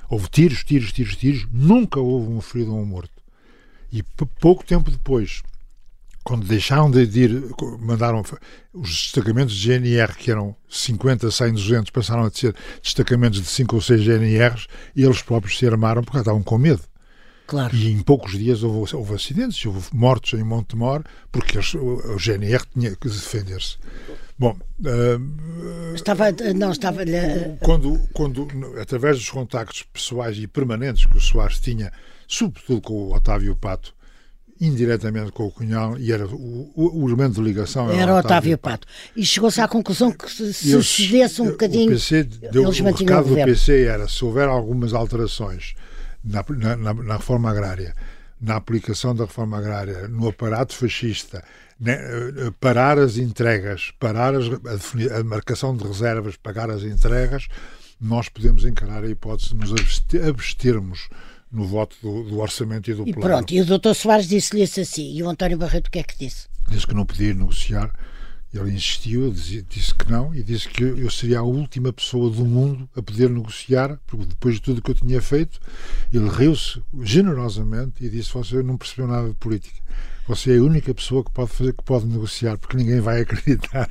Houve 0.09 0.29
tiros, 0.29 0.63
tiros, 0.63 0.93
tiros, 0.93 1.17
tiros, 1.17 1.45
nunca 1.51 1.99
houve 1.99 2.31
um 2.31 2.39
ferido 2.39 2.73
ou 2.73 2.81
um 2.81 2.85
morto. 2.85 3.11
E 3.91 4.01
pouco 4.39 4.63
tempo 4.63 4.89
depois, 4.89 5.41
quando 6.23 6.47
deixaram 6.47 6.89
de 6.89 7.01
ir, 7.01 7.43
mandaram 7.81 8.23
os 8.73 8.89
destacamentos 8.89 9.53
de 9.53 9.67
GNR, 9.67 10.15
que 10.15 10.31
eram 10.31 10.55
50, 10.69 11.29
100, 11.29 11.53
200, 11.53 11.89
passaram 11.89 12.23
a 12.23 12.31
ser 12.31 12.55
destacamentos 12.81 13.41
de 13.41 13.47
5 13.47 13.75
ou 13.75 13.81
6 13.81 14.01
GNRs 14.01 14.67
e 14.95 15.03
eles 15.03 15.21
próprios 15.21 15.57
se 15.57 15.67
armaram 15.67 16.03
porque 16.03 16.19
estavam 16.19 16.41
com 16.41 16.57
medo. 16.57 16.83
Claro. 17.47 17.75
E 17.75 17.91
em 17.91 18.01
poucos 18.01 18.31
dias 18.37 18.63
houve, 18.63 18.95
houve 18.95 19.13
acidentes, 19.13 19.63
houve 19.65 19.87
mortos 19.93 20.39
em 20.39 20.43
Montemor, 20.43 21.03
porque 21.31 21.57
eles, 21.57 21.73
o, 21.75 22.15
o 22.15 22.17
GNR 22.17 22.63
tinha 22.73 22.95
que 22.95 23.07
defender-se. 23.07 23.77
Bom, 24.37 24.57
uh, 24.81 25.95
estava, 25.95 26.25
não 26.53 26.71
estava 26.71 27.03
quando, 27.61 27.97
quando 28.11 28.47
através 28.81 29.17
dos 29.17 29.29
contactos 29.29 29.83
pessoais 29.83 30.37
e 30.37 30.45
permanentes 30.45 31.05
que 31.05 31.17
o 31.17 31.21
Soares 31.21 31.59
tinha, 31.59 31.91
sobretudo 32.27 32.81
com 32.81 32.93
o 32.93 33.15
Otávio 33.15 33.55
Pato, 33.55 33.95
indiretamente 34.59 35.31
com 35.31 35.45
o 35.45 35.51
Cunhal, 35.51 35.97
e 35.97 36.11
era 36.11 36.25
o, 36.27 36.71
o, 36.75 37.03
o 37.03 37.07
elemento 37.07 37.35
de 37.35 37.41
ligação 37.41 37.89
era, 37.89 38.01
era 38.01 38.13
o 38.13 38.17
Otávio, 38.17 38.57
Pato. 38.57 38.87
Pato. 38.87 38.93
E 39.15 39.25
chegou-se 39.25 39.61
à 39.61 39.67
conclusão 39.67 40.11
que 40.11 40.29
se, 40.29 40.53
se 40.53 40.83
cedesse 40.83 41.41
um 41.41 41.51
bocadinho. 41.51 41.85
O, 41.85 41.93
PC 41.93 42.23
deu, 42.23 42.63
eles 42.63 42.79
o 42.79 42.83
recado 42.83 43.29
do 43.29 43.35
PC 43.35 43.83
era 43.83 44.07
se 44.07 44.23
houver 44.25 44.47
algumas 44.47 44.93
alterações 44.93 45.75
na, 46.25 46.43
na, 46.75 46.93
na, 46.93 47.17
reforma 47.17 47.51
agrária, 47.51 47.95
na 48.41 48.55
aplicação 48.55 49.15
da 49.15 49.25
reforma 49.25 49.57
agrária, 49.57 50.07
no 50.07 50.27
aparato 50.27 50.75
fascista, 50.75 51.43
né, 51.79 51.93
eh, 51.93 52.51
parar 52.59 52.97
as 52.97 53.17
entregas, 53.17 53.91
parar 53.99 54.33
as, 54.33 54.45
a, 54.45 55.19
a, 55.19 55.23
marcação 55.23 55.75
de 55.75 55.85
reservas, 55.85 56.35
pagar 56.35 56.69
as 56.71 56.83
entregas, 56.83 57.47
nós 58.01 58.27
podemos 58.27 58.65
encarar 58.65 59.03
a 59.03 59.09
hipótese 59.09 59.49
de 59.49 59.55
nos 59.55 59.73
abstermos 60.27 61.07
no 61.51 61.65
voto 61.65 61.95
do, 62.01 62.23
do 62.23 62.39
orçamento 62.39 62.89
e 62.89 62.93
do 62.93 63.07
e 63.07 63.13
plano. 63.13 63.19
E 63.19 63.29
pronto, 63.29 63.53
e 63.53 63.61
o 63.61 63.65
doutor 63.65 63.93
Soares 63.93 64.27
disse-lhe 64.27 64.63
isso 64.63 64.81
assim, 64.81 65.13
e 65.15 65.23
o 65.23 65.29
António 65.29 65.57
Barreto 65.57 65.87
o 65.87 65.91
que 65.91 65.99
é 65.99 66.03
que 66.03 66.17
disse? 66.17 66.47
Disse 66.67 66.87
que 66.87 66.93
não 66.93 67.05
podia 67.05 67.33
negociar, 67.33 67.93
ele 68.61 68.71
insistiu, 68.71 69.31
disse 69.31 69.93
que 69.93 70.11
não 70.11 70.33
e 70.33 70.41
disse 70.43 70.69
que 70.69 70.83
eu 70.83 71.09
seria 71.09 71.39
a 71.39 71.43
última 71.43 71.91
pessoa 71.91 72.29
do 72.29 72.45
mundo 72.45 72.89
a 72.95 73.01
poder 73.01 73.29
negociar, 73.29 73.99
porque 74.07 74.25
depois 74.25 74.55
de 74.55 74.61
tudo 74.61 74.81
que 74.81 74.91
eu 74.91 74.95
tinha 74.95 75.21
feito, 75.21 75.59
ele 76.13 76.29
riu-se 76.29 76.81
generosamente 77.01 78.03
e 78.05 78.09
disse: 78.09 78.33
Você 78.33 78.63
não 78.63 78.77
percebeu 78.77 79.07
nada 79.07 79.29
de 79.29 79.35
política. 79.35 79.81
Você 80.27 80.55
é 80.55 80.57
a 80.57 80.63
única 80.63 80.93
pessoa 80.93 81.23
que 81.23 81.31
pode 81.31 81.51
fazer, 81.51 81.73
que 81.73 81.83
pode 81.83 82.05
negociar, 82.05 82.57
porque 82.57 82.77
ninguém 82.77 82.99
vai 82.99 83.21
acreditar. 83.21 83.89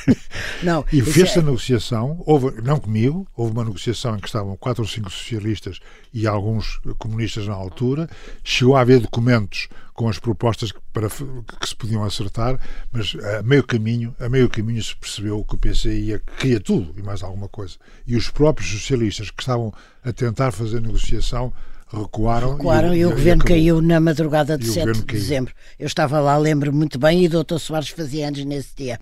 Não, 0.62 0.84
e 0.92 1.02
fez-se 1.02 1.38
é... 1.38 1.42
a 1.42 1.44
negociação, 1.44 2.22
houve, 2.24 2.62
não 2.62 2.78
comigo, 2.80 3.26
houve 3.36 3.52
uma 3.52 3.64
negociação 3.64 4.16
em 4.16 4.20
que 4.20 4.26
estavam 4.26 4.56
quatro 4.56 4.82
ou 4.82 4.88
cinco 4.88 5.10
socialistas 5.10 5.80
e 6.12 6.26
alguns 6.26 6.80
comunistas 6.98 7.46
na 7.46 7.54
altura, 7.54 8.08
chegou 8.42 8.74
a 8.74 8.80
haver 8.80 9.00
documentos 9.00 9.68
com 9.92 10.08
as 10.08 10.18
propostas 10.18 10.72
para, 10.92 11.08
que 11.08 11.68
se 11.68 11.76
podiam 11.76 12.04
acertar, 12.04 12.58
mas 12.92 13.16
a 13.38 13.42
meio 13.42 13.64
caminho, 13.64 14.14
a 14.18 14.28
meio 14.28 14.48
caminho 14.48 14.82
se 14.82 14.96
percebeu 14.96 15.44
que 15.44 15.54
o 15.54 15.58
PC 15.58 15.98
ia, 15.98 16.22
queria 16.38 16.60
tudo 16.60 16.94
e 16.98 17.02
mais 17.02 17.22
alguma 17.22 17.48
coisa. 17.48 17.76
E 18.06 18.16
os 18.16 18.30
próprios 18.30 18.70
socialistas 18.70 19.30
que 19.30 19.42
estavam 19.42 19.72
a 20.04 20.12
tentar 20.12 20.52
fazer 20.52 20.80
negociação 20.80 21.52
recuaram. 21.92 22.56
Recuaram 22.56 22.94
e, 22.94 22.98
e 22.98 23.06
o, 23.06 23.10
governo 23.10 23.44
caiu 23.44 23.80
na 23.80 24.00
madrugada 24.00 24.58
de 24.58 24.66
7 24.66 24.92
de 24.92 25.04
dezembro. 25.04 25.54
Eu 25.78 25.86
estava 25.86 26.20
lá, 26.20 26.36
lembro 26.36 26.72
muito 26.72 26.98
bem, 26.98 27.22
e 27.22 27.26
o 27.26 27.44
Dr. 27.44 27.58
Soares 27.58 27.88
fazia 27.88 28.28
anos 28.28 28.44
nesse 28.44 28.70
dia. 28.76 29.00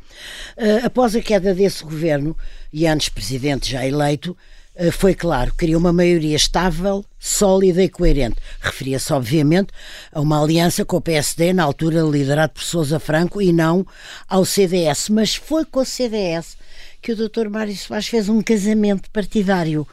Uh, 0.56 0.86
após 0.86 1.16
a 1.16 1.22
queda 1.22 1.54
desse 1.54 1.82
governo, 1.82 2.36
e 2.72 2.86
antes 2.86 3.08
presidente 3.08 3.70
já 3.70 3.86
eleito, 3.86 4.36
uh, 4.76 4.92
foi 4.92 5.14
claro, 5.14 5.54
queria 5.54 5.78
uma 5.78 5.92
maioria 5.92 6.36
estável, 6.36 7.04
sólida 7.18 7.82
e 7.82 7.88
coerente. 7.88 8.36
Referia-se, 8.60 9.12
obviamente, 9.12 9.68
a 10.12 10.20
uma 10.20 10.42
aliança 10.42 10.84
com 10.84 10.96
o 10.96 11.00
PSD, 11.00 11.52
na 11.52 11.64
altura 11.64 12.02
liderado 12.02 12.52
por 12.52 12.62
Sousa 12.62 13.00
Franco, 13.00 13.40
e 13.40 13.52
não 13.52 13.86
ao 14.28 14.44
CDS. 14.44 15.08
Mas 15.08 15.34
foi 15.34 15.64
com 15.64 15.80
o 15.80 15.84
CDS 15.84 16.56
que 17.00 17.12
o 17.12 17.16
Dr. 17.16 17.50
Mário 17.50 17.76
Soares 17.76 18.08
fez 18.08 18.30
um 18.30 18.40
casamento 18.40 19.10
partidário. 19.10 19.86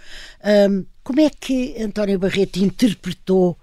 Um, 0.69 0.85
como 1.03 1.19
é 1.21 1.29
que 1.29 1.81
António 1.81 2.19
Barreto 2.19 2.57
interpretou, 2.57 3.57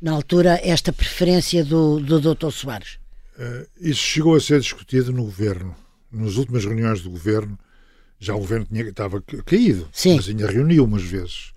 na 0.00 0.12
altura, 0.12 0.60
esta 0.62 0.92
preferência 0.92 1.64
do, 1.64 2.00
do 2.00 2.34
Dr. 2.34 2.50
Soares? 2.50 2.98
Uh, 3.38 3.66
isso 3.80 4.00
chegou 4.00 4.34
a 4.34 4.40
ser 4.40 4.60
discutido 4.60 5.12
no 5.12 5.24
governo. 5.24 5.74
Nas 6.10 6.36
últimas 6.36 6.64
reuniões 6.64 7.02
do 7.02 7.10
governo, 7.10 7.58
já 8.18 8.34
o 8.34 8.38
governo 8.38 8.66
tinha, 8.66 8.82
estava 8.82 9.22
caído, 9.22 9.88
Sim. 9.92 10.16
mas 10.16 10.28
ainda 10.28 10.50
reuniu 10.50 10.84
umas 10.84 11.02
vezes. 11.02 11.52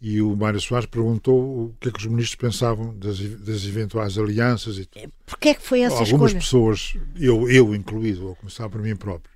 E 0.00 0.20
o 0.20 0.34
Mário 0.34 0.60
Soares 0.60 0.86
perguntou 0.86 1.38
o 1.40 1.74
que 1.80 1.88
é 1.88 1.92
que 1.92 1.98
os 2.00 2.06
ministros 2.06 2.34
pensavam 2.34 2.96
das, 2.98 3.18
das 3.20 3.64
eventuais 3.64 4.18
alianças. 4.18 4.78
E 4.78 4.88
Porquê 5.24 5.50
é 5.50 5.54
que 5.54 5.62
foi 5.62 5.82
essa 5.82 5.94
Algumas 5.94 6.32
escolha? 6.32 6.40
pessoas, 6.40 6.94
eu, 7.14 7.48
eu 7.48 7.72
incluído, 7.72 8.32
a 8.32 8.34
começar 8.34 8.68
por 8.68 8.82
mim 8.82 8.96
próprio, 8.96 9.30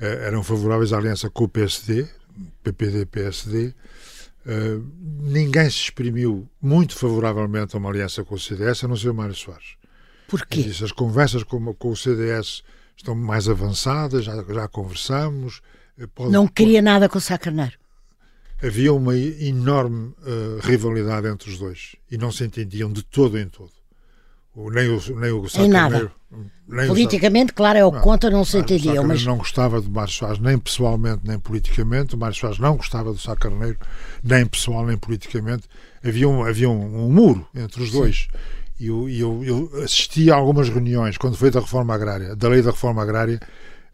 eh, 0.00 0.26
eram 0.26 0.42
favoráveis 0.42 0.94
à 0.94 0.96
aliança 0.96 1.28
com 1.28 1.44
o 1.44 1.48
PSD, 1.48 2.06
PPD-PSD. 2.62 3.74
Uh, 4.46 4.86
ninguém 5.22 5.68
se 5.68 5.78
exprimiu 5.78 6.48
muito 6.62 6.94
favoravelmente 6.94 7.74
a 7.74 7.78
uma 7.80 7.90
aliança 7.90 8.24
com 8.24 8.36
o 8.36 8.38
CDS, 8.38 8.84
a 8.84 8.88
não 8.88 8.96
ser 8.96 9.08
o 9.08 9.14
Mário 9.14 9.34
Soares. 9.34 9.74
Porquê? 10.28 10.62
Disse, 10.62 10.84
as 10.84 10.92
conversas 10.92 11.42
com, 11.42 11.74
com, 11.74 11.90
o 11.90 11.96
CDS 11.96 12.62
estão 12.96 13.14
mais 13.16 13.48
avançadas, 13.48 14.24
já, 14.24 14.40
já 14.44 14.68
conversamos. 14.68 15.60
Eh, 15.98 16.06
pode, 16.06 16.30
não 16.30 16.46
queria 16.46 16.78
pode... 16.78 16.84
nada 16.84 17.08
com 17.08 17.18
o 17.18 17.20
Sá 17.20 17.36
Carneiro. 17.36 17.76
Havia 18.62 18.92
uma 18.92 19.16
enorme 19.16 20.14
uh, 20.20 20.60
rivalidade 20.62 21.26
entre 21.26 21.50
os 21.50 21.58
dois 21.58 21.96
e 22.10 22.16
não 22.16 22.30
se 22.30 22.44
entendiam 22.44 22.90
de 22.90 23.02
todo 23.02 23.38
em 23.38 23.48
todo. 23.48 23.72
Nem 24.56 24.88
o, 24.88 25.20
nem 25.20 25.30
o 25.32 25.48
Sá 25.48 25.62
em 25.62 25.70
Carneiro, 25.70 26.10
nada. 26.66 26.88
Politicamente, 26.88 27.52
claro, 27.52 27.78
é 27.78 27.84
o 27.84 27.92
não, 27.92 28.00
contra, 28.00 28.30
não 28.30 28.42
se 28.42 28.56
entendia. 28.56 29.02
Mas 29.02 29.22
não 29.24 29.36
gostava 29.36 29.82
de 29.82 29.90
Mário 29.90 30.12
Soares 30.12 30.38
nem 30.38 30.58
pessoalmente 30.58 31.20
nem 31.24 31.38
politicamente. 31.38 32.14
O 32.14 32.18
Mário 32.18 32.34
Soares 32.34 32.58
não 32.58 32.76
gostava 32.76 33.12
do 33.12 33.18
Sá 33.18 33.36
Carneiro 33.36 33.78
nem 34.24 34.46
pessoal 34.46 34.86
nem 34.86 34.96
politicamente. 34.96 35.68
Havia 36.02 36.26
um, 36.26 36.42
havia 36.42 36.70
um, 36.70 37.04
um 37.04 37.12
muro 37.12 37.46
entre 37.54 37.82
os 37.82 37.90
dois. 37.92 38.28
E 38.80 38.86
eu, 38.86 39.08
eu, 39.08 39.44
eu 39.44 39.84
assisti 39.84 40.30
a 40.30 40.36
algumas 40.36 40.70
reuniões 40.70 41.18
quando 41.18 41.36
foi 41.36 41.50
da 41.50 41.60
reforma 41.60 41.94
agrária, 41.94 42.34
da 42.34 42.48
lei 42.48 42.62
da 42.62 42.70
reforma 42.70 43.02
agrária. 43.02 43.38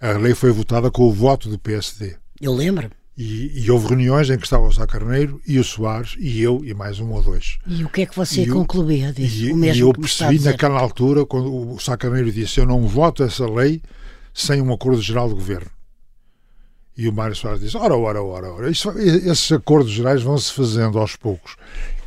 A 0.00 0.12
lei 0.12 0.34
foi 0.34 0.52
votada 0.52 0.90
com 0.90 1.02
o 1.02 1.12
voto 1.12 1.48
do 1.48 1.58
PSD. 1.58 2.16
Eu 2.40 2.54
lembro. 2.54 2.90
E, 3.16 3.64
e, 3.64 3.70
houve 3.70 3.88
reuniões 3.88 4.30
em 4.30 4.38
que 4.38 4.44
estava 4.44 4.66
o 4.66 4.72
Sá 4.72 4.86
Carneiro 4.86 5.38
e 5.46 5.58
o 5.58 5.64
Soares 5.64 6.16
e 6.18 6.40
eu 6.40 6.64
e 6.64 6.72
mais 6.72 6.98
um 6.98 7.10
ou 7.12 7.22
dois. 7.22 7.58
E 7.66 7.84
o 7.84 7.88
que 7.90 8.02
é 8.02 8.06
que 8.06 8.16
você 8.16 8.42
e 8.42 8.48
concluía 8.48 9.12
disso? 9.12 9.44
E, 9.44 9.52
o 9.52 9.56
mesmo 9.56 9.84
e 9.84 9.86
eu 9.86 9.92
percebi 9.92 10.38
naquela 10.40 10.80
altura, 10.80 11.26
quando 11.26 11.74
o 11.74 11.78
Sá 11.78 11.94
Carneiro 11.94 12.32
disse 12.32 12.58
eu 12.58 12.66
não 12.66 12.86
voto 12.88 13.22
essa 13.22 13.44
lei 13.46 13.82
sem 14.32 14.62
um 14.62 14.72
acordo 14.72 15.02
geral 15.02 15.28
de 15.28 15.34
governo. 15.34 15.70
E 16.96 17.08
o 17.08 17.12
Mário 17.12 17.34
Soares 17.34 17.60
disse, 17.60 17.76
ora, 17.76 17.96
ora, 17.96 18.22
ora, 18.22 18.52
ora, 18.52 18.70
isso, 18.70 18.90
esses 18.98 19.50
acordos 19.50 19.90
gerais 19.90 20.22
vão-se 20.22 20.52
fazendo 20.52 20.98
aos 20.98 21.16
poucos. 21.16 21.56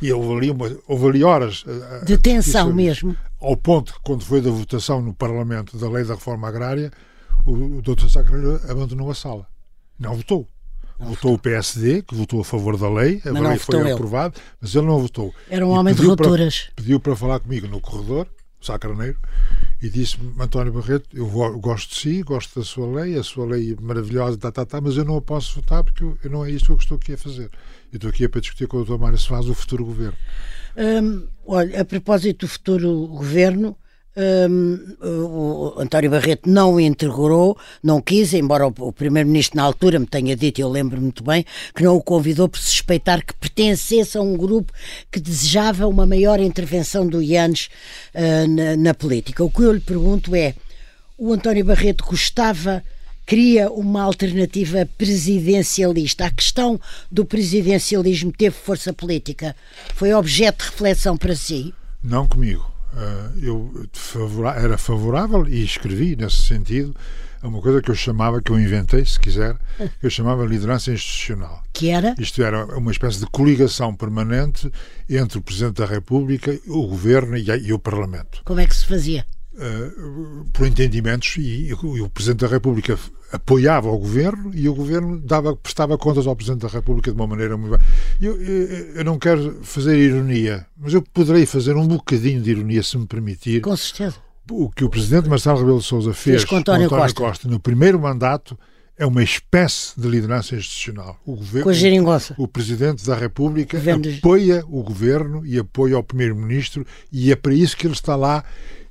E 0.00 0.12
houve 0.12 0.36
ali, 0.36 0.50
uma, 0.50 0.76
houve 0.86 1.08
ali 1.08 1.24
horas... 1.24 1.64
Eh, 1.66 2.04
de 2.04 2.16
tensão 2.16 2.72
mesmo. 2.72 3.16
Ao 3.40 3.56
ponto 3.56 3.94
que, 3.94 4.00
quando 4.04 4.24
foi 4.24 4.40
da 4.40 4.50
votação 4.50 5.02
no 5.02 5.12
Parlamento 5.12 5.76
da 5.76 5.88
lei 5.88 6.04
da 6.04 6.14
reforma 6.14 6.46
agrária, 6.46 6.92
o, 7.44 7.52
o 7.52 7.82
Dr. 7.82 8.08
Sá 8.08 8.22
Carneiro 8.22 8.60
abandonou 8.68 9.10
a 9.10 9.14
sala. 9.14 9.46
Não 9.98 10.14
votou. 10.14 10.48
Votou 10.98 11.34
o 11.34 11.38
PSD, 11.38 12.02
que 12.02 12.14
votou 12.14 12.40
a 12.40 12.44
favor 12.44 12.76
da 12.76 12.88
lei, 12.88 13.20
a 13.24 13.30
lei 13.30 13.58
foi 13.58 13.92
aprovada, 13.92 14.34
mas 14.60 14.74
ele 14.74 14.86
não 14.86 14.98
votou. 14.98 15.34
Era 15.50 15.66
um 15.66 15.70
homem 15.70 15.94
de 15.94 16.02
rupturas. 16.02 16.70
Pediu 16.74 16.98
para 16.98 17.14
falar 17.14 17.40
comigo 17.40 17.66
no 17.66 17.80
corredor, 17.80 18.26
Sá 18.60 18.78
Carneiro, 18.78 19.18
e 19.80 19.90
disse-me, 19.90 20.32
António 20.40 20.72
Barreto, 20.72 21.06
eu 21.12 21.28
gosto 21.60 21.90
de 21.90 22.00
si, 22.00 22.22
gosto 22.22 22.58
da 22.58 22.64
sua 22.64 22.86
lei, 22.86 23.18
a 23.18 23.22
sua 23.22 23.46
lei 23.46 23.72
é 23.72 23.80
maravilhosa, 23.80 24.38
tá, 24.38 24.50
tá, 24.50 24.64
tá, 24.64 24.80
mas 24.80 24.96
eu 24.96 25.04
não 25.04 25.16
a 25.16 25.22
posso 25.22 25.56
votar 25.56 25.84
porque 25.84 26.02
eu, 26.02 26.18
eu 26.24 26.30
não 26.30 26.44
é 26.44 26.50
isto 26.50 26.66
que 26.66 26.72
eu 26.72 26.76
estou 26.76 26.96
aqui 26.96 27.12
a 27.12 27.18
fazer. 27.18 27.50
Eu 27.92 27.96
estou 27.96 28.10
aqui 28.10 28.26
para 28.26 28.40
discutir 28.40 28.66
com 28.66 28.78
o 28.78 28.84
Dr. 28.84 28.98
Mário 28.98 29.18
Soares 29.18 29.48
o 29.48 29.54
futuro 29.54 29.84
governo. 29.84 30.16
Hum, 30.76 31.26
olha, 31.46 31.80
a 31.80 31.84
propósito 31.84 32.46
do 32.46 32.48
futuro 32.48 33.06
governo, 33.06 33.76
um, 34.16 34.96
o 35.02 35.74
António 35.78 36.10
Barreto 36.10 36.48
não 36.48 36.80
integrou, 36.80 37.56
não 37.82 38.00
quis, 38.00 38.32
embora 38.32 38.66
o, 38.66 38.92
Primeiro-Ministro 38.92 39.56
na 39.56 39.62
altura 39.62 39.98
me 39.98 40.06
tenha 40.06 40.34
dito, 40.34 40.60
eu 40.60 40.68
lembro 40.68 41.00
muito 41.00 41.22
bem, 41.22 41.44
que 41.74 41.82
não 41.82 41.96
o 41.96 42.02
convidou 42.02 42.48
por 42.48 42.58
suspeitar 42.58 43.24
que 43.24 43.34
pertencesse 43.34 44.16
a 44.16 44.22
um 44.22 44.36
grupo 44.36 44.72
que 45.10 45.20
desejava 45.20 45.86
uma 45.86 46.06
maior 46.06 46.40
intervenção 46.40 47.06
do 47.06 47.22
Ianes 47.22 47.68
uh, 48.14 48.48
na, 48.48 48.76
na 48.76 48.94
política. 48.94 49.44
O 49.44 49.50
que 49.50 49.62
eu 49.62 49.72
lhe 49.72 49.80
pergunto 49.80 50.34
é: 50.34 50.54
o 51.18 51.32
António 51.32 51.64
Barreto 51.64 52.04
gostava 52.04 52.82
cria 53.26 53.68
uma 53.70 54.02
alternativa 54.02 54.88
presidencialista. 54.96 56.26
A 56.26 56.30
questão 56.30 56.80
do 57.10 57.24
presidencialismo 57.24 58.30
teve 58.30 58.54
força 58.54 58.92
política? 58.92 59.54
Foi 59.94 60.14
objeto 60.14 60.64
de 60.64 60.70
reflexão 60.70 61.16
para 61.16 61.34
si? 61.34 61.74
Não 62.02 62.28
comigo. 62.28 62.75
Ah, 62.96 63.30
eu 63.42 63.70
era 64.56 64.78
favorável 64.78 65.46
e 65.46 65.62
escrevi 65.62 66.16
nesse 66.16 66.42
sentido 66.42 66.96
a 67.42 67.48
uma 67.48 67.60
coisa 67.60 67.82
que 67.82 67.90
eu 67.90 67.94
chamava, 67.94 68.40
que 68.40 68.50
eu 68.50 68.58
inventei, 68.58 69.04
se 69.04 69.20
quiser, 69.20 69.54
que 70.00 70.00
eu 70.06 70.10
chamava 70.10 70.46
liderança 70.46 70.90
institucional. 70.90 71.62
Que 71.74 71.90
era? 71.90 72.14
Isto 72.18 72.42
era 72.42 72.64
uma 72.78 72.90
espécie 72.90 73.20
de 73.20 73.26
coligação 73.26 73.94
permanente 73.94 74.72
entre 75.10 75.38
o 75.38 75.42
Presidente 75.42 75.76
da 75.76 75.84
República, 75.84 76.58
o 76.66 76.86
Governo 76.86 77.36
e, 77.36 77.72
o 77.72 77.78
Parlamento. 77.78 78.40
Como 78.44 78.60
é 78.60 78.66
que 78.66 78.74
se 78.74 78.86
fazia? 78.86 79.26
Uh, 79.56 80.44
por 80.52 80.66
entendimentos 80.66 81.36
e, 81.38 81.68
e, 81.68 81.72
o 81.72 82.10
Presidente 82.10 82.40
da 82.40 82.46
República 82.46 82.98
apoiava 83.32 83.88
o 83.88 83.98
governo 83.98 84.50
e 84.54 84.68
o 84.68 84.74
governo 84.74 85.18
dava, 85.18 85.56
prestava 85.56 85.96
contas 85.96 86.26
ao 86.26 86.36
Presidente 86.36 86.62
da 86.62 86.68
República 86.68 87.10
de 87.10 87.16
uma 87.16 87.26
maneira 87.26 87.56
muito. 87.56 87.80
Eu, 88.20 88.40
eu, 88.40 88.66
eu 88.96 89.04
não 89.04 89.18
quero 89.18 89.58
fazer 89.62 89.96
ironia, 89.96 90.66
mas 90.76 90.92
eu 90.92 91.00
poderei 91.00 91.46
fazer 91.46 91.74
um 91.74 91.86
bocadinho 91.86 92.42
de 92.42 92.50
ironia, 92.50 92.82
se 92.82 92.98
me 92.98 93.06
permitir. 93.06 93.62
Com 93.62 93.76
certeza. 93.76 94.16
O 94.50 94.70
que 94.70 94.84
o 94.84 94.90
Presidente 94.90 95.28
Marcelo 95.28 95.58
Rebelo 95.58 95.78
de 95.78 95.86
Sousa 95.86 96.12
fez, 96.12 96.36
fez 96.36 96.44
com 96.44 96.56
António, 96.56 96.86
António 96.86 97.04
Costa. 97.04 97.20
Costa 97.20 97.48
no 97.48 97.58
primeiro 97.58 97.98
mandato 97.98 98.58
é 98.98 99.04
uma 99.04 99.22
espécie 99.22 99.98
de 100.00 100.08
liderança 100.08 100.54
institucional. 100.54 101.20
O, 101.26 101.36
governo, 101.36 101.64
Com 101.64 101.70
a 101.70 101.72
geringonça. 101.72 102.34
o, 102.38 102.44
o 102.44 102.48
Presidente 102.48 103.04
da 103.04 103.14
República 103.14 103.78
apoia 104.18 104.64
o 104.68 104.82
Governo 104.82 105.44
e 105.44 105.58
apoia 105.58 105.98
o 105.98 106.02
Primeiro-Ministro 106.02 106.86
e 107.12 107.30
é 107.30 107.36
para 107.36 107.52
isso 107.52 107.76
que 107.76 107.86
ele 107.86 107.94
está 107.94 108.16
lá 108.16 108.42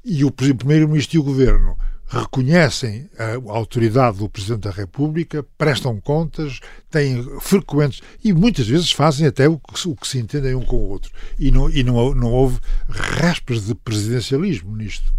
e 0.06 0.24
o 0.24 0.32
Primeiro-Ministro 0.32 1.18
e 1.18 1.20
o 1.20 1.24
Governo 1.24 1.76
reconhecem 2.16 3.10
a 3.18 3.52
autoridade 3.52 4.20
do 4.20 4.30
Presidente 4.30 4.62
da 4.62 4.72
República, 4.72 5.46
prestam 5.58 6.00
contas, 6.00 6.60
têm 6.90 7.22
frequentes 7.42 8.02
e 8.24 8.32
muitas 8.32 8.68
vezes 8.68 8.92
fazem 8.92 9.28
até 9.28 9.50
o 9.50 9.60
que, 9.60 9.88
o 9.88 9.96
que 9.96 10.08
se 10.08 10.18
entendem 10.18 10.56
um 10.56 10.64
com 10.64 10.78
o 10.78 10.90
outro. 10.90 11.12
E 11.38 11.52
não, 11.52 11.70
e 11.70 11.84
não, 11.84 12.16
não 12.16 12.32
houve 12.32 12.60
raspas 12.88 13.66
de 13.66 13.76
presidencialismo 13.76 14.76
nisto. 14.76 15.14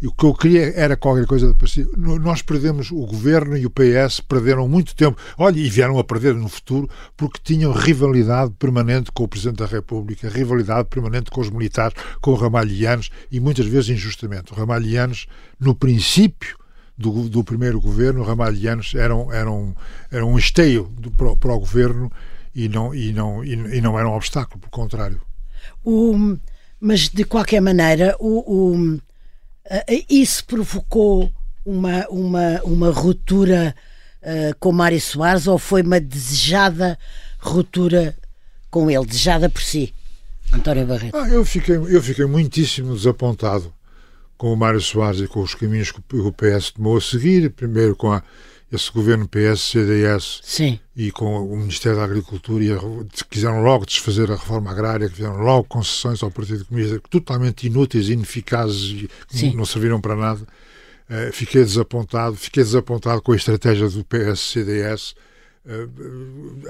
E 0.00 0.06
o 0.06 0.12
que 0.12 0.24
eu 0.24 0.34
queria 0.34 0.72
era 0.74 0.96
qualquer 0.96 1.26
coisa 1.26 1.46
de 1.48 1.54
parecido. 1.54 1.92
Nós 1.96 2.42
perdemos, 2.42 2.90
o 2.90 3.06
governo 3.06 3.56
e 3.56 3.64
o 3.64 3.70
PS 3.70 4.20
perderam 4.20 4.68
muito 4.68 4.96
tempo, 4.96 5.16
olha, 5.38 5.58
e 5.58 5.70
vieram 5.70 5.98
a 5.98 6.04
perder 6.04 6.34
no 6.34 6.48
futuro, 6.48 6.90
porque 7.16 7.40
tinham 7.42 7.72
rivalidade 7.72 8.52
permanente 8.58 9.12
com 9.12 9.22
o 9.22 9.28
Presidente 9.28 9.58
da 9.58 9.66
República, 9.66 10.28
rivalidade 10.28 10.88
permanente 10.88 11.30
com 11.30 11.40
os 11.40 11.50
militares, 11.50 11.94
com 12.20 12.32
os 12.32 12.40
ramalhianos, 12.40 13.10
e 13.30 13.38
muitas 13.38 13.66
vezes 13.66 13.90
injustamente. 13.90 14.52
Os 14.52 14.58
ramalhianos, 14.58 15.26
no 15.58 15.74
princípio, 15.74 16.41
do, 16.96 17.28
do, 17.28 17.42
primeiro 17.42 17.80
governo, 17.80 18.22
ramalhianos 18.22 18.94
eram, 18.94 19.32
eram, 19.32 19.74
eram 20.10 20.30
um 20.30 20.38
esteio 20.38 20.84
do, 20.98 21.10
para, 21.10 21.36
para, 21.36 21.52
o 21.52 21.58
governo 21.58 22.10
e 22.54 22.68
não, 22.68 22.94
e, 22.94 23.12
não, 23.12 23.44
e, 23.44 23.80
não 23.80 23.98
eram 23.98 24.12
um 24.12 24.16
obstáculo, 24.16 24.60
pelo 24.60 24.70
contrário. 24.70 25.20
O, 25.84 26.36
mas, 26.80 27.08
de 27.08 27.24
qualquer 27.24 27.60
maneira, 27.60 28.16
o, 28.18 28.72
o 28.74 29.00
isso 30.08 30.44
provocou 30.44 31.32
uma, 31.64 32.06
uma, 32.08 32.60
uma 32.64 32.90
ruptura 32.90 33.74
uh, 34.22 34.56
com 34.58 34.72
Mário 34.72 35.00
Soares 35.00 35.46
ou 35.46 35.58
foi 35.58 35.82
uma 35.82 36.00
desejada 36.00 36.98
ruptura 37.38 38.16
com 38.70 38.90
ele, 38.90 39.06
desejada 39.06 39.48
por 39.48 39.62
si, 39.62 39.94
António 40.52 40.86
Barreto? 40.86 41.16
Ah, 41.16 41.28
eu, 41.28 41.44
fiquei, 41.44 41.76
eu 41.76 42.02
fiquei 42.02 42.26
muitíssimo 42.26 42.94
desapontado 42.94 43.72
com 44.42 44.52
o 44.52 44.56
Mário 44.56 44.80
Soares 44.80 45.20
e 45.20 45.28
com 45.28 45.40
os 45.40 45.54
caminhos 45.54 45.92
que 45.92 46.00
o 46.16 46.32
PS 46.32 46.72
tomou 46.72 46.96
a 46.96 47.00
seguir, 47.00 47.48
primeiro 47.50 47.94
com 47.94 48.10
a, 48.10 48.20
esse 48.72 48.90
governo 48.90 49.28
PS-CDS 49.28 50.40
e 50.96 51.12
com 51.12 51.46
o 51.46 51.56
Ministério 51.56 51.96
da 51.96 52.04
Agricultura, 52.04 52.64
e 52.64 53.24
quiseram 53.30 53.62
logo 53.62 53.86
desfazer 53.86 54.32
a 54.32 54.34
reforma 54.34 54.72
agrária, 54.72 55.08
fizeram 55.08 55.36
logo 55.36 55.68
concessões 55.68 56.24
ao 56.24 56.30
Partido 56.32 56.64
Comunista, 56.64 57.00
totalmente 57.08 57.68
inúteis, 57.68 58.08
ineficazes 58.08 59.08
e 59.32 59.54
não 59.54 59.64
serviram 59.64 60.00
para 60.00 60.16
nada. 60.16 60.40
Uh, 61.08 61.32
fiquei 61.32 61.62
desapontado, 61.62 62.34
fiquei 62.34 62.64
desapontado 62.64 63.22
com 63.22 63.30
a 63.30 63.36
estratégia 63.36 63.88
do 63.88 64.04
PS-CDS, 64.04 65.14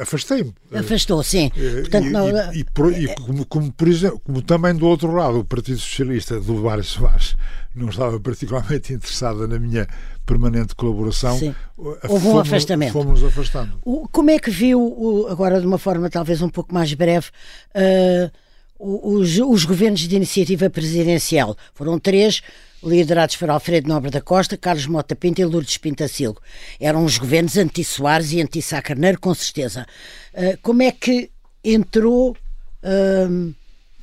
afastei-me. 0.01 0.53
Afastou, 0.72 1.22
sim. 1.22 1.51
Portanto, 1.51 2.07
e, 2.07 2.11
não... 2.11 2.53
e, 2.53 2.59
e, 2.59 2.64
por, 2.64 2.93
e 2.93 3.14
como, 3.14 3.47
como, 3.47 3.72
por 3.72 3.88
exemplo, 3.88 4.20
como 4.20 4.43
também 4.43 4.74
do 4.74 4.86
outro 4.86 5.12
lado, 5.12 5.40
o 5.40 5.45
Partido 5.45 5.78
Socialista 5.78 6.38
do 6.38 6.55
Mário 6.55 6.84
Soares 6.84 7.34
não 7.74 7.88
estava 7.88 8.20
particularmente 8.20 8.93
interessada 8.95 9.49
na 9.49 9.59
minha 9.59 9.88
permanente 10.26 10.74
colaboração, 10.74 11.38
sim. 11.38 11.55
houve 11.76 12.26
um 12.28 12.38
afastamento. 12.38 12.93
Fomos 12.93 13.24
afastando. 13.24 13.78
Como 14.12 14.30
é 14.30 14.38
que 14.38 14.51
viu, 14.51 15.26
agora 15.28 15.61
de 15.61 15.66
uma 15.66 15.78
forma 15.78 16.09
talvez 16.09 16.40
um 16.43 16.49
pouco 16.49 16.72
mais 16.72 16.93
breve, 16.95 17.28
uh, 17.74 18.30
os, 18.78 19.38
os 19.38 19.64
governos 19.64 20.01
de 20.01 20.14
iniciativa 20.14 20.70
presidencial? 20.70 21.57
Foram 21.74 21.99
três 21.99 22.43
liderados 22.83 23.37
por 23.37 23.49
Alfredo 23.49 23.89
Nobre 23.89 24.11
da 24.11 24.20
Costa, 24.20 24.57
Carlos 24.57 24.87
Mota 24.87 25.14
Pinto 25.14 25.41
e 25.41 25.45
Lourdes 25.45 25.76
Pintacilgo. 25.76 26.41
Eram 26.80 27.05
os 27.05 27.18
governos 27.18 27.57
anti-Soares 27.57 28.33
e 28.33 28.41
anti-Sá 28.41 28.83
Carneiro, 28.83 29.20
com 29.20 29.35
certeza. 29.35 29.87
Uh, 30.35 30.59
como 30.62 30.83
é 30.83 30.91
que 30.91 31.30
entrou, 31.64 32.33
uh, 32.33 33.55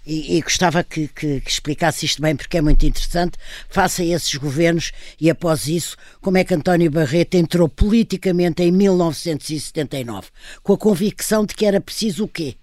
e, 0.05 0.37
e, 0.37 0.41
gostava 0.41 0.83
que, 0.83 1.07
que, 1.09 1.41
que, 1.41 1.49
explicasse 1.49 2.05
isto 2.05 2.21
bem, 2.21 2.35
porque 2.35 2.57
é 2.57 2.61
muito 2.61 2.85
interessante, 2.85 3.37
face 3.69 4.01
a 4.01 4.15
esses 4.15 4.33
governos 4.35 4.91
e 5.19 5.29
após 5.29 5.67
isso, 5.67 5.95
como 6.21 6.37
é 6.37 6.43
que 6.43 6.53
António 6.53 6.89
Barreto 6.89 7.35
entrou 7.35 7.67
politicamente 7.67 8.63
em 8.63 8.71
1979, 8.71 10.29
com 10.63 10.73
a 10.73 10.77
convicção 10.77 11.45
de 11.45 11.53
que 11.53 11.65
era 11.65 11.81
preciso 11.81 12.23
o 12.23 12.27
quê? 12.27 12.55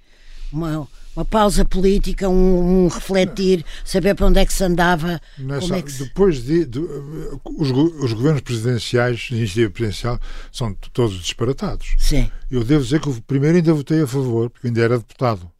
Uma, 0.53 0.89
uma 1.17 1.25
pausa 1.25 1.65
política, 1.65 2.29
um, 2.29 2.85
um, 2.85 2.89
refletir, 2.89 3.65
saber 3.85 4.15
para 4.15 4.27
onde 4.27 4.39
é 4.39 4.45
que 4.45 4.53
se 4.53 4.63
andava. 4.63 5.21
Nessa, 5.39 5.77
é 5.77 5.83
que 5.83 5.91
se... 5.91 6.05
Depois 6.05 6.45
de, 6.45 6.67
de 6.67 6.79
os, 6.79 7.71
os, 7.71 8.13
governos 8.13 8.43
presidenciais, 8.43 9.21
de 9.21 9.37
iniciativa 9.37 9.71
presidencial, 9.71 10.21
são 10.53 10.75
todos 10.93 11.19
disparatados. 11.19 11.95
Sim. 11.99 12.31
Eu 12.51 12.63
devo 12.63 12.85
dizer 12.85 13.01
que 13.01 13.09
o 13.09 13.23
primeiro 13.23 13.57
ainda 13.57 13.73
votei 13.73 14.03
a 14.03 14.07
favor, 14.07 14.51
porque 14.51 14.67
ainda 14.67 14.83
era 14.83 14.99
deputado. 14.99 15.51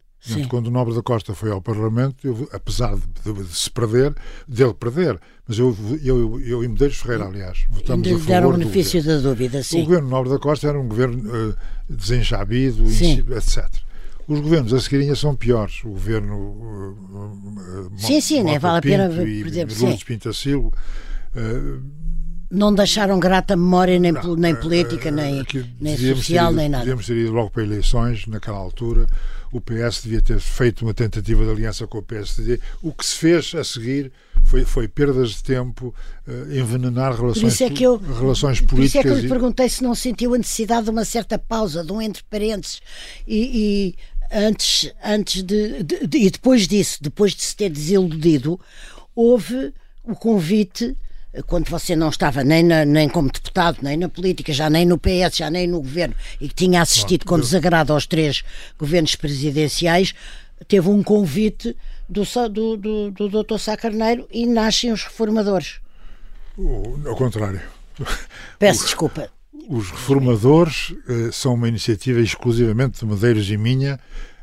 Quando 0.49 0.67
o 0.67 0.71
Nobre 0.71 0.93
da 0.93 1.01
Costa 1.01 1.33
foi 1.33 1.49
ao 1.51 1.61
Parlamento, 1.61 2.27
eu, 2.27 2.49
apesar 2.51 2.97
de, 2.97 3.33
de, 3.33 3.43
de, 3.43 3.55
se 3.55 3.71
perder, 3.71 4.13
dele 4.45 4.73
perder, 4.73 5.17
mas 5.47 5.57
eu, 5.57 5.73
eu, 6.03 6.41
eu 6.41 6.63
e 6.65 6.67
Medeiros 6.67 6.97
Ferreira, 6.97 7.25
aliás, 7.25 7.65
votamos 7.69 8.05
a 8.05 8.11
favor. 8.11 8.25
Deram 8.25 8.49
o 8.49 8.57
benefício 8.57 9.01
da 9.01 9.19
dúvida, 9.19 9.63
sim. 9.63 9.83
O 9.83 9.85
governo 9.85 10.09
Nobre 10.09 10.29
da 10.29 10.37
Costa 10.37 10.67
era 10.67 10.77
um 10.77 10.87
governo 10.89 11.49
uh, 11.51 11.55
desenchabido, 11.89 12.83
etc. 12.83 13.86
Os 14.27 14.41
governos 14.41 14.73
a 14.73 14.81
seguirem 14.81 15.13
são 15.15 15.35
piores. 15.35 15.83
O 15.85 15.89
governo. 15.89 16.35
Uh, 16.35 17.87
uh, 17.87 17.91
sim, 17.95 18.19
sim, 18.19 18.43
nem 18.43 18.59
vale 18.59 18.79
a 18.79 18.81
pena. 18.81 19.09
Por 19.09 19.25
exemplo, 19.25 19.75
Lourdes. 19.79 20.45
Uh, 20.45 21.81
não 22.49 22.73
deixaram 22.73 23.19
grata 23.19 23.55
memória 23.55 23.99
nem, 23.99 24.11
não, 24.11 24.35
nem 24.35 24.55
política, 24.55 25.11
nem, 25.11 25.45
nem 25.79 25.97
social, 25.97 26.51
ido, 26.51 26.57
nem 26.57 26.69
nada. 26.69 26.83
Devíamos 26.83 27.05
ter 27.05 27.17
ido 27.17 27.31
logo 27.33 27.49
para 27.49 27.63
eleições 27.63 28.25
naquela 28.25 28.57
altura. 28.57 29.05
O 29.51 29.61
PS 29.61 30.03
devia 30.03 30.21
ter 30.21 30.39
feito 30.39 30.81
uma 30.81 30.93
tentativa 30.93 31.43
de 31.43 31.51
aliança 31.51 31.87
com 31.87 31.99
o 31.99 32.03
PSD. 32.03 32.59
O 32.81 32.91
que 32.91 33.05
se 33.05 33.15
fez 33.15 33.53
a 33.55 33.63
seguir 33.63 34.11
foi, 34.43 34.63
foi 34.65 34.87
perdas 34.87 35.31
de 35.31 35.43
tempo, 35.43 35.93
uh, 36.27 36.53
envenenar 36.53 37.15
relações, 37.15 37.59
é 37.61 37.69
eu, 37.79 37.97
relações 37.97 38.61
políticas. 38.61 38.69
Por 38.69 38.81
isso 38.81 38.97
é 38.97 39.01
que 39.01 39.07
eu 39.07 39.17
lhe 39.17 39.27
perguntei 39.27 39.69
se 39.69 39.83
não 39.83 39.95
sentiu 39.95 40.33
a 40.33 40.37
necessidade 40.37 40.85
de 40.85 40.89
uma 40.89 41.05
certa 41.05 41.37
pausa, 41.37 41.83
de 41.83 41.91
um 41.91 42.01
entre 42.01 42.23
parênteses. 42.29 42.81
e, 43.25 43.95
e 43.95 44.16
antes, 44.31 44.91
antes 45.03 45.43
de, 45.43 45.83
de, 45.83 46.07
de, 46.07 46.17
e 46.17 46.29
depois 46.29 46.67
disso, 46.67 46.99
depois 47.01 47.33
de 47.33 47.41
se 47.41 47.55
ter 47.55 47.69
desiludido, 47.69 48.59
houve 49.15 49.73
o 50.03 50.15
convite 50.15 50.95
quando 51.45 51.69
você 51.69 51.95
não 51.95 52.09
estava 52.09 52.43
nem, 52.43 52.63
na, 52.63 52.85
nem 52.85 53.07
como 53.07 53.31
deputado, 53.31 53.79
nem 53.81 53.97
na 53.97 54.09
política, 54.09 54.51
já 54.51 54.69
nem 54.69 54.85
no 54.85 54.97
PS, 54.97 55.37
já 55.37 55.49
nem 55.49 55.67
no 55.67 55.81
governo, 55.81 56.15
e 56.41 56.47
que 56.47 56.55
tinha 56.55 56.81
assistido 56.81 57.25
com 57.25 57.39
desagrado 57.39 57.93
aos 57.93 58.07
três 58.07 58.43
governos 58.77 59.15
presidenciais, 59.15 60.13
teve 60.67 60.89
um 60.89 61.03
convite 61.03 61.75
do, 62.09 62.23
do, 62.49 62.77
do, 62.77 63.11
do 63.11 63.43
Dr. 63.43 63.57
Sá 63.59 63.77
Carneiro 63.77 64.27
e 64.31 64.45
nascem 64.45 64.91
os 64.91 65.03
reformadores. 65.03 65.79
ao 67.05 67.15
contrário. 67.15 67.61
Peço 68.57 68.85
desculpa. 68.85 69.29
Os 69.67 69.91
reformadores 69.91 70.95
eh, 71.09 71.29
são 71.31 71.53
uma 71.53 71.67
iniciativa 71.67 72.21
exclusivamente 72.21 72.99
de 72.99 73.05
Medeiros 73.05 73.49
e 73.51 73.57
minha, 73.57 73.99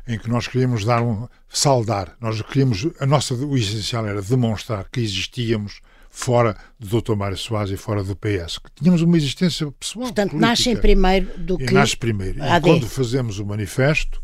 em 0.07 0.19
que 0.19 0.29
nós 0.29 0.47
queríamos 0.47 0.85
dar 0.85 1.01
um 1.01 1.27
saldar. 1.49 2.15
Nós 2.21 2.41
queríamos 2.43 2.87
a 2.99 3.05
nossa 3.05 3.33
o 3.33 3.57
essencial 3.57 4.05
era 4.05 4.21
demonstrar 4.21 4.87
que 4.91 4.99
existíamos 4.99 5.81
fora 6.15 6.55
do 6.79 7.01
Dr. 7.01 7.15
Mário 7.15 7.37
Soares 7.37 7.71
e 7.71 7.77
fora 7.77 8.03
do 8.03 8.15
PS. 8.15 8.59
Que 8.59 8.71
tínhamos 8.75 9.01
uma 9.01 9.17
existência 9.17 9.69
pessoal. 9.71 10.05
Portanto, 10.05 10.31
política. 10.31 10.47
nascem 10.47 10.77
primeiro 10.77 11.27
do 11.37 11.57
que. 11.57 11.73
Nasce 11.73 11.97
primeiro. 11.97 12.39
E 12.39 12.61
quando 12.61 12.87
fazemos 12.87 13.39
o 13.39 13.45
manifesto, 13.45 14.21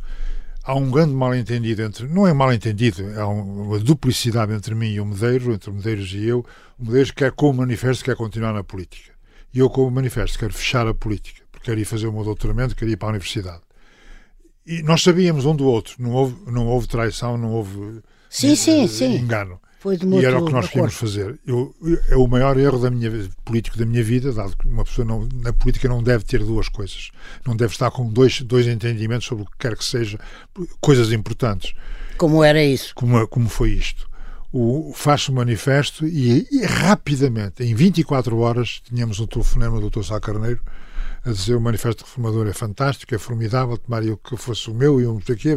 há 0.63 0.73
um 0.75 0.89
grande 0.89 1.13
mal-entendido 1.13 1.81
entre. 1.81 2.07
Não 2.07 2.27
é 2.27 2.33
mal-entendido, 2.33 3.03
há 3.19 3.27
uma 3.27 3.79
duplicidade 3.79 4.53
entre 4.53 4.73
mim 4.73 4.93
e 4.93 5.01
o 5.01 5.05
Medeiros, 5.05 5.53
entre 5.53 5.69
o 5.69 5.73
Medeiros 5.73 6.13
e 6.13 6.25
eu. 6.25 6.45
O 6.79 6.85
Medeiros 6.85 7.11
quer, 7.11 7.31
com 7.31 7.49
o 7.49 7.53
manifesto, 7.53 8.05
quer 8.05 8.15
continuar 8.15 8.53
na 8.53 8.63
política. 8.63 9.10
E 9.53 9.59
eu, 9.59 9.69
com 9.69 9.85
o 9.85 9.91
manifesto, 9.91 10.39
quero 10.39 10.53
fechar 10.53 10.87
a 10.87 10.93
política, 10.93 11.41
porque 11.51 11.65
quero 11.65 11.79
ir 11.79 11.85
fazer 11.85 12.07
o 12.07 12.13
meu 12.13 12.23
doutoramento, 12.23 12.75
quero 12.75 12.89
ir 12.89 12.97
para 12.97 13.09
a 13.09 13.11
universidade. 13.11 13.61
E 14.65 14.81
nós 14.83 15.01
sabíamos 15.01 15.45
um 15.45 15.55
do 15.55 15.65
outro, 15.65 15.95
não 15.99 16.11
houve, 16.11 16.35
não 16.49 16.67
houve 16.67 16.87
traição, 16.87 17.37
não 17.37 17.51
houve 17.51 18.01
sim, 18.29 18.55
sim, 18.55 18.85
uh, 18.85 18.87
sim. 18.87 19.15
engano. 19.17 19.59
Foi 19.79 19.97
de 19.97 20.05
e 20.05 20.23
era 20.23 20.39
o 20.39 20.45
que 20.45 20.53
nós 20.53 20.67
queríamos 20.67 20.93
fazer. 20.93 21.39
Eu, 21.45 21.73
é 22.07 22.15
o 22.15 22.27
maior 22.27 22.55
erro 22.55 22.77
da 22.77 22.91
minha 22.91 23.11
político 23.43 23.79
da 23.79 23.85
minha 23.85 24.03
vida, 24.03 24.31
dado 24.31 24.55
que 24.55 24.67
uma 24.67 24.85
pessoa 24.85 25.03
não, 25.03 25.27
na 25.33 25.51
política 25.51 25.89
não 25.89 26.03
deve 26.03 26.23
ter 26.23 26.43
duas 26.43 26.69
coisas. 26.69 27.09
Não 27.43 27.55
deve 27.55 27.73
estar 27.73 27.89
com 27.89 28.07
dois, 28.07 28.41
dois 28.43 28.67
entendimentos 28.67 29.25
sobre 29.25 29.43
o 29.43 29.47
que 29.47 29.57
quer 29.57 29.75
que 29.75 29.83
seja, 29.83 30.19
coisas 30.79 31.11
importantes. 31.11 31.73
Como 32.15 32.43
era 32.43 32.63
isso? 32.63 32.93
Como, 32.93 33.27
como 33.27 33.49
foi 33.49 33.71
isto 33.71 34.10
o, 34.51 34.91
faz 34.93 35.27
o 35.29 35.33
manifesto 35.33 36.05
e, 36.05 36.47
e, 36.51 36.65
rapidamente, 36.65 37.63
em 37.63 37.73
24 37.73 38.37
horas, 38.37 38.81
tínhamos 38.83 39.19
um 39.19 39.25
telefonema 39.25 39.79
do 39.79 39.89
Dr. 39.89 40.03
Sá 40.03 40.19
Carneiro 40.19 40.59
a 41.23 41.31
dizer 41.31 41.55
o 41.55 41.61
manifesto 41.61 42.03
reformador 42.03 42.47
é 42.47 42.53
fantástico, 42.53 43.13
é 43.13 43.17
formidável, 43.17 43.77
tomaria 43.77 44.13
o 44.13 44.17
que 44.17 44.35
fosse 44.35 44.69
o 44.69 44.73
meu 44.73 44.99
e 44.99 45.05
o 45.05 45.21
aqui, 45.29 45.49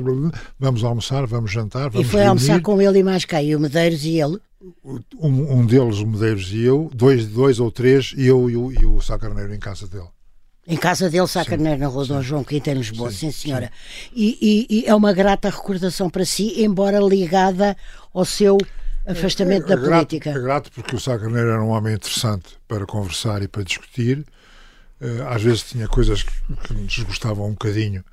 vamos 0.59 0.85
almoçar, 0.85 1.27
vamos 1.27 1.51
jantar, 1.51 1.89
vamos 1.89 2.07
E 2.07 2.11
foi 2.11 2.21
reunir. 2.21 2.29
almoçar 2.29 2.61
com 2.61 2.81
ele 2.81 2.99
e 2.99 3.03
mais 3.03 3.25
quem? 3.25 3.57
O 3.57 3.61
Medeiros 3.61 4.05
e 4.05 4.21
ele? 4.21 4.39
Um, 5.19 5.61
um 5.61 5.67
deles, 5.67 5.99
o 5.99 6.07
Medeiros 6.07 6.53
e 6.53 6.63
eu, 6.63 6.91
dois, 6.95 7.27
dois 7.27 7.61
ou 7.61 7.71
três, 7.71 8.15
eu 8.17 8.51
e 8.51 8.57
o, 8.57 8.73
e 8.73 8.85
o 8.85 9.01
Sá 9.01 9.19
Carneiro 9.19 9.55
em 9.55 9.59
casa 9.59 9.87
dele. 9.87 10.09
Em 10.67 10.77
casa 10.77 11.09
dele, 11.11 11.27
Sá 11.27 11.45
Carneiro, 11.45 11.81
na 11.81 11.87
Rua 11.87 12.07
Dom 12.07 12.23
João 12.23 12.45
Quinta, 12.45 12.71
em 12.71 12.75
Lisboa, 12.75 13.11
sim, 13.11 13.31
sim 13.31 13.49
senhora. 13.49 13.71
E, 14.15 14.39
e, 14.41 14.81
e, 14.81 14.87
é 14.87 14.95
uma 14.95 15.13
grata 15.13 15.49
recordação 15.49 16.09
para 16.11 16.25
si, 16.25 16.63
embora 16.63 16.99
ligada 17.01 17.77
ao 18.13 18.25
seu 18.25 18.59
afastamento 19.07 19.73
é, 19.73 19.77
da 19.77 19.83
é 19.83 19.89
política. 19.89 20.33
Grato, 20.33 20.39
é 20.39 20.43
grato 20.43 20.73
porque 20.73 20.97
o 20.97 21.01
Sá 21.01 21.19
Carneiro 21.19 21.51
era 21.51 21.63
um 21.63 21.69
homem 21.69 21.95
interessante 21.95 22.59
para 22.67 22.87
conversar 22.87 23.43
e 23.43 23.49
para 23.49 23.63
discutir. 23.63 24.25
Eh, 25.01 25.23
às 25.29 25.43
vezes 25.43 25.65
tinha 25.65 25.89
coisas 25.89 26.23
que 26.23 26.75
me 26.75 26.87
desgostavam 26.87 27.47
um 27.47 27.53
bocadinho. 27.53 28.05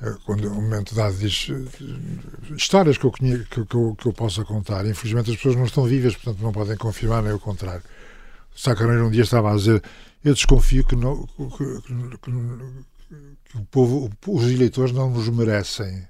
Eh, 0.00 0.14
quando, 0.24 0.50
um 0.50 0.54
momento 0.54 0.94
dado, 0.94 1.16
diz 1.16 1.48
eh, 1.50 2.54
histórias 2.56 2.96
que 2.96 3.04
eu, 3.04 3.12
conhe, 3.12 3.44
que, 3.44 3.58
eu, 3.58 3.94
que 3.96 4.06
eu 4.06 4.12
possa 4.12 4.44
contar. 4.44 4.86
Infelizmente 4.86 5.30
as 5.30 5.36
pessoas 5.36 5.56
não 5.56 5.64
estão 5.64 5.84
vivas, 5.84 6.16
portanto 6.16 6.42
não 6.42 6.52
podem 6.52 6.76
confirmar, 6.76 7.22
nem 7.22 7.32
o 7.32 7.38
contrário. 7.38 7.82
O 8.54 8.58
Sá 8.58 8.74
Carneiro 8.74 9.06
um 9.06 9.10
dia 9.10 9.22
estava 9.22 9.52
a 9.52 9.56
dizer: 9.56 9.82
Eu 10.24 10.34
desconfio 10.34 10.84
que, 10.84 10.96
não, 10.96 11.26
que, 11.26 11.82
que 12.22 13.58
o 13.58 13.64
povo, 13.70 14.10
os 14.26 14.44
eleitores 14.44 14.92
não 14.92 15.10
nos 15.10 15.28
merecem. 15.28 16.08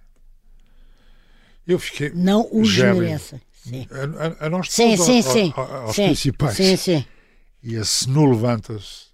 Eu 1.66 1.78
fiquei. 1.78 2.10
Não 2.14 2.48
os 2.52 2.76
merecem. 2.76 3.40
Sim. 3.62 3.86
A, 3.90 4.44
a, 4.44 4.46
a 4.46 4.50
nós 4.50 4.70
sim, 4.70 4.96
sim, 4.96 5.18
ao, 5.18 5.32
sim. 5.32 5.52
Ao, 5.56 5.74
aos 5.86 5.96
sim, 5.96 6.06
principais. 6.06 6.56
Sim, 6.56 6.76
sim. 6.76 7.04
E 7.62 7.76
a 7.76 7.84
Senu 7.84 8.30
levanta-se 8.30 9.12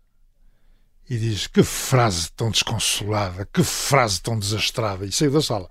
e 1.08 1.18
diz: 1.18 1.46
Que 1.46 1.62
frase 1.62 2.30
tão 2.32 2.50
desconsolada, 2.50 3.46
que 3.52 3.62
frase 3.62 4.20
tão 4.20 4.38
desastrada. 4.38 5.04
E 5.04 5.12
saiu 5.12 5.32
da 5.32 5.42
sala. 5.42 5.68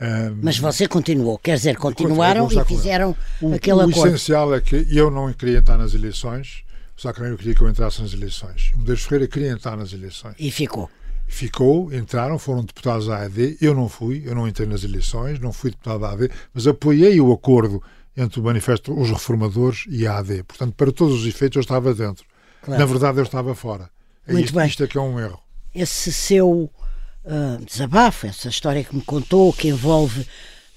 Um, 0.00 0.40
Mas 0.42 0.58
você 0.58 0.88
continuou, 0.88 1.38
quer 1.38 1.56
dizer, 1.56 1.76
continuaram 1.76 2.48
e 2.50 2.64
fizeram 2.64 3.16
o, 3.40 3.54
aquele 3.54 3.76
o 3.76 3.80
acordo. 3.80 4.00
O 4.00 4.06
essencial 4.06 4.54
é 4.54 4.60
que 4.60 4.86
eu 4.90 5.10
não 5.10 5.32
queria 5.32 5.58
entrar 5.58 5.78
nas 5.78 5.94
eleições, 5.94 6.64
o 6.96 7.12
Carneiro 7.12 7.38
queria 7.38 7.54
que 7.54 7.62
eu 7.62 7.68
entrasse 7.68 8.02
nas 8.02 8.12
eleições. 8.12 8.72
O 8.74 8.78
Medeiros 8.78 9.04
Ferreira 9.04 9.28
queria 9.28 9.50
entrar 9.50 9.76
nas 9.76 9.92
eleições. 9.92 10.34
E 10.38 10.50
ficou. 10.50 10.90
Ficou, 11.34 11.92
entraram, 11.92 12.38
foram 12.38 12.62
deputados 12.62 13.08
da 13.08 13.24
AD. 13.24 13.58
Eu 13.60 13.74
não 13.74 13.88
fui, 13.88 14.22
eu 14.24 14.36
não 14.36 14.46
entrei 14.46 14.68
nas 14.68 14.84
eleições, 14.84 15.40
não 15.40 15.52
fui 15.52 15.72
deputado 15.72 15.98
da 15.98 16.12
AD, 16.12 16.30
mas 16.54 16.64
apoiei 16.64 17.20
o 17.20 17.32
acordo 17.32 17.82
entre 18.16 18.38
o 18.38 18.42
Manifesto 18.44 18.96
Os 18.96 19.10
Reformadores 19.10 19.84
e 19.88 20.06
a 20.06 20.18
AD. 20.18 20.44
Portanto, 20.44 20.74
para 20.76 20.92
todos 20.92 21.22
os 21.22 21.26
efeitos, 21.26 21.56
eu 21.56 21.62
estava 21.62 21.92
dentro. 21.92 22.24
Claro. 22.62 22.80
Na 22.80 22.86
verdade, 22.86 23.18
eu 23.18 23.24
estava 23.24 23.52
fora. 23.52 23.90
É 24.28 24.32
Muito 24.32 24.44
isto, 24.44 24.54
bem. 24.54 24.66
isto 24.68 24.84
é 24.84 24.86
que 24.86 24.96
é 24.96 25.00
um 25.00 25.18
erro. 25.18 25.40
Esse 25.74 26.12
seu 26.12 26.70
uh, 27.24 27.64
desabafo, 27.66 28.28
essa 28.28 28.48
história 28.48 28.84
que 28.84 28.94
me 28.94 29.02
contou, 29.02 29.52
que 29.52 29.66
envolve 29.66 30.20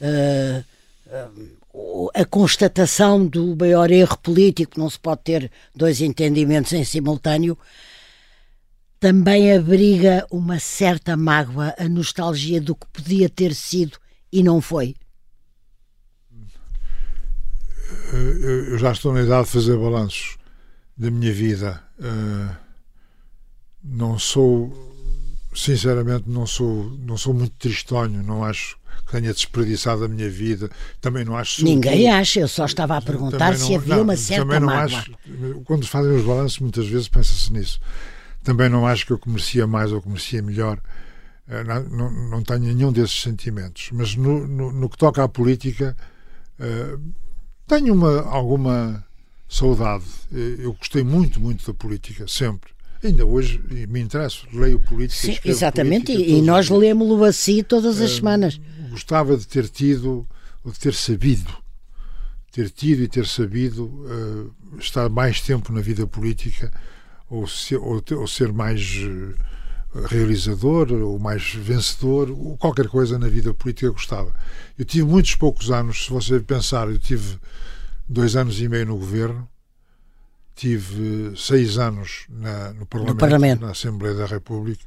uh, 0.01 0.63
uh, 1.05 2.09
a 2.15 2.25
constatação 2.25 3.27
do 3.27 3.55
maior 3.55 3.91
erro 3.91 4.17
político, 4.17 4.79
não 4.79 4.89
se 4.89 4.97
pode 4.97 5.21
ter 5.21 5.51
dois 5.75 6.01
entendimentos 6.01 6.73
em 6.73 6.83
simultâneo, 6.83 7.55
também 8.99 9.55
abriga 9.55 10.25
uma 10.31 10.59
certa 10.59 11.15
mágoa, 11.15 11.73
a 11.77 11.87
nostalgia 11.87 12.59
do 12.59 12.75
que 12.75 12.87
podia 12.87 13.29
ter 13.29 13.53
sido 13.53 13.97
e 14.31 14.41
não 14.43 14.59
foi. 14.59 14.95
Eu 18.11 18.77
já 18.77 18.91
estou 18.91 19.13
na 19.13 19.21
idade 19.21 19.45
de 19.45 19.51
fazer 19.51 19.77
balanços 19.77 20.37
da 20.97 21.11
minha 21.11 21.31
vida. 21.31 21.83
Não 23.83 24.17
sou, 24.17 24.73
sinceramente, 25.53 26.27
não 26.27 26.47
sou, 26.47 26.91
não 26.99 27.17
sou 27.17 27.33
muito 27.33 27.55
tristonho, 27.57 28.23
não 28.23 28.43
acho 28.43 28.77
que 29.05 29.11
tenha 29.11 29.31
desperdiçado 29.33 30.03
a 30.03 30.07
minha 30.07 30.29
vida. 30.29 30.69
Também 30.99 31.23
não 31.23 31.37
acho. 31.37 31.63
Ninguém 31.63 32.09
acha, 32.09 32.39
eu 32.39 32.47
só 32.47 32.65
estava 32.65 32.97
a 32.97 33.01
perguntar 33.01 33.51
não, 33.51 33.57
se 33.57 33.75
havia 33.75 33.95
não, 33.95 34.03
uma 34.03 34.17
certa 34.17 34.59
mágoa. 34.59 34.99
Acho, 34.99 35.11
quando 35.63 35.87
fazem 35.87 36.13
os 36.13 36.25
balanços, 36.25 36.59
muitas 36.59 36.87
vezes 36.87 37.07
pensa-se 37.07 37.53
nisso. 37.53 37.79
Também 38.43 38.69
não 38.69 38.87
acho 38.87 39.05
que 39.05 39.11
eu 39.13 39.19
comecia 39.19 39.67
mais 39.67 39.91
ou 39.91 40.01
comecia 40.01 40.41
melhor. 40.41 40.79
Não, 41.65 41.83
não, 41.83 42.29
não 42.29 42.43
tenho 42.43 42.59
nenhum 42.59 42.91
desses 42.91 43.21
sentimentos. 43.21 43.89
Mas 43.93 44.15
no, 44.15 44.45
no, 44.45 44.71
no 44.71 44.89
que 44.89 44.97
toca 44.97 45.23
à 45.23 45.29
política, 45.29 45.95
uh, 46.59 46.99
tenho 47.65 47.93
uma, 47.93 48.21
alguma 48.21 49.05
saudade. 49.47 50.03
Eu 50.31 50.73
gostei 50.73 51.03
muito, 51.03 51.39
muito 51.39 51.65
da 51.65 51.73
política, 51.73 52.27
sempre. 52.27 52.71
Ainda 53.03 53.25
hoje 53.25 53.63
me 53.87 54.01
interesso, 54.01 54.47
leio 54.51 54.79
política. 54.79 55.21
Sim, 55.21 55.37
exatamente, 55.45 56.11
política 56.11 56.31
e 56.31 56.41
nós 56.41 56.69
lemos-lo 56.69 57.23
assim 57.23 57.63
todas 57.63 58.01
as 58.01 58.11
uh, 58.11 58.15
semanas. 58.15 58.59
Gostava 58.89 59.37
de 59.37 59.47
ter 59.47 59.69
tido, 59.69 60.27
ou 60.65 60.71
de 60.71 60.79
ter 60.79 60.93
sabido, 60.93 61.53
ter 62.51 62.69
tido 62.69 63.03
e 63.03 63.07
ter 63.07 63.25
sabido 63.25 63.85
uh, 63.85 64.53
estar 64.79 65.07
mais 65.09 65.39
tempo 65.39 65.71
na 65.71 65.79
vida 65.79 66.05
política 66.07 66.73
ou 67.29 67.47
ser, 67.47 67.77
ou, 67.77 68.03
ou 68.11 68.27
ser 68.27 68.51
mais 68.51 68.79
realizador 70.05 70.91
ou 70.91 71.17
mais 71.19 71.53
vencedor, 71.53 72.29
ou 72.29 72.57
qualquer 72.57 72.87
coisa 72.87 73.17
na 73.17 73.27
vida 73.27 73.53
política 73.53 73.87
eu 73.87 73.93
gostava. 73.93 74.33
Eu 74.77 74.85
tive 74.85 75.05
muitos 75.05 75.35
poucos 75.35 75.71
anos, 75.71 76.05
se 76.05 76.09
você 76.11 76.39
pensar, 76.39 76.87
eu 76.89 76.99
tive 76.99 77.39
dois 78.07 78.35
anos 78.35 78.61
e 78.61 78.67
meio 78.67 78.85
no 78.85 78.97
governo, 78.97 79.47
tive 80.55 81.33
seis 81.37 81.77
anos 81.77 82.25
na, 82.29 82.73
no, 82.73 82.85
Parlamento, 82.85 83.13
no, 83.13 83.19
Parlamento, 83.19 83.61
na 83.61 83.71
Assembleia 83.71 84.15
da 84.15 84.25
República. 84.25 84.83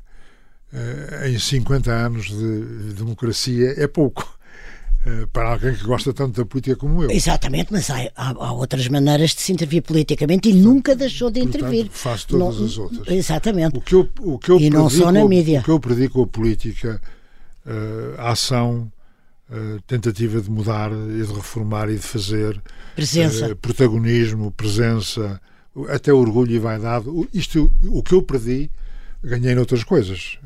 Em 1.27 1.37
50 1.37 1.91
anos 1.91 2.27
de 2.27 2.95
democracia 2.95 3.75
é 3.77 3.89
pouco 3.89 4.39
para 5.33 5.53
alguém 5.53 5.75
que 5.75 5.83
gosta 5.85 6.13
tanto 6.13 6.37
da 6.41 6.47
política 6.47 6.77
como 6.77 7.03
eu. 7.03 7.11
Exatamente, 7.11 7.73
mas 7.73 7.89
há, 7.91 8.11
há, 8.15 8.53
outras 8.53 8.87
maneiras 8.89 9.31
de 9.31 9.41
se 9.41 9.53
intervir 9.53 9.83
politicamente 9.83 10.49
e 10.49 10.53
portanto, 10.53 10.69
nunca 10.69 10.95
deixou 10.95 11.31
de 11.31 11.41
intervir. 11.41 11.87
Portanto, 11.87 11.99
faço 11.99 12.27
todas 12.29 12.59
não, 12.59 12.67
as 12.67 12.79
outras. 12.79 13.09
Exatamente. 13.09 13.79
O 13.79 13.81
que 13.81 13.95
eu, 13.95 14.09
o 14.21 14.39
que 14.39 14.51
eu 14.51 14.61
e 14.61 14.69
não 14.69 14.91
só 14.91 15.11
na 15.11 15.25
mídia. 15.25 15.61
O 15.61 15.63
que 15.65 15.71
eu 15.71 15.81
predico 15.81 16.23
a 16.23 16.27
política, 16.27 17.01
uh, 17.67 18.21
a 18.21 18.33
ação, 18.33 18.93
uh, 19.51 19.81
tentativa 19.87 20.41
de 20.41 20.51
mudar 20.51 20.93
e 20.93 21.25
de 21.25 21.33
reformar 21.33 21.89
e 21.89 21.95
de 21.95 22.03
fazer. 22.03 22.61
Presença. 22.95 23.57
Protagonismo, 23.57 24.51
presença, 24.51 25.41
até 25.89 26.13
orgulho 26.13 26.53
e 26.53 26.59
vaidade. 26.59 27.07
Isto, 27.33 27.71
o 27.85 28.03
que 28.03 28.13
eu 28.13 28.23
perdi 28.23 28.71
ganhei 29.23 29.55
noutras 29.55 29.85
coisas, 29.85 30.39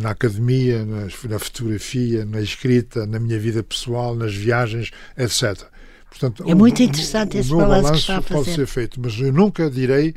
na 0.00 0.10
academia, 0.10 0.84
na, 0.84 1.38
fotografia, 1.38 2.24
na 2.24 2.40
escrita, 2.40 3.06
na 3.06 3.18
minha 3.18 3.38
vida 3.38 3.62
pessoal, 3.62 4.14
nas 4.14 4.34
viagens, 4.34 4.90
etc. 5.16 5.66
Portanto, 6.08 6.44
é 6.46 6.54
muito 6.54 6.82
interessante 6.82 7.36
o, 7.36 7.40
esse 7.40 7.52
o 7.52 7.56
meu 7.56 7.66
balanço 7.66 7.92
que 7.92 7.98
está 7.98 8.18
a 8.18 8.22
fazer. 8.22 8.34
pode 8.34 8.54
ser 8.54 8.66
feito, 8.66 9.00
mas 9.00 9.18
eu 9.18 9.32
nunca 9.32 9.70
direi 9.70 10.14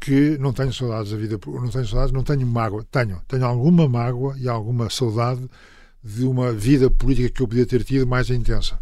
que 0.00 0.36
não 0.38 0.52
tenho 0.52 0.72
saudades 0.72 1.10
da 1.10 1.16
vida, 1.16 1.38
não 1.46 1.68
tenho 1.68 1.86
saudades, 1.86 2.12
não 2.12 2.22
tenho 2.22 2.46
mágoa, 2.46 2.84
tenho, 2.90 3.20
tenho 3.26 3.44
alguma 3.44 3.88
mágoa 3.88 4.36
e 4.38 4.48
alguma 4.48 4.88
saudade 4.90 5.48
de 6.02 6.24
uma 6.24 6.52
vida 6.52 6.88
política 6.90 7.30
que 7.30 7.42
eu 7.42 7.48
podia 7.48 7.66
ter 7.66 7.82
tido 7.82 8.06
mais 8.06 8.30
intensa. 8.30 8.78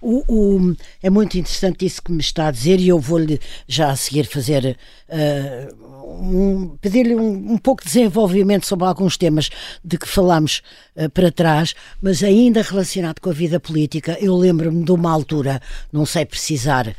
O, 0.00 0.24
o, 0.28 0.76
é 1.02 1.10
muito 1.10 1.38
interessante 1.38 1.84
isso 1.84 2.02
que 2.02 2.12
me 2.12 2.20
está 2.20 2.48
a 2.48 2.50
dizer 2.50 2.80
e 2.80 2.88
eu 2.88 2.98
vou-lhe 2.98 3.40
já 3.66 3.90
a 3.90 3.96
seguir 3.96 4.26
fazer 4.26 4.76
uh, 5.08 5.94
um, 6.22 6.76
pedir-lhe 6.80 7.14
um, 7.14 7.52
um, 7.52 7.58
pouco 7.58 7.82
de 7.82 7.88
desenvolvimento 7.88 8.66
sobre 8.66 8.86
alguns 8.86 9.16
temas 9.16 9.50
de 9.84 9.98
que 9.98 10.08
falámos 10.08 10.62
uh, 10.96 11.08
para 11.10 11.30
trás, 11.30 11.74
mas 12.00 12.22
ainda 12.22 12.62
relacionado 12.62 13.20
com 13.20 13.30
a 13.30 13.32
vida 13.34 13.58
política, 13.58 14.16
eu 14.20 14.36
lembro-me 14.36 14.84
de 14.84 14.92
uma 14.92 15.10
altura, 15.10 15.60
não 15.92 16.06
sei 16.06 16.24
precisar 16.24 16.88
uh, 16.88 16.94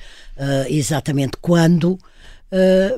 exatamente 0.67 1.37
quando, 1.41 1.97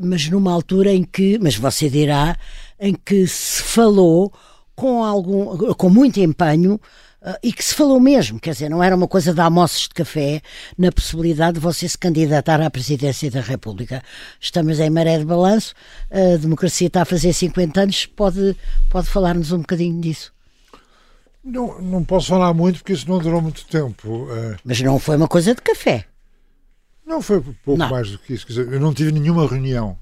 mas 0.03 0.29
numa 0.29 0.51
altura 0.51 0.91
em 0.91 1.03
que, 1.03 1.39
mas 1.39 1.55
você 1.55 1.89
dirá, 1.89 2.37
em 2.79 2.93
que 2.93 3.25
se 3.25 3.63
falou 3.63 4.31
com 4.75 5.03
algum, 5.03 5.73
com 5.73 5.89
muito 5.89 6.19
empenho 6.19 6.79
Uh, 7.19 7.33
e 7.41 7.51
que 7.51 7.63
se 7.63 7.73
falou 7.73 7.99
mesmo, 7.99 8.39
quer 8.39 8.51
dizer, 8.51 8.69
não 8.69 8.83
era 8.83 8.95
uma 8.95 9.07
coisa 9.07 9.33
de 9.33 9.41
almoços 9.41 9.83
de 9.83 9.89
café, 9.89 10.39
na 10.77 10.91
possibilidade 10.91 11.55
de 11.55 11.59
você 11.59 11.89
se 11.89 11.97
candidatar 11.97 12.61
à 12.61 12.69
presidência 12.69 13.31
da 13.31 13.41
República. 13.41 14.03
Estamos 14.39 14.79
em 14.79 14.89
maré 14.89 15.17
de 15.17 15.25
balanço, 15.25 15.73
a 16.11 16.37
democracia 16.37 16.87
está 16.87 17.01
a 17.01 17.05
fazer 17.05 17.33
50 17.33 17.81
anos, 17.81 18.05
pode, 18.05 18.55
pode 18.89 19.07
falar-nos 19.07 19.51
um 19.51 19.59
bocadinho 19.59 19.99
disso? 19.99 20.31
Não, 21.43 21.81
não 21.81 22.03
posso 22.03 22.27
falar 22.27 22.53
muito 22.53 22.79
porque 22.79 22.93
isso 22.93 23.09
não 23.09 23.19
durou 23.19 23.41
muito 23.41 23.65
tempo. 23.65 24.25
Uh... 24.25 24.55
Mas 24.63 24.79
não 24.81 24.99
foi 24.99 25.15
uma 25.15 25.27
coisa 25.27 25.55
de 25.55 25.61
café. 25.61 26.05
Não, 27.05 27.21
foi 27.21 27.41
pouco 27.41 27.79
não. 27.79 27.89
mais 27.89 28.11
do 28.11 28.19
que 28.19 28.33
isso. 28.33 28.45
Quer 28.45 28.53
dizer, 28.53 28.73
eu 28.73 28.79
não 28.79 28.93
tive 28.93 29.11
nenhuma 29.11 29.47
reunião 29.47 29.97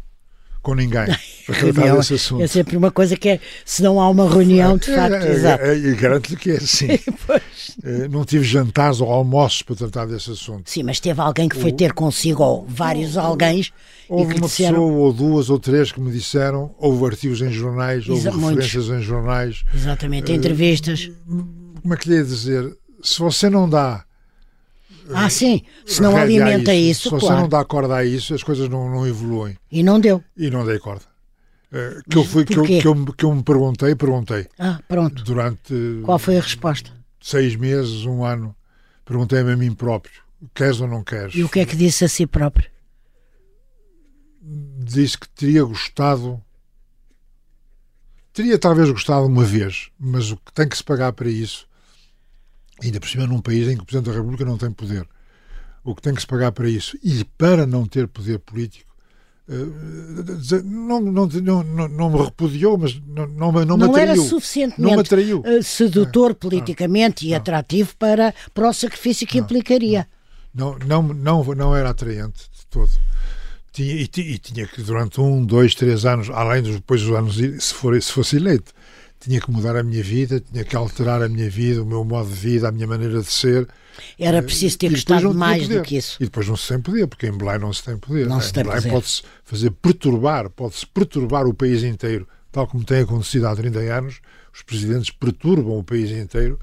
com 0.66 0.74
ninguém 0.74 1.06
para 1.46 1.56
tratar 1.56 1.96
desse 1.96 2.16
assunto. 2.16 2.42
É 2.42 2.48
sempre 2.48 2.76
uma 2.76 2.90
coisa 2.90 3.16
que 3.16 3.30
é, 3.30 3.40
se 3.64 3.84
não 3.84 4.02
há 4.02 4.10
uma 4.10 4.28
reunião, 4.28 4.76
de 4.78 4.88
facto, 4.88 5.14
é, 5.14 5.32
exato. 5.32 5.64
É, 5.64 5.78
é, 5.78 5.94
garanto-lhe 5.94 6.36
que 6.36 6.52
é 6.52 6.56
assim. 6.56 6.88
não 8.10 8.26
tive 8.26 8.44
jantares 8.44 9.00
ou 9.00 9.12
almoços 9.12 9.62
para 9.62 9.76
tratar 9.76 10.08
desse 10.08 10.32
assunto. 10.32 10.68
Sim, 10.70 10.82
mas 10.82 11.00
teve 11.00 11.22
alguém 11.22 11.48
que 11.48 11.56
foi 11.56 11.72
ter 11.72 11.94
consigo, 11.94 12.44
ou 12.44 12.66
vários 12.68 13.16
alguém. 13.16 13.64
Houve 14.10 14.34
uma 14.34 14.48
disseram... 14.48 14.74
pessoa 14.74 14.92
ou 14.92 15.14
duas 15.14 15.50
ou 15.52 15.60
três 15.60 15.92
que 15.92 16.02
me 16.02 16.12
disseram, 16.12 16.74
houve 16.80 17.06
artigos 17.06 17.42
em 17.42 17.52
jornais, 17.52 18.10
houve 18.10 18.28
referências 18.28 18.88
muitos. 18.88 18.90
em 18.90 19.02
jornais. 19.02 19.64
Exatamente, 19.74 20.32
entrevistas. 20.32 21.12
Como 21.28 21.94
é 21.94 21.98
que 21.98 22.10
lhe 22.10 22.16
ia 22.16 22.24
dizer? 22.24 22.76
Se 23.04 23.20
você 23.20 23.50
não 23.52 23.70
dá 23.70 24.04
ah, 25.14 25.30
sim. 25.30 25.62
Se 25.86 26.02
não 26.02 26.16
alimenta 26.16 26.74
isso, 26.74 26.92
isso 26.92 27.04
Se 27.04 27.10
você 27.10 27.26
claro. 27.28 27.42
não 27.42 27.50
dá 27.50 27.64
corda 27.64 27.96
a 27.96 28.06
isso, 28.06 28.34
as 28.34 28.44
coisas 28.44 28.68
não, 28.70 28.90
não 28.90 29.06
evoluem. 29.06 29.58
E 29.72 29.84
não 29.84 30.00
deu. 30.00 30.24
E 30.36 30.50
não 30.50 30.66
dei 30.66 30.80
corda. 30.80 31.04
Uh, 31.72 32.02
que, 32.10 32.18
eu 32.18 32.24
fui, 32.24 32.46
que, 32.46 32.58
eu, 32.58 32.64
que, 32.64 32.88
eu, 32.88 33.06
que 33.14 33.26
eu 33.26 33.36
me 33.36 33.44
perguntei, 33.44 33.96
perguntei. 33.96 34.48
Ah, 34.58 34.80
pronto. 34.88 35.24
Durante. 35.24 35.74
Qual 36.04 36.18
foi 36.18 36.38
a 36.38 36.42
resposta? 36.42 36.92
Seis 37.22 37.56
meses, 37.56 38.06
um 38.06 38.24
ano. 38.24 38.56
Perguntei-me 39.04 39.52
a 39.52 39.58
mim 39.58 39.74
próprio: 39.74 40.22
queres 40.54 40.80
ou 40.80 40.88
não 40.88 41.04
queres? 41.04 41.36
E 41.36 41.44
o 41.44 41.50
que 41.50 41.60
é 41.60 41.66
que 41.66 41.76
disse 41.76 42.06
a 42.06 42.10
si 42.10 42.26
próprio? 42.26 42.70
Disse 44.42 45.18
que 45.18 45.28
teria 45.30 45.64
gostado. 45.64 46.42
Teria 48.32 48.58
talvez 48.58 48.90
gostado 48.90 49.26
uma 49.26 49.44
vez, 49.44 49.90
mas 50.00 50.32
o 50.32 50.38
que 50.38 50.52
tem 50.54 50.68
que 50.68 50.78
se 50.78 50.84
pagar 50.84 51.14
para 51.14 51.30
isso 51.30 51.68
ainda 52.84 53.00
por 53.00 53.10
cima 53.10 53.28
num 53.28 53.42
país 53.42 53.68
em 53.68 53.76
que 53.76 53.84
o 53.84 53.86
Presidente 53.86 54.12
da 54.12 54.18
República 54.18 54.46
não 54.46 54.58
tem 54.58 54.72
poder. 54.72 55.08
O 55.84 55.94
que 55.94 56.02
tem 56.02 56.14
que 56.14 56.22
se 56.22 56.28
pagar 56.28 56.52
para 56.52 56.68
isso. 56.68 56.98
E 57.04 57.24
para 57.38 57.66
não 57.66 57.86
ter 57.86 58.08
poder 58.08 58.40
político, 58.40 58.96
não, 59.48 61.00
não, 61.00 61.28
não, 61.28 61.88
não 61.88 62.10
me 62.10 62.24
repudiou, 62.24 62.80
mas 62.80 63.00
não, 63.06 63.28
não, 63.28 63.52
não, 63.52 63.78
não 63.78 63.94
me 63.94 64.00
era 64.00 64.16
suficientemente 64.16 64.82
não 64.82 64.96
sedutor 65.62 66.34
politicamente 66.34 67.28
e 67.28 67.36
atrativo 67.36 67.96
para, 67.98 68.34
para 68.54 68.70
o 68.70 68.74
sacrifício 68.74 69.28
que 69.28 69.38
implicaria. 69.38 70.08
Não, 70.54 70.78
não, 70.88 71.04
não, 71.04 71.44
não 71.44 71.76
era 71.76 71.92
atraente 71.92 72.50
de 72.58 72.66
todo. 72.72 72.90
Tinha, 73.72 73.94
e, 73.94 74.04
e, 74.04 74.38
tinha 74.40 74.66
que, 74.66 74.82
durante 74.82 75.22
um, 75.22 75.46
dois, 75.46 75.76
três 75.76 76.06
anos, 76.06 76.30
além 76.30 76.64
dos 76.64 76.76
depois 76.76 77.02
dos 77.02 77.14
anos, 77.14 77.36
se, 77.36 77.74
for, 77.74 78.02
se 78.02 78.12
fosse 78.12 78.38
eleito, 78.38 78.74
tinha 79.26 79.42
que 79.42 79.50
mudar 79.50 79.76
a 79.76 79.84
minha 79.84 80.04
vida, 80.04 80.40
tinha 80.40 80.64
que 80.64 80.76
alterar 80.76 81.22
a 81.24 81.28
minha 81.28 81.50
vida, 81.50 81.82
o 81.82 81.86
meu 81.86 82.06
modo 82.06 82.30
de 82.30 82.36
vida, 82.36 82.70
a 82.70 82.72
minha 82.72 82.86
maneira 82.86 83.20
de 83.20 83.32
ser. 83.32 83.68
Era 84.20 84.42
preciso 84.44 84.78
ter 84.78 84.90
gostado 84.92 85.34
mais 85.34 85.68
do 85.68 85.82
que 85.82 85.98
isso. 85.98 86.18
E 86.20 86.26
depois 86.26 86.48
não 86.48 86.56
se 86.56 86.68
tem 86.68 86.80
poder, 86.80 87.08
porque 87.08 87.28
em 87.28 87.36
Belém 87.36 87.58
não 87.60 87.74
se 87.74 87.84
tem 87.84 87.98
poder. 87.98 88.28
Não 88.28 88.40
se 88.40 88.54
tem 88.54 88.62
em 88.62 88.68
Belém 88.68 88.82
poder. 88.82 88.94
pode-se 88.94 89.24
fazer 89.44 89.72
perturbar, 89.72 90.50
pode-se 90.50 90.86
perturbar 90.86 91.48
o 91.48 91.54
país 91.54 91.84
inteiro, 91.84 92.28
tal 92.52 92.68
como 92.68 92.84
tem 92.84 93.00
acontecido 93.00 93.48
há 93.48 93.56
30 93.56 93.80
anos. 93.80 94.22
Os 94.54 94.62
presidentes 94.62 95.10
perturbam 95.10 95.80
o 95.80 95.84
país 95.84 96.12
inteiro, 96.12 96.60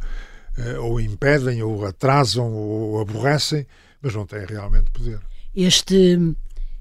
eh, 0.57 0.79
ou 0.79 1.01
impedem, 1.01 1.63
ou 1.63 1.85
atrasam, 1.85 2.53
ou 2.53 3.01
aborrecem, 3.01 3.67
mas 4.01 4.15
não 4.15 4.25
têm 4.25 4.47
realmente 4.47 4.91
poder. 4.93 5.21
Este, 5.55 6.19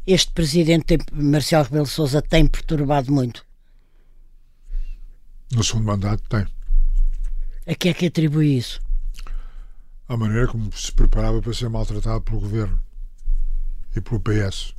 este 0.06 0.32
presidente, 0.32 0.98
Marcelo 1.12 1.64
Rebelo 1.64 1.86
de 1.86 1.92
Sousa, 1.92 2.22
tem 2.22 2.46
perturbado 2.46 3.12
muito. 3.12 3.44
No 5.52 5.64
segundo 5.64 5.86
mandato 5.86 6.24
tem. 6.30 6.45
A 7.68 7.76
que 7.76 7.89
é 7.89 7.93
que 7.93 8.08
atribui 8.08 8.58
isso? 8.58 8.82
A 10.08 10.18
maneira 10.18 10.47
como 10.47 10.72
se 10.74 10.91
preparava 10.91 11.41
para 11.41 11.54
ser 11.54 11.70
maltratado 11.70 12.22
pelo 12.22 12.39
governo 12.39 12.80
e 13.95 14.02
pelo 14.02 14.20
PS. 14.20 14.74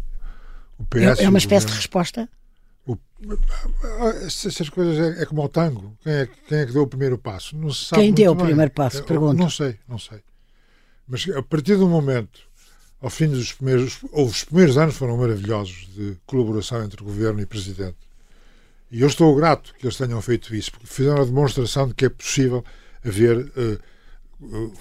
O 0.78 0.84
PS 0.84 1.20
é, 1.20 1.24
é 1.24 1.28
uma 1.28 1.38
espécie 1.38 1.66
governo, 1.66 1.68
de 1.68 1.74
resposta? 1.74 2.28
O, 2.86 2.98
essas 4.26 4.68
coisas 4.68 4.98
é, 4.98 5.22
é, 5.22 5.26
como 5.26 5.44
o 5.44 5.48
tango. 5.48 5.96
Quem 6.02 6.12
é, 6.12 6.26
quem 6.48 6.58
é 6.58 6.66
que 6.66 6.72
deu 6.72 6.82
o 6.82 6.88
primeiro 6.88 7.16
passo? 7.16 7.56
Não 7.56 7.70
se 7.72 7.86
sabe 7.86 8.02
quem 8.02 8.12
deu 8.12 8.32
o 8.32 8.34
bem. 8.34 8.46
primeiro 8.46 8.70
passo? 8.72 8.98
É, 8.98 9.02
Pergunto. 9.02 9.34
Não 9.34 9.50
sei, 9.50 9.78
não 9.86 9.98
sei. 9.98 10.20
Mas 11.06 11.28
a 11.28 11.42
partir 11.42 11.76
do 11.76 11.88
momento, 11.88 12.40
ao 13.02 13.10
fim 13.10 13.28
dos 13.28 13.52
primeiros. 13.52 13.98
Os 14.12 14.44
primeiros 14.44 14.78
anos 14.78 14.96
foram 14.96 15.16
maravilhosos 15.16 15.88
de 15.94 16.16
colaboração 16.24 16.82
entre 16.84 17.02
governo 17.02 17.40
e 17.40 17.46
presidente. 17.46 17.98
E 18.92 19.00
eu 19.00 19.06
estou 19.06 19.34
grato 19.34 19.74
que 19.78 19.86
eles 19.86 19.96
tenham 19.96 20.20
feito 20.20 20.54
isso, 20.54 20.70
porque 20.72 20.86
fizeram 20.86 21.22
a 21.22 21.24
demonstração 21.24 21.88
de 21.88 21.94
que 21.94 22.04
é 22.04 22.10
possível 22.10 22.62
haver. 23.02 23.38
Uh, 23.56 23.80
uh, 24.42 24.72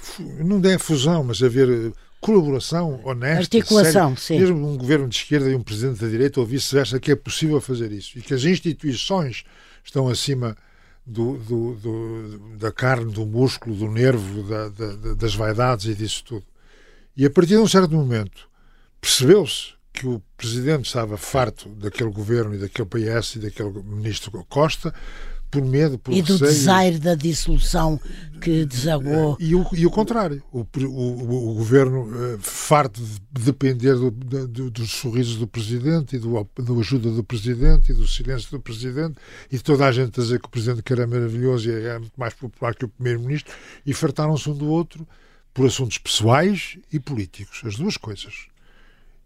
não 0.43 0.69
é 0.69 0.77
fusão, 0.77 1.23
mas 1.23 1.41
haver 1.41 1.69
uh, 1.69 1.93
colaboração 2.19 2.99
honesta. 3.05 3.57
Articulação, 3.57 4.17
séria, 4.17 4.17
sim. 4.17 4.39
Mesmo 4.39 4.69
um 4.69 4.77
governo 4.77 5.07
de 5.07 5.15
esquerda 5.15 5.49
e 5.49 5.55
um 5.55 5.63
presidente 5.63 6.01
da 6.01 6.09
direita, 6.09 6.41
ou 6.41 6.45
vice-versa, 6.45 6.99
que 6.99 7.11
é 7.11 7.15
possível 7.15 7.61
fazer 7.61 7.89
isso. 7.93 8.19
E 8.19 8.21
que 8.21 8.33
as 8.33 8.43
instituições 8.43 9.45
estão 9.81 10.09
acima 10.09 10.57
do, 11.05 11.37
do, 11.37 11.75
do, 11.75 12.57
da 12.57 12.71
carne, 12.71 13.13
do 13.13 13.25
músculo, 13.25 13.77
do 13.77 13.89
nervo, 13.89 14.43
da, 14.43 14.67
da, 14.67 15.13
das 15.13 15.33
vaidades 15.33 15.85
e 15.85 15.95
disso 15.95 16.21
tudo. 16.25 16.45
E 17.15 17.25
a 17.25 17.29
partir 17.29 17.55
de 17.55 17.59
um 17.59 17.67
certo 17.67 17.93
momento 17.93 18.49
percebeu-se 18.99 19.73
que 19.93 20.07
o 20.07 20.21
presidente 20.37 20.85
estava 20.85 21.17
farto 21.17 21.69
daquele 21.69 22.11
governo 22.11 22.55
e 22.55 22.57
daquele 22.57 22.87
PS 22.87 23.35
e 23.35 23.39
daquele 23.39 23.71
ministro 23.83 24.45
Costa 24.49 24.93
por 25.51 25.65
medo, 25.65 25.99
por 25.99 26.13
E 26.13 26.21
do 26.21 26.33
receio. 26.33 26.49
desaire 26.51 26.97
da 26.97 27.13
dissolução 27.13 27.99
que 28.39 28.65
desaguou. 28.65 29.35
E 29.37 29.53
o, 29.53 29.67
e 29.73 29.85
o 29.85 29.91
contrário. 29.91 30.41
O, 30.49 30.61
o, 30.61 31.51
o 31.51 31.53
governo 31.55 32.03
uh, 32.05 32.39
farto 32.39 33.01
de 33.01 33.43
depender 33.43 33.93
do, 33.95 34.09
do, 34.09 34.71
dos 34.71 34.91
sorrisos 34.91 35.35
do 35.35 35.45
presidente 35.45 36.15
e 36.15 36.19
do, 36.19 36.47
do 36.55 36.79
ajuda 36.79 37.11
do 37.11 37.23
presidente 37.23 37.91
e 37.91 37.93
do 37.93 38.07
silêncio 38.07 38.49
do 38.49 38.61
presidente 38.61 39.15
e 39.51 39.59
toda 39.59 39.85
a 39.85 39.91
gente 39.91 40.19
a 40.19 40.23
dizer 40.23 40.39
que 40.39 40.47
o 40.47 40.51
presidente 40.51 40.81
que 40.81 40.93
era 40.93 41.05
maravilhoso 41.05 41.69
e 41.69 41.73
era 41.73 41.99
muito 41.99 42.17
mais 42.17 42.33
popular 42.33 42.73
que 42.73 42.85
o 42.85 42.87
primeiro-ministro 42.87 43.53
e 43.85 43.93
fartaram-se 43.93 44.49
um 44.49 44.55
do 44.55 44.67
outro 44.67 45.05
por 45.53 45.67
assuntos 45.67 45.97
pessoais 45.97 46.77
e 46.93 46.97
políticos. 46.97 47.61
As 47.65 47.75
duas 47.75 47.97
coisas 47.97 48.47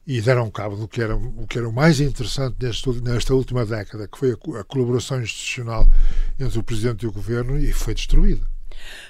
e 0.08 0.22
deram 0.22 0.52
cabo 0.52 0.76
do 0.76 0.88
que 0.88 1.02
era 1.02 1.16
o 1.16 1.48
que 1.48 1.58
era 1.58 1.68
o 1.68 1.74
mais 1.74 2.00
interessante 2.00 2.56
nesta, 2.62 2.92
nesta 2.94 3.34
última 3.34 3.66
década, 3.66 4.08
que 4.08 4.18
foi 4.18 4.32
a, 4.32 4.60
a, 4.60 4.64
colaboração 4.64 5.22
institucional 5.22 5.88
entre 6.40 6.60
o 6.60 6.64
presidente 6.64 7.04
e 7.04 7.08
o 7.08 7.12
governo, 7.12 7.58
e 7.58 7.74
foi 7.74 7.96
destruída. 7.96 8.48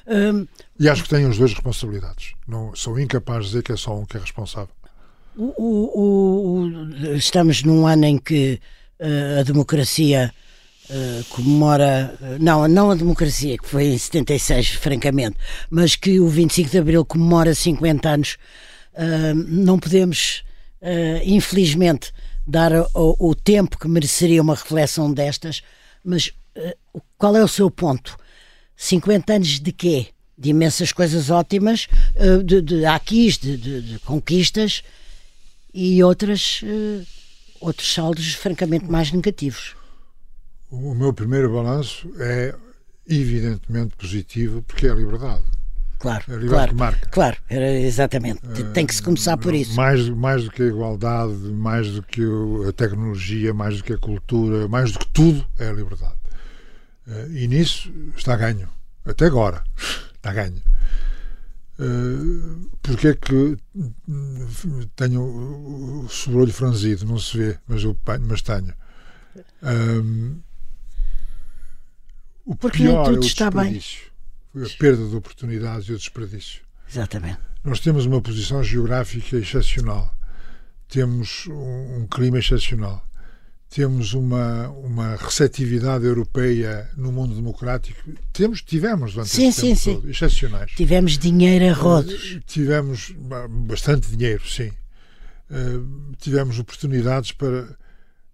Hum, 0.08 0.48
e 0.80 0.88
acho 0.88 1.04
que 1.04 1.10
têm 1.10 1.26
os 1.26 1.38
dois 1.38 1.52
responsabilidades. 1.52 2.34
Não 2.48 2.74
sou 2.76 3.00
incapaz 3.00 3.46
de 3.46 3.52
dizer 3.52 3.64
que 3.64 3.74
é 3.74 3.78
só 3.78 3.98
um 3.98 4.06
que 4.06 4.16
é 4.16 4.20
responsável. 4.20 4.74
O, 5.36 5.54
o, 5.58 6.62
o, 6.62 7.16
estamos 7.16 7.62
num 7.64 7.86
ano 7.86 8.06
em 8.06 8.18
que 8.18 8.62
uh, 9.02 9.42
a 9.42 9.44
democracia 9.44 10.34
uh, 10.90 11.24
comemora. 11.26 12.16
Uh, 12.22 12.42
não, 12.42 12.66
não 12.70 12.92
a 12.92 12.96
democracia, 12.96 13.58
que 13.58 13.68
foi 13.68 13.88
em 13.88 13.98
76, 13.98 14.70
francamente, 14.76 15.36
mas 15.70 15.98
que 15.98 16.22
o 16.22 16.30
25 16.30 16.70
de 16.70 16.78
Abril 16.78 17.04
comemora 17.04 17.54
50 17.54 18.10
anos. 18.10 18.38
não 19.36 19.78
podemos 19.78 20.45
uh, 20.86 21.22
infelizmente, 21.24 22.14
dar 22.46 22.72
o, 22.94 23.30
o, 23.32 23.36
tempo 23.36 23.78
que 23.78 23.88
mereceria 23.88 24.42
uma 24.42 24.54
reflexão 24.54 25.12
destas, 25.12 25.64
mas 26.04 26.28
uh, 26.56 27.02
qual 27.18 27.36
é 27.36 27.44
o 27.44 27.48
seu 27.48 27.72
ponto? 27.72 28.16
50 28.78 29.34
anos 29.34 29.60
de 29.60 29.72
quê? 29.72 30.08
De 30.38 30.50
imensas 30.50 30.92
coisas 30.92 31.30
ótimas, 31.30 31.88
uh, 32.16 32.44
de, 32.44 32.62
de 32.62 32.86
aquis, 32.86 33.38
de, 33.38 33.58
de, 33.58 33.82
de, 33.82 34.00
conquistas 34.00 34.84
e 35.74 36.02
outras, 36.04 36.62
outros 37.60 37.94
saldos 37.94 38.34
francamente 38.34 38.86
mais 38.86 39.12
negativos. 39.12 39.76
O 40.72 40.96
meu 40.96 41.14
primeiro 41.14 41.52
balanço 41.52 42.10
é 42.18 42.56
evidentemente 43.06 43.94
positivo 43.98 44.62
porque 44.62 44.88
é 44.88 44.92
a 44.92 44.96
liberdade. 44.96 45.44
Claro, 46.06 46.24
a 46.28 46.34
liberdade 46.34 46.50
claro, 46.50 46.70
que 46.70 46.76
marca. 46.76 47.10
claro, 47.10 47.38
exatamente. 47.50 48.42
Tem 48.74 48.86
que 48.86 48.94
se 48.94 49.02
começar 49.02 49.38
por 49.38 49.54
isso. 49.54 49.76
Mais, 49.76 50.08
mais 50.10 50.44
do 50.44 50.52
que 50.52 50.62
a 50.62 50.68
igualdade, 50.68 51.34
mais 51.34 51.92
do 51.92 52.04
que 52.04 52.22
a 52.68 52.72
tecnologia, 52.72 53.54
mais 53.54 53.78
do 53.78 53.84
que 53.84 53.94
a 53.94 53.98
cultura, 53.98 54.68
mais 54.68 54.92
do 54.92 55.00
que 55.00 55.08
tudo 55.08 55.46
é 55.58 55.70
a 55.70 55.74
liberdade. 55.74 56.16
E 57.32 57.48
nisso 57.48 57.92
está 58.16 58.36
ganho. 58.36 58.70
Até 59.06 59.26
agora 59.26 59.64
está 60.16 60.32
ganho. 60.34 60.62
Porque 62.82 63.10
é 63.10 63.14
que 63.16 63.58
tenho 64.96 65.22
o 65.22 66.08
sobrolho 66.10 66.54
franzido? 66.54 67.06
Não 67.06 67.20
se 67.20 67.38
vê, 67.38 67.60
mas, 67.68 67.84
eu, 67.84 67.98
mas 68.22 68.42
tenho. 68.42 68.74
Um, 69.62 70.40
o 72.46 72.56
Porque 72.56 72.78
pior 72.78 73.06
tudo 73.06 73.18
é 73.18 73.20
o 73.20 73.26
está 73.26 73.52
bem. 73.52 73.82
A 74.56 74.78
perda 74.78 75.08
de 75.08 75.16
oportunidades 75.16 75.88
e 75.90 75.94
o 75.94 75.98
desperdício. 75.98 76.62
Exatamente. 76.90 77.40
Nós 77.64 77.80
temos 77.80 78.06
uma 78.06 78.22
posição 78.22 78.64
geográfica 78.64 79.38
excepcional, 79.38 80.14
temos 80.88 81.48
um, 81.48 82.02
um 82.02 82.08
clima 82.08 82.38
excepcional, 82.38 83.04
temos 83.70 84.14
uma, 84.14 84.70
uma 84.70 85.16
receptividade 85.16 86.06
europeia 86.06 86.90
no 86.96 87.12
mundo 87.12 87.36
democrático. 87.36 88.00
Temos, 88.32 88.62
tivemos 88.62 89.14
durante 89.14 89.32
sim, 89.32 89.48
esse 89.48 89.62
sim, 89.62 89.68
tempo 89.68 89.80
sim. 89.80 89.94
todo, 89.96 90.10
excepcionais. 90.10 90.72
Tivemos 90.72 91.18
dinheiro 91.18 91.66
a 91.66 91.74
rodos. 91.74 92.36
Uh, 92.36 92.40
tivemos 92.46 93.14
bastante 93.68 94.08
dinheiro, 94.16 94.48
sim. 94.48 94.72
Uh, 95.50 96.16
tivemos 96.20 96.58
oportunidades 96.60 97.32
para 97.32 97.78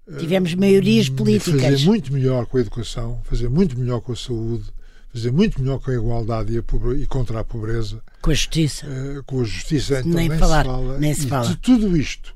uh, 0.08 0.18
tivemos 0.18 0.54
maiorias 0.54 1.10
políticas. 1.10 1.62
Fazer 1.62 1.86
muito 1.86 2.14
melhor 2.14 2.46
com 2.46 2.58
a 2.58 2.62
educação, 2.62 3.22
fazer 3.24 3.50
muito 3.50 3.80
melhor 3.80 4.02
com 4.02 4.12
a 4.12 4.16
saúde, 4.16 4.72
fazer 5.14 5.32
muito 5.32 5.62
melhor 5.62 5.80
com 5.80 5.92
a 5.92 5.94
igualdade 5.94 6.54
e, 6.54 6.58
a 6.58 6.64
pobreza, 6.64 7.02
e 7.02 7.06
contra 7.06 7.40
a 7.40 7.44
pobreza. 7.44 8.02
Com 8.22 8.32
a 8.32 8.34
justiça. 8.34 8.86
Uh, 8.88 9.24
com 9.24 9.42
a 9.42 9.44
justiça, 9.44 10.00
então 10.00 10.12
nem, 10.12 10.30
nem, 10.30 10.38
falar, 10.38 10.64
se 10.64 10.70
fala. 10.70 10.98
Nem 11.00 11.14
se 11.14 11.28
fala. 11.28 11.48
de 11.50 11.58
tudo 11.58 11.98
isto 11.98 12.34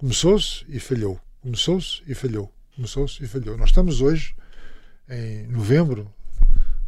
começou-se 0.00 0.64
e 0.68 0.80
falhou. 0.80 1.20
Começou-se 1.42 2.02
e 2.06 2.14
falhou. 2.14 2.50
Começou-se 2.74 3.22
e 3.22 3.26
falhou. 3.26 3.56
Nós 3.58 3.68
estamos 3.68 4.00
hoje, 4.00 4.34
em 5.08 5.46
novembro 5.46 6.10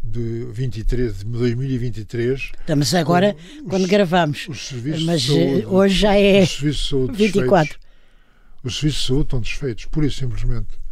de, 0.02 0.46
23, 0.50 1.18
de 1.18 1.24
2023. 1.26 2.52
Estamos 2.58 2.94
agora 2.94 3.36
os, 3.60 3.68
quando 3.68 3.86
gravamos. 3.86 4.48
Os 4.48 4.66
serviços 4.66 5.04
Mas 5.04 5.20
de 5.20 5.28
saúde, 5.28 5.66
hoje 5.66 5.94
já 5.94 6.14
é 6.14 6.42
os 6.42 6.50
serviços 6.50 6.82
de 6.82 6.88
saúde 6.88 7.16
24. 7.18 7.68
Desfeitos. 7.68 7.92
Os 8.64 8.76
serviços 8.78 9.00
de 9.00 9.06
saúde 9.06 9.24
estão 9.24 9.40
desfeitos, 9.40 9.84
pura 9.86 10.06
e 10.06 10.10
simplesmente. 10.10 10.82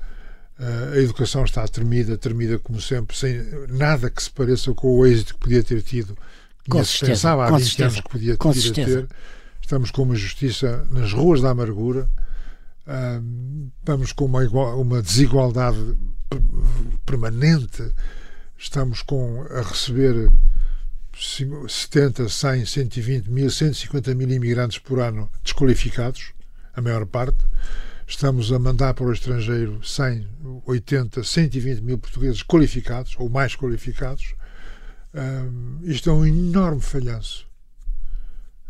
Uh, 0.60 0.92
a 0.92 0.98
educação 0.98 1.42
está 1.42 1.66
tremida, 1.66 2.18
tremida 2.18 2.58
como 2.58 2.78
sempre, 2.82 3.16
sem 3.16 3.42
nada 3.70 4.10
que 4.10 4.22
se 4.22 4.30
pareça 4.30 4.74
com 4.74 4.98
o 4.98 5.06
êxito 5.06 5.32
que 5.32 5.40
podia 5.40 5.64
ter 5.64 5.80
tido. 5.80 6.14
Que 6.62 6.70
com 6.70 6.84
certeza, 6.84 7.12
pensava 7.12 7.46
há 7.46 7.48
com 7.48 7.56
20 7.56 7.66
certeza, 7.66 7.88
anos 7.88 8.00
que 8.02 8.10
podia 8.10 8.36
com 8.36 8.52
certeza. 8.52 9.02
ter. 9.02 9.16
Estamos 9.62 9.90
com 9.90 10.02
uma 10.02 10.14
justiça 10.14 10.86
nas 10.90 11.14
ruas 11.14 11.40
da 11.40 11.48
amargura, 11.48 12.06
estamos 13.78 14.12
com 14.12 14.26
uma, 14.26 14.42
uma 14.74 15.00
desigualdade 15.00 15.96
permanente, 17.06 17.90
estamos 18.58 19.00
com 19.00 19.46
a 19.50 19.62
receber 19.62 20.30
70, 21.16 22.28
100, 22.28 22.66
120 22.66 23.30
mil, 23.30 23.50
150 23.50 24.14
mil 24.14 24.28
imigrantes 24.28 24.78
por 24.78 25.00
ano 25.00 25.30
desqualificados, 25.42 26.32
a 26.74 26.82
maior 26.82 27.06
parte 27.06 27.38
estamos 28.10 28.52
a 28.52 28.58
mandar 28.58 28.92
para 28.92 29.06
o 29.06 29.12
estrangeiro 29.12 29.80
100, 29.84 30.26
80, 30.66 31.22
120 31.22 31.80
mil 31.80 31.96
portugueses 31.96 32.42
qualificados 32.42 33.14
ou 33.18 33.28
mais 33.28 33.54
qualificados. 33.54 34.34
Um, 35.14 35.78
isto 35.82 36.10
é 36.10 36.12
um 36.12 36.26
enorme 36.26 36.80
falhanço. 36.80 37.48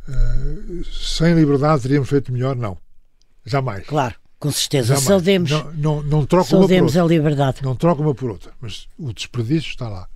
Uh, 0.08 0.84
sem 0.84 1.34
liberdade 1.34 1.82
teríamos 1.82 2.08
feito 2.08 2.32
melhor? 2.32 2.54
Não. 2.54 2.76
Jamais. 3.44 3.86
Claro, 3.86 4.14
Com 4.38 4.50
certeza. 4.50 4.88
Jamais. 4.88 5.04
Saudemos, 5.04 5.50
não, 5.50 5.72
não, 5.72 6.02
não 6.02 6.26
troco 6.26 6.50
saudemos 6.50 6.96
a 6.96 7.04
liberdade. 7.04 7.62
Não 7.62 7.74
troco 7.74 8.02
uma 8.02 8.14
por 8.14 8.30
outra, 8.30 8.52
mas 8.60 8.88
o 8.98 9.12
desperdício 9.12 9.70
está 9.70 9.88
lá. 9.88 10.06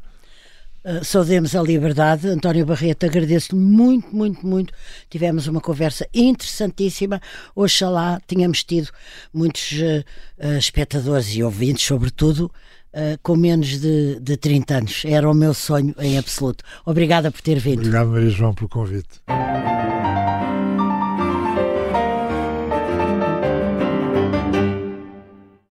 Uh, 0.85 1.03
saudemos 1.03 1.57
a 1.57 1.63
liberdade. 1.63 2.29
António 2.29 2.67
Barreto, 2.67 3.07
agradeço-lhe 3.07 3.61
muito, 3.61 4.15
muito, 4.15 4.47
muito. 4.47 4.75
Tivemos 5.09 5.47
uma 5.47 5.61
conversa 5.61 6.07
interessantíssima. 6.13 7.21
Oxalá 7.55 8.21
tínhamos 8.27 8.63
tido 8.63 8.91
muitos 9.33 9.73
uh, 9.73 10.59
espectadores 10.59 11.35
e 11.35 11.43
ouvintes, 11.43 11.87
sobretudo, 11.87 12.53
uh, 12.93 13.19
com 13.23 13.35
menos 13.35 13.81
de, 13.81 14.21
de 14.21 14.37
30 14.37 14.75
anos. 14.75 15.03
Era 15.07 15.31
o 15.31 15.35
meu 15.35 15.55
sonho 15.55 15.95
em 15.99 16.19
absoluto. 16.19 16.63
Obrigada 16.85 17.31
por 17.31 17.41
ter 17.41 17.59
vindo. 17.59 17.79
Obrigado, 17.79 18.09
Maria 18.09 18.31
João, 18.31 18.53
pelo 18.53 18.69
convite. 18.69 19.23